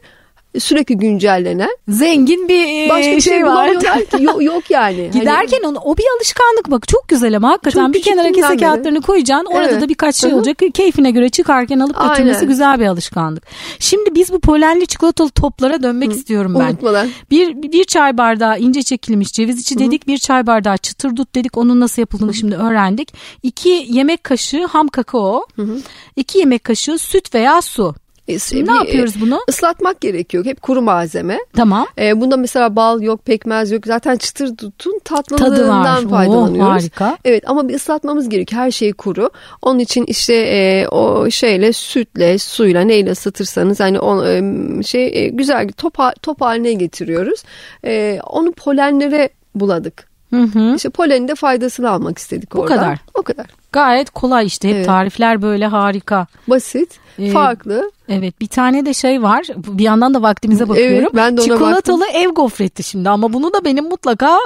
sürekli 0.59 0.97
güncellenen 0.97 1.77
zengin 1.87 2.47
bir 2.47 2.89
başka 2.89 3.11
bir 3.11 3.21
şey, 3.21 3.33
şey 3.33 3.45
var. 3.45 3.79
ki. 3.79 4.23
Yok, 4.23 4.43
yok 4.43 4.71
yani. 4.71 4.85
Hani 4.95 5.11
Giderken 5.11 5.59
hani, 5.63 5.67
onu 5.67 5.79
o 5.79 5.97
bir 5.97 6.03
alışkanlık 6.17 6.71
bak 6.71 6.87
çok 6.87 7.07
güzel 7.07 7.37
ama 7.37 7.49
hakikaten 7.49 7.93
bir 7.93 8.01
kenara 8.01 8.31
kese 8.31 8.57
kağıtlarını 8.57 9.01
koyacaksın. 9.01 9.45
Orada 9.45 9.69
evet. 9.69 9.81
da 9.81 9.89
birkaç 9.89 10.15
şey 10.15 10.33
olacak. 10.33 10.57
Keyfine 10.73 11.11
göre 11.11 11.29
çıkarken 11.29 11.79
alıp 11.79 11.95
götürmesi 11.95 12.35
Aynen. 12.35 12.47
güzel 12.47 12.79
bir 12.79 12.85
alışkanlık. 12.85 13.43
Şimdi 13.79 14.15
biz 14.15 14.33
bu 14.33 14.39
polenli 14.39 14.87
çikolatalı 14.87 15.29
toplara 15.29 15.83
dönmek 15.83 16.09
Hı. 16.09 16.15
istiyorum 16.15 16.55
ben. 16.59 16.69
Unutmadan. 16.69 17.09
Bir 17.31 17.61
bir 17.61 17.83
çay 17.83 18.17
bardağı 18.17 18.59
ince 18.59 18.83
çekilmiş 18.83 19.33
ceviz 19.33 19.61
içi 19.61 19.79
dedik. 19.79 20.03
Hı. 20.03 20.07
Bir 20.07 20.17
çay 20.17 20.47
bardağı 20.47 20.77
çıtır 20.77 21.15
dut 21.15 21.35
dedik. 21.35 21.57
Onun 21.57 21.79
nasıl 21.79 22.01
yapıldığını 22.01 22.29
Hı. 22.29 22.33
şimdi 22.33 22.55
öğrendik. 22.55 23.13
İki 23.43 23.85
yemek 23.89 24.23
kaşığı 24.23 24.65
ham 24.65 24.87
kakao. 24.87 25.45
Hı. 25.55 25.67
İki 26.15 26.39
yemek 26.39 26.63
kaşığı 26.63 26.97
süt 26.97 27.35
veya 27.35 27.61
su. 27.61 27.95
E, 28.27 28.65
ne 28.65 28.71
yapıyoruz 28.71 29.21
bunu? 29.21 29.39
Islatmak 29.47 30.01
gerekiyor. 30.01 30.45
Hep 30.45 30.61
kuru 30.61 30.81
malzeme. 30.81 31.39
Tamam. 31.55 31.87
E, 31.97 32.21
bunda 32.21 32.37
mesela 32.37 32.75
bal 32.75 33.01
yok, 33.01 33.25
pekmez 33.25 33.71
yok. 33.71 33.83
Zaten 33.85 34.15
çıtır 34.15 34.57
tutun 34.57 34.99
tatlılığından 35.03 36.07
faydalanıyoruz. 36.07 36.69
Oh, 36.69 36.73
harika. 36.73 37.17
Evet 37.25 37.43
ama 37.47 37.69
bir 37.69 37.75
ıslatmamız 37.75 38.29
gerekiyor. 38.29 38.61
Her 38.61 38.71
şey 38.71 38.93
kuru. 38.93 39.29
Onun 39.61 39.79
için 39.79 40.05
işte 40.07 40.33
e, 40.33 40.87
o 40.87 41.29
şeyle 41.29 41.73
sütle, 41.73 42.37
suyla 42.37 42.81
neyle 42.81 43.11
ısıtırsanız 43.11 43.79
hani 43.79 43.99
o 43.99 44.25
e, 44.25 44.43
şey 44.83 45.11
e, 45.13 45.27
güzel 45.27 45.69
top 45.77 45.97
top 46.21 46.41
haline 46.41 46.73
getiriyoruz. 46.73 47.43
E, 47.85 48.19
onu 48.23 48.51
polenlere 48.51 49.29
buladık. 49.55 50.15
Hı 50.29 50.41
hı. 50.41 50.75
İşte 50.75 50.89
polenin 50.89 51.27
de 51.27 51.35
faydasını 51.35 51.89
almak 51.89 52.17
istedik 52.17 52.53
Bu 52.53 52.59
oradan. 52.59 52.77
kadar. 52.77 52.99
O 53.19 53.23
kadar. 53.23 53.45
Gayet 53.71 54.09
kolay 54.09 54.45
işte. 54.45 54.69
Hep 54.69 54.75
evet. 54.75 54.85
tarifler 54.85 55.41
böyle 55.41 55.67
harika. 55.67 56.27
Basit, 56.47 56.99
ee, 57.19 57.31
farklı. 57.31 57.91
Evet 58.09 58.41
bir 58.41 58.47
tane 58.47 58.85
de 58.85 58.93
şey 58.93 59.21
var 59.23 59.45
bir 59.57 59.83
yandan 59.83 60.13
da 60.13 60.21
vaktimize 60.21 60.69
bakıyorum. 60.69 60.97
Evet, 60.99 61.15
ben 61.15 61.37
de 61.37 61.41
ona 61.41 61.47
Çikolatalı 61.47 62.01
baktım. 62.01 62.21
ev 62.21 62.29
gofreti 62.29 62.83
şimdi 62.83 63.09
ama 63.09 63.33
bunu 63.33 63.53
da 63.53 63.65
benim 63.65 63.85
mutlaka 63.85 64.37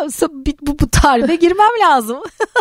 bu, 0.61 0.80
bu 0.80 0.89
tarife 0.89 1.36
girmem 1.41 1.70
lazım. 1.82 2.17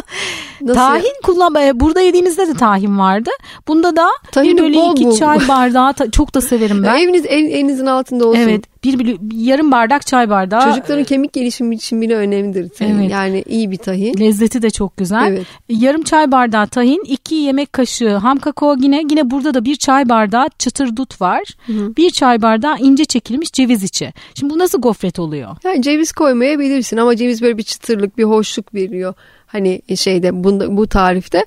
tahin 0.75 1.23
kullan 1.23 1.55
e, 1.55 1.81
burada 1.81 2.01
yediğimizde 2.01 2.49
de 2.49 2.55
tahin 2.55 2.99
vardı. 2.99 3.31
Bunda 3.69 3.97
da 3.97 4.09
Tahini 4.33 4.57
bir 4.57 4.63
bölü 4.63 4.77
iki 4.77 5.19
çay 5.19 5.39
bardağı 5.49 5.95
çok 6.13 6.35
da 6.35 6.41
severim 6.41 6.83
ben. 6.83 6.95
Eviniz 6.95 7.27
el, 7.27 7.45
elinizin 7.45 7.87
altında 7.87 8.27
olsun. 8.27 8.41
Evet 8.41 8.65
bir, 8.85 8.99
bir 8.99 9.19
yarım 9.33 9.73
bardak 9.73 10.07
çay 10.07 10.31
bardağı. 10.31 10.63
Çocukların 10.65 11.05
kemik 11.05 11.33
gelişimi 11.33 11.75
için 11.75 12.01
bile 12.03 12.17
önemlidir. 12.17 12.69
Tahin. 12.69 12.99
Evet. 12.99 13.11
Yani 13.11 13.45
iyi 13.49 13.71
bir 13.71 13.77
tahin. 13.77 14.19
Lezzeti 14.21 14.63
de 14.63 14.71
çok 14.71 14.97
güzel. 14.97 15.27
Evet. 15.29 15.47
Yarım 15.69 15.98
çay 16.03 16.33
bardağı 16.33 16.67
tahin, 16.67 17.03
iki 17.07 17.35
yemek 17.35 17.73
kaşığı 17.73 18.17
ham 18.17 18.39
kakao 18.39 18.77
yine. 18.81 19.05
Yine 19.11 19.31
burada 19.31 19.55
da 19.55 19.65
bir 19.65 19.77
çay 19.77 20.09
bardağı 20.09 20.47
çıtır 20.59 20.97
dut 20.97 21.21
var. 21.21 21.43
Hı 21.67 21.73
hı. 21.73 21.97
Bir 21.97 22.11
çay 22.11 22.43
bardağı 22.43 22.79
ince 22.79 23.05
çekilmiş 23.05 23.53
ceviz 23.53 23.83
içi. 23.83 24.13
Şimdi 24.35 24.55
bu 24.55 24.59
nasıl 24.59 24.81
gofret 24.81 25.19
oluyor? 25.19 25.57
Yani 25.65 25.83
ceviz 25.83 26.13
koymayabilirsin 26.13 26.97
ama 26.97 27.17
ceviz 27.17 27.43
böyle 27.43 27.59
bir 27.59 27.63
çıtırlık, 27.63 28.19
bir 28.19 28.25
hoşluk 28.25 28.75
veriyor. 28.75 29.15
Hani 29.49 29.83
şeyde 29.97 30.45
bunda, 30.45 30.77
bu 30.77 30.87
tarifte. 30.87 31.45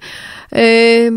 Ee, 0.55 1.11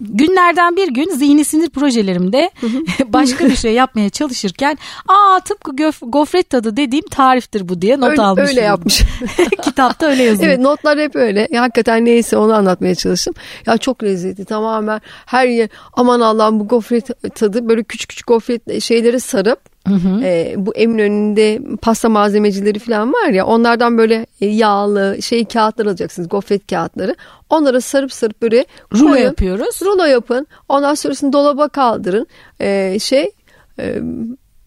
Günlerden 0.00 0.76
bir 0.76 0.88
gün 0.88 1.10
zihni 1.10 1.44
sinir 1.44 1.70
projelerimde 1.70 2.50
başka 3.06 3.46
bir 3.46 3.56
şey 3.56 3.72
yapmaya 3.72 4.10
çalışırken 4.10 4.78
aa 5.08 5.40
tıpkı 5.44 5.76
göf, 5.76 5.98
gofret 6.02 6.50
tadı 6.50 6.76
dediğim 6.76 7.06
tariftir 7.06 7.68
bu 7.68 7.82
diye 7.82 8.00
not 8.00 8.10
öyle, 8.10 8.22
almışım. 8.22 8.48
Öyle 8.48 8.60
yapmış. 8.60 9.02
Kitapta 9.62 10.06
öyle 10.06 10.22
yazıyor. 10.22 10.48
Evet 10.48 10.60
notlar 10.60 10.98
hep 10.98 11.16
öyle. 11.16 11.48
Ya, 11.50 11.62
hakikaten 11.62 12.04
neyse 12.04 12.36
onu 12.36 12.54
anlatmaya 12.54 12.94
çalıştım. 12.94 13.34
Ya 13.66 13.76
çok 13.76 14.02
lezzetli 14.02 14.44
tamamen 14.44 15.00
her 15.26 15.46
yer 15.46 15.68
aman 15.92 16.20
Allah'ım 16.20 16.60
bu 16.60 16.68
gofret 16.68 17.34
tadı 17.34 17.68
böyle 17.68 17.82
küçük 17.82 18.10
küçük 18.10 18.26
gofret 18.26 18.82
şeyleri 18.82 19.20
sarıp 19.20 19.71
Hı 19.88 19.94
hı. 19.94 20.20
E, 20.24 20.54
bu 20.56 20.72
önünde 20.76 21.60
pasta 21.82 22.08
malzemecileri 22.08 22.78
falan 22.78 23.12
var 23.12 23.28
ya 23.28 23.46
onlardan 23.46 23.98
böyle 23.98 24.26
e, 24.40 24.46
yağlı 24.46 25.22
şey 25.22 25.44
kağıtlar 25.44 25.86
alacaksınız 25.86 26.28
gofret 26.28 26.66
kağıtları. 26.66 27.16
Onlara 27.50 27.80
sarıp 27.80 28.12
sarıp 28.12 28.42
böyle 28.42 28.64
rulo 28.94 29.10
koyun, 29.10 29.24
yapıyoruz. 29.24 29.82
Rulo 29.82 30.04
yapın. 30.04 30.46
Ondan 30.68 30.94
sonrasını 30.94 31.32
dolaba 31.32 31.68
kaldırın. 31.68 32.26
E, 32.60 32.98
şey 32.98 33.30
e, 33.78 33.98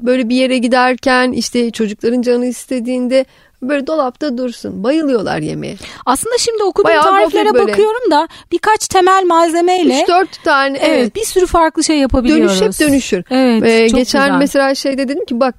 böyle 0.02 0.30
bir 0.30 0.36
yere 0.36 0.58
giderken 0.58 1.32
işte 1.32 1.72
çocukların 1.72 2.22
canı 2.22 2.46
istediğinde 2.46 3.26
böyle 3.70 3.88
dolapta 3.88 4.38
dursun. 4.38 4.84
Bayılıyorlar 4.84 5.40
yemeğe. 5.40 5.78
Aslında 6.06 6.38
şimdi 6.38 6.64
okuduğum 6.64 6.90
Bayağı 6.90 7.04
tariflere 7.04 7.54
bakıyorum 7.54 8.12
da 8.12 8.28
birkaç 8.52 8.88
temel 8.88 9.24
malzemeyle 9.26 9.94
3-4 10.02 10.28
tane 10.44 10.78
evet, 10.78 11.00
evet 11.00 11.16
bir 11.16 11.26
sürü 11.26 11.46
farklı 11.46 11.84
şey 11.84 11.98
yapabiliyoruz. 11.98 12.62
Dönüş 12.62 12.80
hep 12.80 12.88
dönüşür. 12.88 13.24
Evet, 13.30 13.64
ee, 13.64 13.88
geçen 13.88 14.26
güzel. 14.26 14.38
mesela 14.38 14.76
şeyde 14.76 15.08
dedim 15.08 15.26
ki 15.26 15.40
bak 15.40 15.56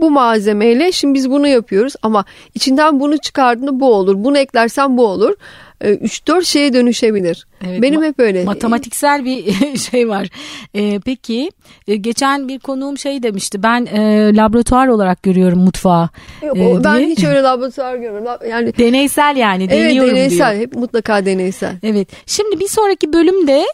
bu 0.00 0.10
malzemeyle 0.10 0.92
şimdi 0.92 1.14
biz 1.14 1.30
bunu 1.30 1.48
yapıyoruz 1.48 1.94
ama 2.02 2.24
içinden 2.54 3.00
bunu 3.00 3.18
çıkardığında 3.18 3.80
bu 3.80 3.94
olur. 3.94 4.14
Bunu 4.18 4.38
eklersen 4.38 4.96
bu 4.96 5.06
olur. 5.06 5.34
3-4 5.80 6.40
e, 6.40 6.44
şeye 6.44 6.72
dönüşebilir. 6.72 7.46
Evet, 7.66 7.82
Benim 7.82 8.02
hep 8.02 8.18
öyle. 8.18 8.44
Matematiksel 8.44 9.24
bir 9.24 9.54
şey 9.90 10.08
var. 10.08 10.28
Ee, 10.74 11.00
peki 11.04 11.50
e, 11.88 11.96
geçen 11.96 12.48
bir 12.48 12.58
konuğum 12.58 12.98
şey 12.98 13.22
demişti. 13.22 13.62
Ben 13.62 13.86
e, 13.86 14.30
laboratuvar 14.36 14.88
olarak 14.88 15.22
görüyorum 15.22 15.58
mutfağı. 15.58 16.08
Yok, 16.42 16.56
e, 16.56 16.84
ben 16.84 16.98
hiç 16.98 17.24
öyle 17.24 17.42
laboratuvar 17.42 17.96
görmüyorum. 17.96 18.48
Yani 18.50 18.76
deneysel 18.78 19.36
yani 19.36 19.70
deniyorum 19.70 20.10
evet, 20.10 20.16
deneysel. 20.16 20.52
diyor. 20.52 20.62
Hep 20.62 20.74
mutlaka 20.74 21.26
deneysel. 21.26 21.76
Evet. 21.82 22.08
Şimdi 22.26 22.60
bir 22.60 22.68
sonraki 22.68 23.12
bölümde 23.12 23.64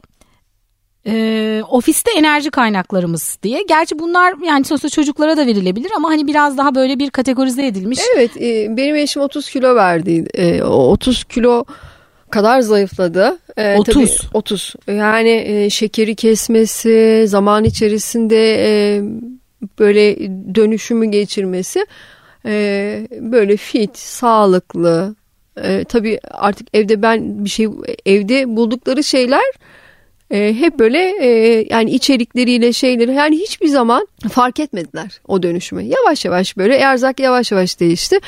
e, 1.07 1.63
ofiste 1.69 2.11
enerji 2.17 2.51
kaynaklarımız 2.51 3.39
diye. 3.43 3.63
Gerçi 3.69 3.99
bunlar 3.99 4.35
yani 4.47 4.65
sonuçta 4.65 4.89
çocuklara 4.89 5.37
da 5.37 5.47
verilebilir 5.47 5.91
ama 5.97 6.09
hani 6.09 6.27
biraz 6.27 6.59
daha 6.59 6.75
böyle 6.75 6.99
bir 6.99 7.11
kategorize 7.11 7.67
edilmiş. 7.67 8.01
Evet 8.15 8.37
e, 8.37 8.77
benim 8.77 8.97
eşim 8.97 9.23
30 9.23 9.51
kilo 9.51 9.75
verdi. 9.75 10.25
E, 10.35 10.63
30 10.63 11.25
kilo 11.25 11.65
kadar 12.35 12.61
zayıfladı. 12.61 13.39
Ee, 13.57 13.77
30. 13.77 13.95
Tabii, 13.95 14.29
30. 14.35 14.75
Yani 14.89 15.45
e, 15.47 15.71
şekeri 15.71 16.15
kesmesi, 16.15 17.25
zaman 17.29 17.65
içerisinde 17.65 18.57
e, 18.59 19.03
böyle 19.79 20.19
dönüşümü 20.55 21.07
geçirmesi 21.07 21.87
e, 22.47 23.09
böyle 23.21 23.57
fit, 23.57 23.99
sağlıklı. 23.99 25.15
E, 25.63 25.85
tabii 25.85 26.21
artık 26.31 26.69
evde 26.75 27.03
ben 27.03 27.45
bir 27.45 27.51
şey 27.51 27.69
evde 28.07 28.57
buldukları 28.57 29.05
şeyler 29.05 29.45
e, 30.31 30.55
hep 30.55 30.79
böyle 30.79 30.99
e, 31.21 31.29
yani 31.71 31.91
içerikleriyle 31.91 32.73
şeyleri 32.73 33.15
yani 33.15 33.37
hiçbir 33.37 33.69
zaman 33.69 34.09
fark 34.31 34.61
etmediler 34.61 35.21
o 35.29 35.43
dönüşümü. 35.43 35.83
Yavaş 35.83 36.25
yavaş 36.25 36.57
böyle 36.57 36.77
erzak 36.77 37.21
yavaş 37.21 37.53
yavaş 37.53 37.81
değişti 37.81 38.19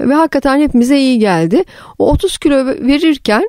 ve 0.00 0.14
hakikaten 0.14 0.60
hepimize 0.60 0.98
iyi 0.98 1.18
geldi. 1.18 1.64
O 1.98 2.10
30 2.10 2.38
kilo 2.38 2.66
verirken 2.66 3.48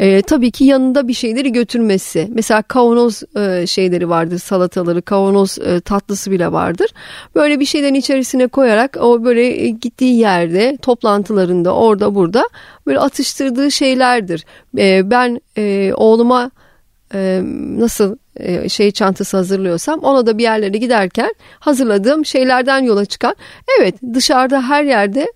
e, 0.00 0.22
tabii 0.22 0.50
ki 0.50 0.64
yanında 0.64 1.08
bir 1.08 1.12
şeyleri 1.12 1.52
götürmesi. 1.52 2.28
Mesela 2.30 2.62
kavanoz 2.62 3.22
e, 3.36 3.66
şeyleri 3.66 4.08
vardır 4.08 4.38
salataları 4.38 5.02
kavanoz 5.02 5.58
e, 5.58 5.80
tatlısı 5.80 6.30
bile 6.30 6.52
vardır. 6.52 6.90
Böyle 7.34 7.60
bir 7.60 7.64
şeylerin 7.64 7.94
içerisine 7.94 8.46
koyarak 8.46 8.96
o 9.00 9.24
böyle 9.24 9.68
gittiği 9.68 10.18
yerde 10.18 10.78
toplantılarında 10.82 11.74
orada 11.74 12.14
burada 12.14 12.48
böyle 12.86 12.98
atıştırdığı 12.98 13.70
şeylerdir. 13.70 14.44
E, 14.78 15.10
ben 15.10 15.40
e, 15.58 15.92
oğluma 15.96 16.50
e, 17.14 17.40
nasıl 17.78 18.16
e, 18.36 18.68
şey 18.68 18.90
çantası 18.90 19.36
hazırlıyorsam 19.36 20.00
ona 20.00 20.26
da 20.26 20.38
bir 20.38 20.42
yerlere 20.42 20.78
giderken 20.78 21.34
hazırladığım 21.58 22.26
şeylerden 22.26 22.82
yola 22.82 23.04
çıkan 23.04 23.34
evet 23.80 23.94
dışarıda 24.14 24.68
her 24.68 24.84
yerde 24.84 25.26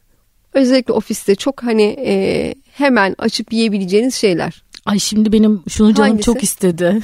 özellikle 0.54 0.92
ofiste 0.92 1.34
çok 1.34 1.62
hani 1.62 1.82
e, 2.06 2.54
hemen 2.72 3.14
açıp 3.18 3.52
yiyebileceğiniz 3.52 4.14
şeyler. 4.14 4.64
Ay 4.86 4.98
şimdi 4.98 5.32
benim 5.32 5.62
şunu 5.68 5.94
canım 5.94 6.10
Hangisi? 6.10 6.26
çok 6.26 6.42
istedi. 6.42 7.00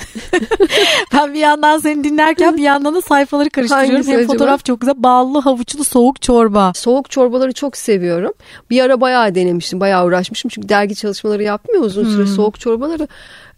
ben 1.12 1.34
bir 1.34 1.38
yandan 1.38 1.78
seni 1.78 2.04
dinlerken 2.04 2.56
bir 2.56 2.62
yandan 2.62 2.94
da 2.94 3.00
sayfaları 3.00 3.50
karıştırıyorum. 3.50 3.92
Hangisi 3.92 4.10
Hem 4.12 4.18
acaba? 4.18 4.32
fotoğraf 4.32 4.64
çok 4.64 4.80
güzel. 4.80 4.94
Ballı 5.02 5.40
havuçlu 5.40 5.84
soğuk 5.84 6.22
çorba. 6.22 6.72
Soğuk 6.74 7.10
çorbaları 7.10 7.52
çok 7.52 7.76
seviyorum. 7.76 8.32
Bir 8.70 8.80
ara 8.80 9.00
bayağı 9.00 9.34
denemiştim, 9.34 9.80
bayağı 9.80 10.06
uğraşmıştım. 10.06 10.48
Çünkü 10.54 10.68
dergi 10.68 10.94
çalışmaları 10.94 11.42
yaptım 11.42 11.74
ya 11.74 11.80
uzun 11.80 12.04
Hmm. 12.04 12.10
süre 12.10 12.26
soğuk 12.26 12.60
çorbaları. 12.60 13.08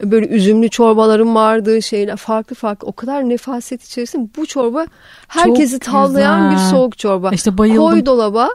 Böyle 0.03 0.27
üzümlü 0.27 0.69
çorbalarım 0.69 1.35
vardı, 1.35 1.83
şeyler 1.83 2.17
farklı 2.17 2.57
farklı. 2.57 2.89
O 2.89 2.93
kadar 2.93 3.29
nefaset 3.29 3.85
içerisinde 3.85 4.29
bu 4.37 4.47
çorba 4.47 4.87
herkesi 5.29 5.73
Çok 5.81 5.93
tavlayan 5.93 6.51
bir 6.53 6.57
soğuk 6.57 6.99
çorba. 6.99 7.31
İşte 7.31 7.59
bayıldım. 7.59 7.83
Koy 7.83 8.07
dolaba 8.07 8.49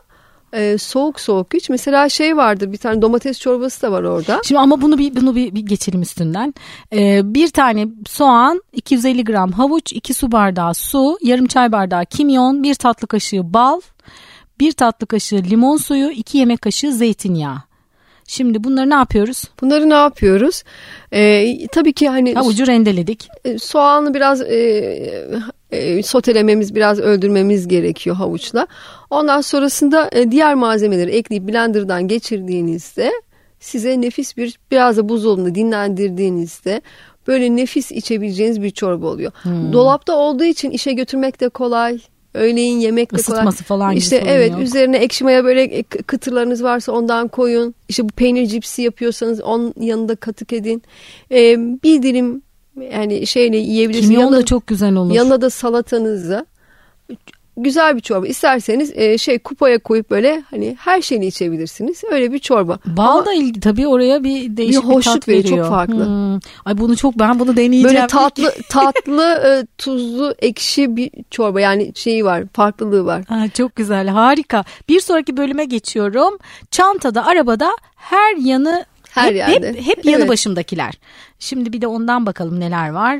e, 0.53 0.77
soğuk 0.77 1.19
soğuk 1.19 1.55
iç. 1.55 1.69
Mesela 1.69 2.09
şey 2.09 2.37
vardır 2.37 2.71
bir 2.71 2.77
tane 2.77 3.01
domates 3.01 3.39
çorbası 3.39 3.81
da 3.81 3.91
var 3.91 4.03
orada. 4.03 4.41
Şimdi 4.43 4.59
ama 4.59 4.81
bunu 4.81 4.97
bir 4.97 5.15
bunu 5.15 5.35
bir, 5.35 5.55
bir 5.55 5.65
geçelim 5.65 6.01
üstünden. 6.01 6.53
Ee, 6.93 7.21
bir 7.23 7.47
tane 7.47 7.87
soğan, 8.07 8.61
250 8.73 9.23
gram 9.23 9.51
havuç, 9.51 9.93
2 9.93 10.13
su 10.13 10.31
bardağı 10.31 10.73
su, 10.73 11.17
yarım 11.23 11.47
çay 11.47 11.71
bardağı 11.71 12.05
kimyon, 12.05 12.63
bir 12.63 12.75
tatlı 12.75 13.07
kaşığı 13.07 13.53
bal, 13.53 13.81
bir 14.59 14.71
tatlı 14.71 15.07
kaşığı 15.07 15.43
limon 15.43 15.77
suyu, 15.77 16.09
2 16.09 16.37
yemek 16.37 16.61
kaşığı 16.61 16.93
zeytinyağı. 16.93 17.57
Şimdi 18.27 18.63
bunları 18.63 18.89
ne 18.89 18.93
yapıyoruz? 18.93 19.43
Bunları 19.61 19.89
ne 19.89 19.93
yapıyoruz? 19.93 20.63
E, 21.11 21.67
tabii 21.67 21.93
ki 21.93 22.09
hani 22.09 22.33
Havucu 22.33 22.67
rendeledik. 22.67 23.27
E, 23.45 23.59
soğanı 23.59 24.13
biraz 24.13 24.41
e, 24.41 25.39
e, 25.71 26.03
sotelememiz, 26.03 26.75
biraz 26.75 26.99
öldürmemiz 26.99 27.67
gerekiyor 27.67 28.15
havuçla. 28.15 28.67
Ondan 29.09 29.41
sonrasında 29.41 30.09
e, 30.11 30.31
diğer 30.31 30.55
malzemeleri 30.55 31.11
ekleyip 31.11 31.47
blenderdan 31.47 32.07
geçirdiğinizde 32.07 33.11
size 33.59 34.01
nefis 34.01 34.37
bir 34.37 34.59
biraz 34.71 34.97
da 34.97 35.09
buzdolabında 35.09 35.55
dinlendirdiğinizde 35.55 36.81
böyle 37.27 37.55
nefis 37.55 37.91
içebileceğiniz 37.91 38.61
bir 38.61 38.69
çorba 38.69 39.07
oluyor. 39.07 39.31
Hmm. 39.41 39.73
Dolapta 39.73 40.15
olduğu 40.15 40.43
için 40.43 40.71
işe 40.71 40.93
götürmek 40.93 41.39
de 41.39 41.49
kolay. 41.49 41.99
Öğleyin 42.33 42.79
yemek 42.79 43.11
de 43.11 43.21
kolay. 43.21 43.37
Isıtması 43.37 43.63
falan 43.63 43.91
gibi 43.91 43.99
İşte 43.99 44.23
evet 44.27 44.51
yok. 44.51 44.61
üzerine 44.61 44.97
ekşi 44.97 45.23
maya 45.23 45.43
böyle 45.43 45.63
e, 45.63 45.83
kıtırlarınız 45.83 46.63
varsa 46.63 46.91
ondan 46.91 47.27
koyun. 47.27 47.75
İşte 47.89 48.03
bu 48.03 48.07
peynir 48.07 48.45
cipsi 48.45 48.81
yapıyorsanız 48.81 49.41
onun 49.41 49.73
yanında 49.79 50.15
katık 50.15 50.53
edin. 50.53 50.83
E, 51.31 51.57
bir 51.83 52.03
dilim 52.03 52.41
yani 52.91 53.27
şeyle 53.27 53.57
yiyebilirsiniz. 53.57 54.09
Kimyon 54.09 54.33
da 54.33 54.45
çok 54.45 54.67
güzel 54.67 54.95
olur. 54.95 55.13
Yanına 55.13 55.41
da 55.41 55.49
salatanızı 55.49 56.45
güzel 57.57 57.95
bir 57.95 58.01
çorba. 58.01 58.27
İsterseniz 58.27 58.91
e, 58.95 59.17
şey 59.17 59.39
kupaya 59.39 59.79
koyup 59.79 60.09
böyle 60.11 60.43
hani 60.49 60.75
her 60.79 61.01
şeyini 61.01 61.25
içebilirsiniz. 61.25 62.03
Öyle 62.11 62.33
bir 62.33 62.39
çorba. 62.39 62.79
Bal 62.85 63.07
Ama 63.11 63.25
da 63.25 63.33
ilgi 63.33 63.59
tabii 63.59 63.87
oraya 63.87 64.23
bir 64.23 64.57
değişik 64.57 64.83
Bir 64.89 64.97
bir, 64.97 65.01
tat 65.01 65.27
veriyor. 65.27 65.57
çok 65.57 65.69
farklı. 65.69 66.05
Hmm. 66.05 66.39
Ay 66.65 66.77
bunu 66.77 66.95
çok 66.95 67.19
ben 67.19 67.39
bunu 67.39 67.57
deneyeceğim. 67.57 67.95
böyle 67.95 68.07
tatlı 68.07 68.53
tatlı 68.69 69.23
e, 69.23 69.65
tuzlu 69.77 70.35
ekşi 70.39 70.95
bir 70.95 71.11
çorba 71.31 71.61
yani 71.61 71.91
şeyi 71.95 72.25
var 72.25 72.43
farklılığı 72.53 73.05
var. 73.05 73.23
Ha, 73.27 73.45
çok 73.53 73.75
güzel 73.75 74.07
harika. 74.07 74.63
Bir 74.89 74.99
sonraki 74.99 75.37
bölüme 75.37 75.65
geçiyorum. 75.65 76.37
Çantada 76.71 77.25
arabada 77.25 77.71
her 77.95 78.35
yanı 78.35 78.85
Her 79.17 79.27
hep, 79.27 79.35
yerde. 79.35 79.67
hep, 79.73 79.85
hep 79.87 80.05
yanı 80.05 80.17
Evet. 80.17 80.29
başındakiler. 80.29 80.93
Şimdi 81.39 81.73
bir 81.73 81.81
de 81.81 81.87
ondan 81.87 82.25
bakalım 82.25 82.59
neler 82.59 82.89
var. 82.89 83.19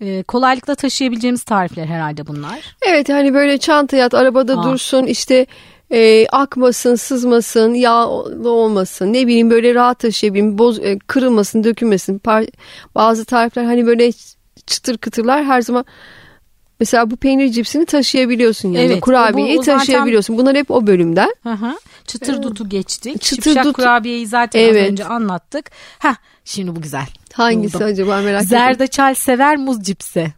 Ee, 0.00 0.22
kolaylıkla 0.22 0.74
taşıyabileceğimiz 0.74 1.42
tarifler 1.42 1.86
herhalde 1.86 2.26
bunlar. 2.26 2.76
Evet 2.82 3.08
hani 3.08 3.34
böyle 3.34 3.58
çantaya 3.58 4.06
at 4.06 4.14
arabada 4.14 4.58
Aa. 4.60 4.62
dursun 4.62 5.06
işte 5.06 5.46
e, 5.92 6.26
akmasın 6.28 6.94
sızmasın 6.94 7.74
yağlı 7.74 8.50
olmasın 8.50 9.12
ne 9.12 9.26
bileyim 9.26 9.50
böyle 9.50 9.74
rahat 9.74 9.98
taşıyabileyim 9.98 10.58
boz, 10.58 10.78
e, 10.78 10.98
kırılmasın 10.98 11.64
dökülmesin. 11.64 12.18
Par- 12.18 12.50
bazı 12.94 13.24
tarifler 13.24 13.64
hani 13.64 13.86
böyle 13.86 14.12
çıtır 14.66 14.98
kıtırlar 14.98 15.44
her 15.44 15.62
zaman 15.62 15.84
Mesela 16.80 17.10
bu 17.10 17.16
peynir 17.16 17.48
cipsini 17.48 17.86
taşıyabiliyorsun 17.86 18.68
yanında. 18.68 18.92
Evet, 18.92 19.00
Kurabiyeyi 19.00 19.58
o 19.58 19.62
zaten- 19.62 19.78
taşıyabiliyorsun. 19.78 20.38
Bunlar 20.38 20.56
hep 20.56 20.70
o 20.70 20.86
bölümden. 20.86 21.34
Hı 21.42 21.52
hı. 21.52 21.72
Çıtır 22.06 22.42
dutu 22.42 22.68
geçtik. 22.68 23.22
Çıtır 23.22 23.42
Şipşak 23.42 23.64
dutu- 23.66 23.72
kurabiyeyi 23.72 24.26
zaten 24.26 24.60
Evet. 24.60 24.82
az 24.84 24.90
önce 24.92 25.04
anlattık. 25.04 25.70
Heh, 25.98 26.14
şimdi 26.44 26.76
bu 26.76 26.80
güzel. 26.82 27.06
Hangisi 27.32 27.74
Buldum. 27.74 27.86
acaba 27.86 28.20
merak 28.20 28.42
ettim. 28.42 28.48
Zerdeçal 28.48 29.14
sever 29.14 29.56
muz 29.56 29.82
cipsi. 29.82 30.32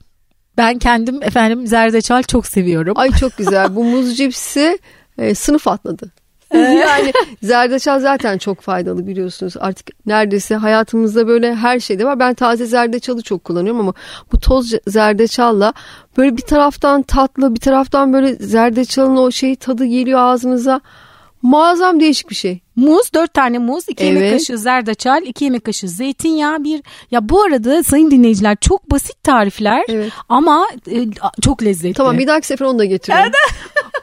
Ben 0.57 0.79
kendim 0.79 1.23
efendim 1.23 1.67
zerdeçal 1.67 2.23
çok 2.23 2.47
seviyorum. 2.47 2.93
Ay 2.97 3.11
çok 3.11 3.37
güzel. 3.37 3.77
Bu 3.77 3.85
muz 3.85 4.17
cipsi 4.17 4.79
e, 5.19 5.35
sınıf 5.35 5.69
atladı. 5.69 6.11
yani 6.55 7.13
zerdeçal 7.43 8.01
zaten 8.01 8.39
çok 8.39 8.61
faydalı 8.61 9.07
biliyorsunuz. 9.07 9.55
Artık 9.61 10.07
neredeyse 10.07 10.55
hayatımızda 10.57 11.29
böyle 11.29 11.55
her 11.55 11.81
şeyde 11.81 12.05
var. 12.05 12.19
Ben 12.19 12.35
taze 12.35 12.67
zerdeçalı 12.67 13.23
çok 13.23 13.45
kullanıyorum 13.45 13.81
ama 13.81 13.95
bu 14.33 14.41
toz 14.41 14.73
zerdeçalla 14.87 15.73
böyle 16.17 16.37
bir 16.37 16.43
taraftan 16.43 17.03
tatlı 17.03 17.55
bir 17.55 17.61
taraftan 17.61 18.13
böyle 18.13 18.35
zerdeçalın 18.35 19.17
o 19.17 19.31
şey 19.31 19.57
tadı 19.57 19.85
geliyor 19.85 20.21
ağzınıza. 20.21 20.81
Muazzam 21.43 22.01
değişik 22.01 22.31
bir 22.31 22.35
şey. 22.35 22.61
Muz, 22.77 23.11
dört 23.15 23.35
tane 23.35 23.59
muz, 23.59 23.85
iki 23.89 24.05
yemek 24.05 24.23
Evet. 24.23 24.33
kaşığı 24.33 24.59
zerdeçal, 24.59 25.23
iki 25.23 25.45
yemek 25.45 25.65
kaşığı 25.65 25.89
zeytinyağı, 25.89 26.65
bir... 26.65 26.83
Ya 27.11 27.29
bu 27.29 27.43
arada 27.43 27.83
sayın 27.83 28.11
dinleyiciler 28.11 28.57
çok 28.61 28.91
basit 28.91 29.23
tarifler 29.23 29.85
Evet. 29.89 30.13
ama 30.29 30.67
e, 30.91 31.07
çok 31.43 31.63
lezzetli. 31.63 31.95
Tamam 31.95 32.19
bir 32.19 32.27
dahaki 32.27 32.47
sefer 32.47 32.67
onu 32.67 32.79
da 32.79 32.85
getiriyorum. 32.85 33.33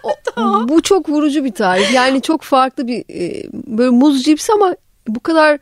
O- 0.03 0.09
Bu 0.69 0.81
çok 0.81 1.09
vurucu 1.09 1.43
bir 1.43 1.51
tarif. 1.51 1.93
Yani 1.93 2.21
çok 2.21 2.41
farklı 2.41 2.87
bir 2.87 3.03
e, 3.09 3.47
böyle 3.53 3.89
muz 3.89 4.23
cips 4.23 4.49
ama 4.49 4.75
bu 5.07 5.19
kadar 5.19 5.59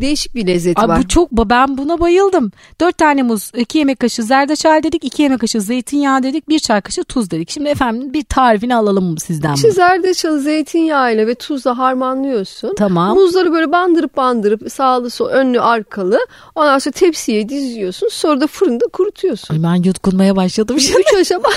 değişik 0.00 0.34
bir 0.34 0.46
lezzeti 0.46 0.80
Ay, 0.80 0.88
var. 0.88 0.98
bu 0.98 1.08
çok 1.08 1.32
ben 1.32 1.78
buna 1.78 2.00
bayıldım. 2.00 2.52
Dört 2.80 2.98
tane 2.98 3.22
muz, 3.22 3.50
iki 3.56 3.78
yemek 3.78 4.00
kaşığı 4.00 4.22
zerdeçal 4.22 4.82
dedik, 4.82 5.04
iki 5.04 5.22
yemek 5.22 5.40
kaşığı 5.40 5.60
zeytinyağı 5.60 6.22
dedik, 6.22 6.48
bir 6.48 6.58
çay 6.58 6.80
kaşığı 6.80 7.04
tuz 7.04 7.30
dedik. 7.30 7.50
Şimdi 7.50 7.68
efendim 7.68 8.12
bir 8.12 8.24
tarifini 8.24 8.76
alalım 8.76 9.18
sizden. 9.18 9.54
Bunu. 9.64 9.72
zerdeçalı 9.72 10.40
zeytinyağıyla 10.40 11.26
ve 11.26 11.34
tuzla 11.34 11.78
harmanlıyorsun. 11.78 12.74
Tamam. 12.78 13.14
Muzları 13.16 13.52
böyle 13.52 13.72
bandırıp 13.72 14.16
bandırıp 14.16 14.72
sağlı 14.72 15.10
sol 15.10 15.26
önlü 15.26 15.60
arkalı. 15.60 16.18
Ondan 16.54 16.78
sonra 16.78 16.92
tepsiye 16.92 17.48
diziyorsun. 17.48 18.08
Sonra 18.12 18.40
da 18.40 18.46
fırında 18.46 18.84
kurutuyorsun. 18.92 19.54
Ay 19.54 19.62
ben 19.62 19.82
yutkunmaya 19.82 20.36
başladım 20.36 20.80
şimdi. 20.80 21.00
Üç 21.00 21.14
aşama. 21.20 21.48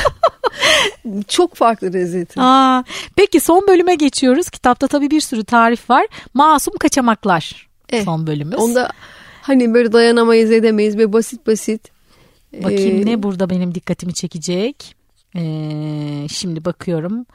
Çok 1.28 1.56
farklı 1.56 1.94
lezzeti. 1.94 2.42
Aa, 2.42 2.84
peki 3.16 3.40
son 3.40 3.68
bölüme 3.68 3.96
geçiyoruz. 3.96 4.50
Kitapta 4.50 4.88
tabii 4.88 5.12
bir 5.12 5.22
sürü 5.22 5.44
tarif 5.44 5.90
var. 5.90 6.08
Masum 6.34 6.74
kaçamaklar 6.80 7.67
Evet. 7.90 8.06
son 8.06 8.28
bölümümüz. 8.28 8.60
Onda 8.60 8.90
hani 9.42 9.74
böyle 9.74 9.92
dayanamayız 9.92 10.52
edemeyiz 10.52 10.98
ve 10.98 11.14
basit 11.14 11.48
basit. 11.48 11.92
Bakayım 12.64 13.02
Ee, 13.02 13.12
ne 13.12 13.24
burada 13.24 13.50
benim 13.50 13.76
dikkatimi 13.76 14.14
çekecek. 14.14 14.96
Ee, 15.36 16.28
şimdi 16.32 16.66
bakıyorum. 16.66 17.26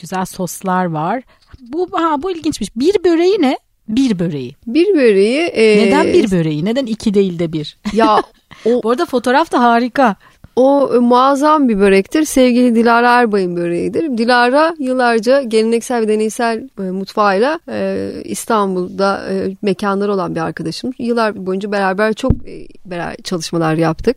Güzel 0.00 0.24
soslar 0.24 0.84
var. 0.84 1.22
Bu 1.60 1.88
ha, 1.92 2.22
bu 2.22 2.30
ilginçmiş. 2.30 2.76
Bir 2.76 3.04
böreği 3.04 3.36
ne? 3.42 3.58
Bir 3.88 4.18
böreği. 4.18 4.56
Bir 4.66 4.94
böreği. 4.94 5.40
e, 5.40 5.86
Neden 5.86 6.06
bir 6.06 6.30
böreği? 6.30 6.64
Neden 6.64 6.86
iki 6.86 7.14
değil 7.14 7.38
de 7.38 7.52
bir? 7.52 7.76
Ya 7.92 8.22
o, 8.64 8.82
Bu 8.82 8.90
arada 8.90 9.06
fotoğraf 9.06 9.52
da 9.52 9.60
harika. 9.60 10.16
O 10.56 11.00
muazzam 11.00 11.68
bir 11.68 11.78
börektir. 11.78 12.24
Sevgili 12.24 12.74
Dilara 12.74 13.20
Erbay'ın 13.20 13.56
böreğidir. 13.56 14.18
Dilara 14.18 14.74
yıllarca 14.78 15.42
geleneksel 15.42 16.00
ve 16.00 16.08
deneysel 16.08 16.68
e, 16.78 16.82
mutfağıyla 16.82 17.60
e, 17.68 18.08
İstanbul'da 18.24 19.28
e, 19.30 19.56
mekanları 19.62 20.12
olan 20.12 20.34
bir 20.34 20.40
arkadaşım. 20.40 20.92
Yıllar 20.98 21.46
boyunca 21.46 21.72
beraber 21.72 22.14
çok 22.14 22.32
e, 22.32 22.68
beraber 22.86 23.16
çalışmalar 23.24 23.74
yaptık. 23.74 24.16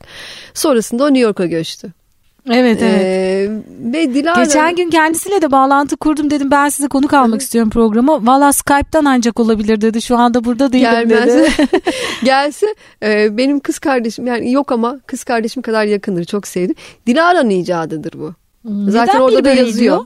Sonrasında 0.53 1.03
o 1.03 1.07
New 1.07 1.19
York'a 1.19 1.45
göçtü. 1.45 1.93
Evet 2.49 2.81
evet. 2.81 3.01
E, 3.01 3.49
ve 3.93 4.13
Dilara... 4.13 4.43
Geçen 4.43 4.75
gün 4.75 4.89
kendisiyle 4.89 5.41
de 5.41 5.51
bağlantı 5.51 5.97
kurdum 5.97 6.29
dedim 6.29 6.51
ben 6.51 6.69
size 6.69 6.87
konuk 6.87 7.13
almak 7.13 7.41
istiyorum 7.41 7.69
programa. 7.69 8.25
Valla 8.25 8.53
Skype'tan 8.53 9.05
ancak 9.05 9.39
olabilir 9.39 9.81
dedi. 9.81 10.01
Şu 10.01 10.17
anda 10.17 10.43
burada 10.43 10.71
değilim 10.73 10.91
Gelmez. 10.91 11.27
dedi. 11.27 11.49
Gelse 12.23 12.65
e, 13.03 13.37
benim 13.37 13.59
kız 13.59 13.79
kardeşim 13.79 14.27
yani 14.27 14.51
yok 14.51 14.71
ama 14.71 14.99
kız 15.07 15.23
kardeşim 15.23 15.61
kadar 15.61 15.85
yakındır 15.85 16.23
çok 16.23 16.47
sevdim. 16.47 16.75
Dilara'nın 17.07 17.49
icadıdır 17.49 18.13
bu. 18.19 18.33
Zaten 18.91 19.15
Neden 19.15 19.19
orada 19.25 19.45
da 19.45 19.49
yazıyor. 19.53 19.77
diyor? 19.79 20.05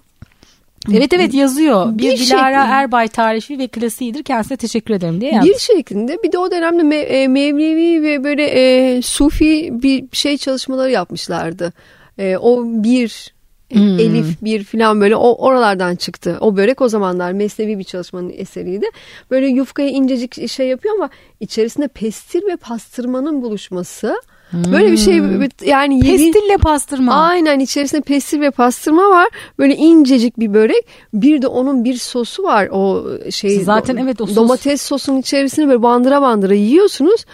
Evet 0.94 1.14
evet 1.14 1.34
yazıyor. 1.34 1.98
Bir, 1.98 1.98
Bir 1.98 2.18
Dilara 2.18 2.64
şekli- 2.66 2.72
Erbay 2.72 3.08
tarifi 3.08 3.60
ve 3.60 3.68
klasiğidir. 3.68 4.24
Kendisine 4.24 4.58
teşekkür 4.58 4.94
ederim 4.94 5.22
diye 5.22 5.32
yazmış. 5.32 5.54
Bir 5.54 5.60
şeklinde 5.60 6.18
bir 6.24 6.32
de 6.32 6.38
o 6.38 6.52
dönemde 6.52 6.82
me- 6.82 7.06
e, 7.06 7.28
Mevlevi 7.28 8.04
ve 8.04 8.24
böyle 8.24 8.44
e, 8.46 9.02
Sufi 9.02 9.70
bir 9.72 10.06
şey 10.12 10.38
çalışmaları 10.38 10.92
yapmışlardı. 10.92 11.74
E, 12.20 12.38
o 12.38 12.64
bir 12.66 13.34
Hmm. 13.74 14.00
Elif 14.00 14.42
bir 14.42 14.64
falan 14.64 15.02
böyle 15.02 15.16
o 15.16 15.46
oralardan 15.48 15.96
çıktı. 15.96 16.38
O 16.42 16.58
börek 16.58 16.82
o 16.82 16.90
zamanlar 16.90 17.32
mesnevi 17.32 17.80
bir 17.80 17.84
çalışmanın 17.84 18.34
eseriydi. 18.36 18.86
Böyle 19.32 19.48
yufkaya 19.48 19.90
incecik 19.90 20.50
şey 20.50 20.68
yapıyor 20.68 20.96
ama 20.96 21.10
içerisinde 21.40 21.88
pestil 21.88 22.48
ve 22.48 22.56
pastırmanın 22.56 23.42
buluşması 23.42 24.22
Böyle 24.54 24.92
bir 24.92 24.98
şey 24.98 25.20
Hmm. 25.20 25.44
yani 25.66 25.96
yedi- 25.98 26.32
Pestille 26.32 26.58
pastırma. 26.58 27.14
Aynen 27.14 27.60
içerisinde 27.60 28.02
pestil 28.02 28.42
ve 28.42 28.52
pastırma 28.52 29.10
var. 29.10 29.28
Böyle 29.60 29.76
incecik 29.76 30.40
bir 30.40 30.54
börek. 30.54 30.86
Bir 31.14 31.42
de 31.42 31.48
onun 31.48 31.84
bir 31.86 31.96
sosu 31.96 32.44
var. 32.44 32.68
O 32.72 33.06
şey 33.32 33.60
Zaten 33.64 33.96
evet 33.98 34.22
o 34.22 34.26
sos. 34.28 34.36
domates 34.36 34.82
sosun 34.82 35.18
içerisine 35.18 35.68
böyle 35.68 35.82
bandıra 35.84 36.22
bandıra 36.22 36.54
yiyorsunuz. 36.54 37.26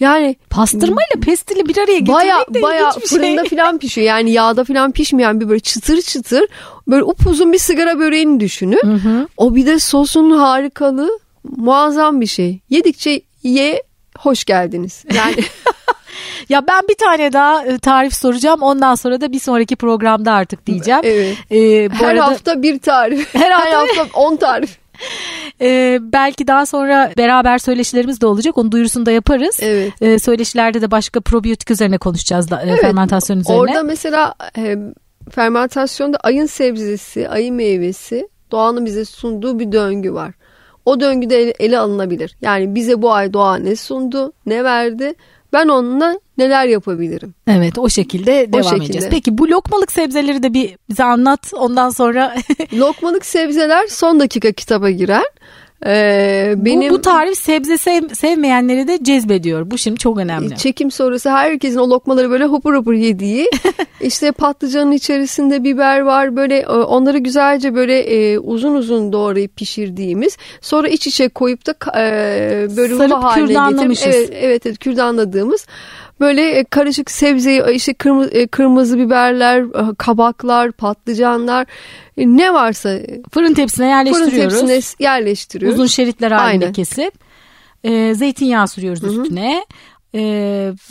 Yani 0.00 0.36
Pastırma 0.50 1.00
ile 1.02 1.20
pestili 1.20 1.68
bir 1.68 1.78
araya 1.78 1.98
getirmek 1.98 2.14
baya 2.14 2.44
de 2.54 2.62
baya 2.62 2.92
şey. 2.92 3.02
fırında 3.02 3.44
falan 3.50 3.78
pişiyor. 3.78 4.06
Yani 4.06 4.30
yağda 4.30 4.64
falan 4.64 4.92
pişmeyen 4.92 5.40
bir 5.40 5.48
böyle 5.48 5.60
çıtır 5.60 6.02
çıtır 6.02 6.44
böyle 6.88 7.04
upuzun 7.04 7.52
bir 7.52 7.58
sigara 7.58 7.98
böreğini 7.98 8.40
düşünün. 8.40 8.80
O 9.36 9.54
bir 9.54 9.66
de 9.66 9.78
sosun 9.78 10.30
harikalığı 10.30 11.18
muazzam 11.56 12.20
bir 12.20 12.26
şey. 12.26 12.60
Yedikçe 12.70 13.22
ye 13.42 13.82
hoş 14.22 14.44
geldiniz. 14.44 15.04
Yani 15.14 15.34
Ya 16.48 16.66
ben 16.68 16.80
bir 16.88 16.94
tane 16.94 17.32
daha 17.32 17.64
e, 17.64 17.78
tarif 17.78 18.14
soracağım. 18.14 18.62
Ondan 18.62 18.94
sonra 18.94 19.20
da 19.20 19.32
bir 19.32 19.38
sonraki 19.40 19.76
programda 19.76 20.32
artık 20.32 20.66
diyeceğim. 20.66 21.00
evet. 21.04 21.36
Ee, 21.50 21.90
bu 21.90 21.94
Her 21.94 22.10
arada 22.14 22.26
hafta 22.26 22.62
bir 22.62 22.78
tarif. 22.78 23.34
Her 23.34 23.40
Her 23.40 23.50
hafta- 23.50 23.78
hafta 24.02 24.20
10 24.20 24.36
tarif. 24.36 24.78
e, 25.60 25.98
belki 26.00 26.46
daha 26.46 26.66
sonra 26.66 27.12
beraber 27.16 27.58
söyleşilerimiz 27.58 28.20
de 28.20 28.26
olacak. 28.26 28.58
Onu 28.58 28.72
duyurusunu 28.72 29.06
da 29.06 29.10
yaparız. 29.10 29.58
Evet. 29.62 30.02
E, 30.02 30.18
söyleşilerde 30.18 30.82
de 30.82 30.90
başka 30.90 31.20
probiyotik 31.20 31.70
üzerine 31.70 31.98
konuşacağız 31.98 32.50
da, 32.50 32.62
e, 32.62 32.68
Evet, 32.68 32.80
fermentasyon 32.80 33.40
üzerine. 33.40 33.60
Orada 33.60 33.82
mesela 33.82 34.34
e, 34.58 34.76
fermentasyonda 35.30 36.16
ayın 36.18 36.46
sebzesi, 36.46 37.28
ayın 37.28 37.54
meyvesi 37.54 38.28
doğanın 38.50 38.86
bize 38.86 39.04
sunduğu 39.04 39.58
bir 39.58 39.72
döngü 39.72 40.12
var. 40.12 40.32
O 40.90 41.00
döngüde 41.00 41.50
ele, 41.50 41.78
alınabilir. 41.78 42.36
Yani 42.42 42.74
bize 42.74 43.02
bu 43.02 43.12
ay 43.12 43.32
doğa 43.32 43.56
ne 43.56 43.76
sundu, 43.76 44.32
ne 44.46 44.64
verdi? 44.64 45.14
Ben 45.52 45.68
onunla 45.68 46.20
neler 46.38 46.66
yapabilirim? 46.66 47.34
Evet 47.48 47.78
o 47.78 47.88
şekilde 47.88 48.52
devam 48.52 48.64
şekilde. 48.64 48.84
edeceğiz. 48.84 49.08
Peki 49.10 49.38
bu 49.38 49.50
lokmalık 49.50 49.92
sebzeleri 49.92 50.42
de 50.42 50.54
bir 50.54 50.76
bize 50.88 51.04
anlat. 51.04 51.52
Ondan 51.54 51.90
sonra 51.90 52.34
Lokmalık 52.72 53.26
sebzeler 53.26 53.86
son 53.86 54.20
dakika 54.20 54.52
kitaba 54.52 54.90
girer. 54.90 55.24
Ee, 55.86 56.54
benim 56.56 56.90
bu, 56.90 56.94
bu 56.94 57.00
tarif 57.00 57.38
sebze 57.38 57.78
sev- 57.78 58.14
sevmeyenleri 58.14 58.88
de 58.88 58.98
cezbediyor. 59.02 59.70
Bu 59.70 59.78
şimdi 59.78 59.98
çok 59.98 60.18
önemli. 60.18 60.56
çekim 60.56 60.90
sonrası 60.90 61.30
herkesin 61.30 61.78
o 61.78 61.90
lokmaları 61.90 62.30
böyle 62.30 62.44
hopur 62.44 62.74
hopur 62.76 62.92
yediği 62.92 63.50
işte 64.00 64.32
patlıcanın 64.32 64.92
içerisinde 64.92 65.64
biber 65.64 66.00
var 66.00 66.36
böyle 66.36 66.58
e, 66.58 66.66
onları 66.66 67.18
güzelce 67.18 67.74
böyle 67.74 68.00
e, 68.00 68.38
uzun 68.38 68.74
uzun 68.74 69.12
doğrayıp 69.12 69.56
pişirdiğimiz 69.56 70.36
sonra 70.60 70.88
iç 70.88 71.06
içe 71.06 71.28
koyup 71.28 71.66
da 71.66 71.74
e, 72.00 72.76
böyle 72.76 72.94
Sarıp 72.94 73.12
haline 73.12 73.86
getirip 73.86 74.14
evet, 74.14 74.30
evet 74.32 74.66
evet 74.66 74.78
kürdanladığımız 74.78 75.66
böyle 76.20 76.50
e, 76.50 76.64
karışık 76.64 77.10
sebzeyi 77.10 77.62
işte 77.74 77.94
kırmızı, 77.94 78.48
kırmızı 78.50 78.98
biberler 78.98 79.60
e, 79.62 79.94
kabaklar 79.98 80.72
patlıcanlar 80.72 81.66
e, 82.16 82.26
ne 82.26 82.54
varsa 82.54 82.88
Fırın 83.32 83.54
fırın 83.54 83.86
yerleştiriyoruz. 83.88 84.60
tepsine 84.60 85.06
yerleştiriyoruz. 85.06 85.74
Uzun 85.78 85.86
şeritler 85.86 86.30
halinde 86.30 86.64
Aynen. 86.64 86.72
kesip 86.72 87.14
e, 87.84 88.14
zeytinyağı 88.14 88.68
sürüyoruz 88.68 89.04
üstüne. 89.04 89.64
E, 90.14 90.20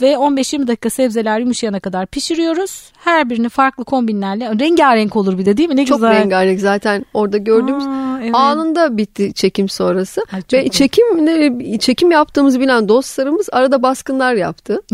ve 0.00 0.12
15-20 0.12 0.66
dakika 0.66 0.90
sebzeler 0.90 1.40
yumuşayana 1.40 1.80
kadar 1.80 2.06
pişiriyoruz. 2.06 2.92
Her 3.04 3.30
birini 3.30 3.48
farklı 3.48 3.84
kombinlerle 3.84 4.50
rengarenk 4.60 5.16
olur 5.16 5.38
bir 5.38 5.46
de 5.46 5.56
değil 5.56 5.68
mi? 5.68 5.76
Ne 5.76 5.86
Çok 5.86 5.96
güzel. 5.98 6.20
rengarenk 6.20 6.60
zaten 6.60 7.04
orada 7.14 7.38
gördüğümüz 7.38 7.84
Aa, 7.86 8.09
evet. 8.22 8.34
anında 8.34 8.96
bitti 8.96 9.32
çekim 9.34 9.68
sonrası. 9.68 10.22
Ay, 10.32 10.42
Ve 10.52 10.68
çekim 10.68 11.78
çekim 11.78 12.10
yaptığımızı 12.10 12.60
bilen 12.60 12.88
dostlarımız 12.88 13.48
arada 13.52 13.82
baskınlar 13.82 14.34
yaptı. 14.34 14.80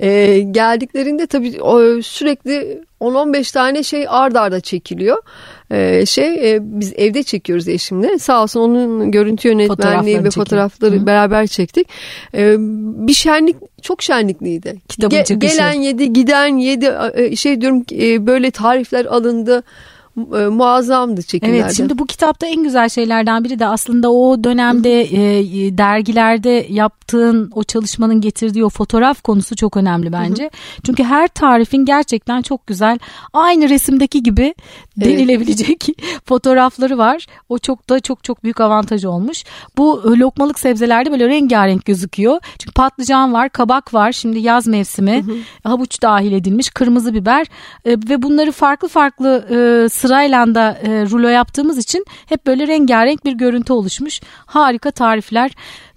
Ee, 0.00 0.38
geldiklerinde 0.50 1.26
tabii 1.26 1.62
o 1.62 2.02
sürekli 2.02 2.82
10-15 3.00 3.52
tane 3.52 3.82
şey 3.82 4.06
ard 4.08 4.34
arda 4.34 4.60
çekiliyor. 4.60 5.22
Ee, 5.70 6.06
şey 6.06 6.54
e, 6.54 6.58
biz 6.62 6.92
evde 6.96 7.22
çekiyoruz 7.22 7.68
eşimle. 7.68 8.18
Sağ 8.18 8.42
olsun 8.42 8.60
onun 8.60 9.10
görüntü 9.10 9.48
yönetmenliği 9.48 10.24
ve 10.24 10.30
fotoğrafları 10.30 11.00
Hı. 11.00 11.06
beraber 11.06 11.46
çektik. 11.46 11.88
Ee, 12.34 12.56
bir 13.08 13.12
şenlik 13.12 13.56
çok 13.82 14.02
şenlikliydi. 14.02 14.76
Kitabın 14.88 15.22
çıkışı. 15.22 15.56
Gelen 15.56 15.72
yedi, 15.72 16.12
giden 16.12 16.56
yedi 16.56 16.94
e, 17.14 17.36
şey 17.36 17.60
diyorum 17.60 17.84
e, 17.92 18.26
böyle 18.26 18.50
tarifler 18.50 19.04
alındı. 19.04 19.62
E, 20.18 20.46
muazzamdı 20.46 21.22
çekimlerde. 21.22 21.60
Evet 21.60 21.76
şimdi 21.76 21.98
bu 21.98 22.06
kitapta 22.06 22.46
en 22.46 22.62
güzel 22.62 22.88
şeylerden 22.88 23.44
biri 23.44 23.58
de 23.58 23.66
aslında 23.66 24.12
o 24.12 24.44
dönemde 24.44 25.02
e, 25.02 25.38
e, 25.38 25.78
dergilerde 25.78 26.66
yaptığın 26.70 27.50
o 27.54 27.64
çalışmanın 27.64 28.20
getirdiği 28.20 28.64
o 28.64 28.68
fotoğraf 28.68 29.22
konusu 29.22 29.56
çok 29.56 29.76
önemli 29.76 30.12
bence. 30.12 30.50
Çünkü 30.86 31.04
her 31.04 31.28
tarifin 31.28 31.84
gerçekten 31.84 32.42
çok 32.42 32.66
güzel 32.66 32.98
aynı 33.32 33.68
resimdeki 33.68 34.22
gibi 34.22 34.54
denilebilecek 34.96 35.86
fotoğrafları 36.24 36.98
var. 36.98 37.26
O 37.48 37.58
çok 37.58 37.88
da 37.88 38.00
çok 38.00 38.24
çok 38.24 38.44
büyük 38.44 38.60
avantaj 38.60 39.04
olmuş. 39.04 39.44
Bu 39.76 40.14
e, 40.14 40.18
lokmalık 40.18 40.58
sebzelerde 40.58 41.10
böyle 41.10 41.28
rengarenk 41.28 41.84
gözüküyor. 41.84 42.40
Çünkü 42.58 42.72
patlıcan 42.72 43.32
var, 43.32 43.48
kabak 43.48 43.94
var. 43.94 44.12
Şimdi 44.12 44.38
yaz 44.38 44.66
mevsimi. 44.66 45.24
Havuç 45.64 46.02
dahil 46.02 46.32
edilmiş, 46.32 46.70
kırmızı 46.70 47.14
biber 47.14 47.46
e, 47.84 47.90
ve 47.90 48.22
bunları 48.22 48.52
farklı 48.52 48.88
farklı 48.88 49.46
e, 49.50 49.88
sırayla 50.08 50.54
da 50.54 50.78
e, 50.82 50.88
rulo 51.10 51.28
yaptığımız 51.28 51.78
için 51.78 52.04
hep 52.26 52.46
böyle 52.46 52.66
rengarenk 52.66 53.24
bir 53.24 53.32
görüntü 53.32 53.72
oluşmuş. 53.72 54.20
Harika 54.46 54.90
tarifler 54.90 55.50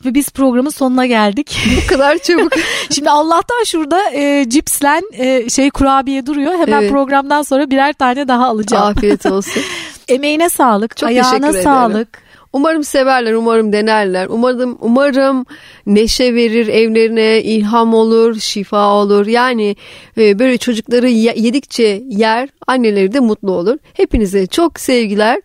ve 0.05 0.13
biz 0.13 0.29
programın 0.29 0.69
sonuna 0.69 1.05
geldik. 1.05 1.57
bu 1.83 1.87
kadar 1.87 2.17
çabuk. 2.17 2.53
Şimdi 2.89 3.09
Allah'tan 3.09 3.63
şurada 3.65 4.01
e, 4.13 4.49
cipslen 4.49 5.03
e, 5.13 5.49
şey 5.49 5.69
kurabiye 5.69 6.25
duruyor. 6.25 6.53
Hemen 6.53 6.81
Evet. 6.81 6.91
programdan 6.91 7.41
sonra 7.41 7.69
birer 7.69 7.93
tane 7.93 8.27
daha 8.27 8.45
alacağım. 8.47 8.83
Afiyet 8.83 9.25
olsun. 9.31 9.63
Emeğine 10.07 10.49
sağlık, 10.49 10.97
Çok 10.97 11.09
ayağına 11.09 11.53
sağlık. 11.53 12.30
Umarım 12.53 12.83
severler, 12.83 13.33
umarım 13.33 13.73
denerler. 13.73 14.27
Umarım 14.29 14.77
umarım 14.81 15.45
neşe 15.85 16.35
verir, 16.35 16.67
evlerine 16.67 17.41
ilham 17.41 17.93
olur, 17.93 18.39
şifa 18.39 18.93
olur. 18.93 19.27
Yani 19.27 19.75
e, 20.17 20.39
böyle 20.39 20.57
çocukları 20.57 21.09
ye- 21.09 21.33
yedikçe 21.37 22.03
yer, 22.09 22.49
anneleri 22.67 23.13
de 23.13 23.19
mutlu 23.19 23.51
olur. 23.51 23.77
Hepinize 23.93 24.47
çok 24.47 24.79
sevgiler. 24.79 25.41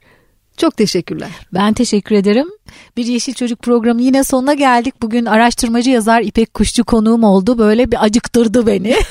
Çok 0.56 0.76
teşekkürler. 0.76 1.28
Ben 1.54 1.72
teşekkür 1.72 2.14
ederim. 2.14 2.46
Bir 2.96 3.04
Yeşil 3.06 3.34
Çocuk 3.34 3.58
programı 3.62 4.02
yine 4.02 4.24
sonuna 4.24 4.54
geldik. 4.54 4.94
Bugün 5.02 5.24
araştırmacı 5.26 5.90
yazar 5.90 6.20
İpek 6.22 6.54
Kuşçu 6.54 6.84
konuğum 6.84 7.24
oldu. 7.24 7.58
Böyle 7.58 7.90
bir 7.92 8.04
acıktırdı 8.04 8.66
beni. 8.66 8.94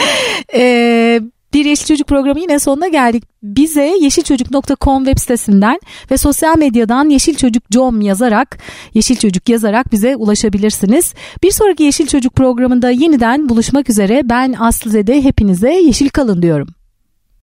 Ee, 0.54 1.20
bir 1.54 1.64
Yeşil 1.64 1.86
Çocuk 1.86 2.06
programı 2.06 2.40
yine 2.40 2.58
sonuna 2.58 2.88
geldik. 2.88 3.24
Bize 3.42 3.96
yeşilçocuk.com 4.00 5.04
web 5.04 5.18
sitesinden 5.18 5.80
ve 6.10 6.16
sosyal 6.16 6.58
medyadan 6.58 7.08
Yeşil 7.08 7.34
Çocuk 7.34 7.70
com 7.70 8.00
yazarak, 8.00 8.58
Yeşil 8.94 9.16
Çocuk 9.16 9.48
yazarak 9.48 9.92
bize 9.92 10.16
ulaşabilirsiniz. 10.16 11.14
Bir 11.42 11.50
sonraki 11.50 11.82
Yeşil 11.82 12.06
Çocuk 12.06 12.34
programında 12.34 12.90
yeniden 12.90 13.48
buluşmak 13.48 13.90
üzere. 13.90 14.22
Ben 14.24 14.54
Aslı 14.58 14.90
Zede 14.90 15.22
hepinize 15.22 15.72
yeşil 15.72 16.08
kalın 16.08 16.42
diyorum. 16.42 16.68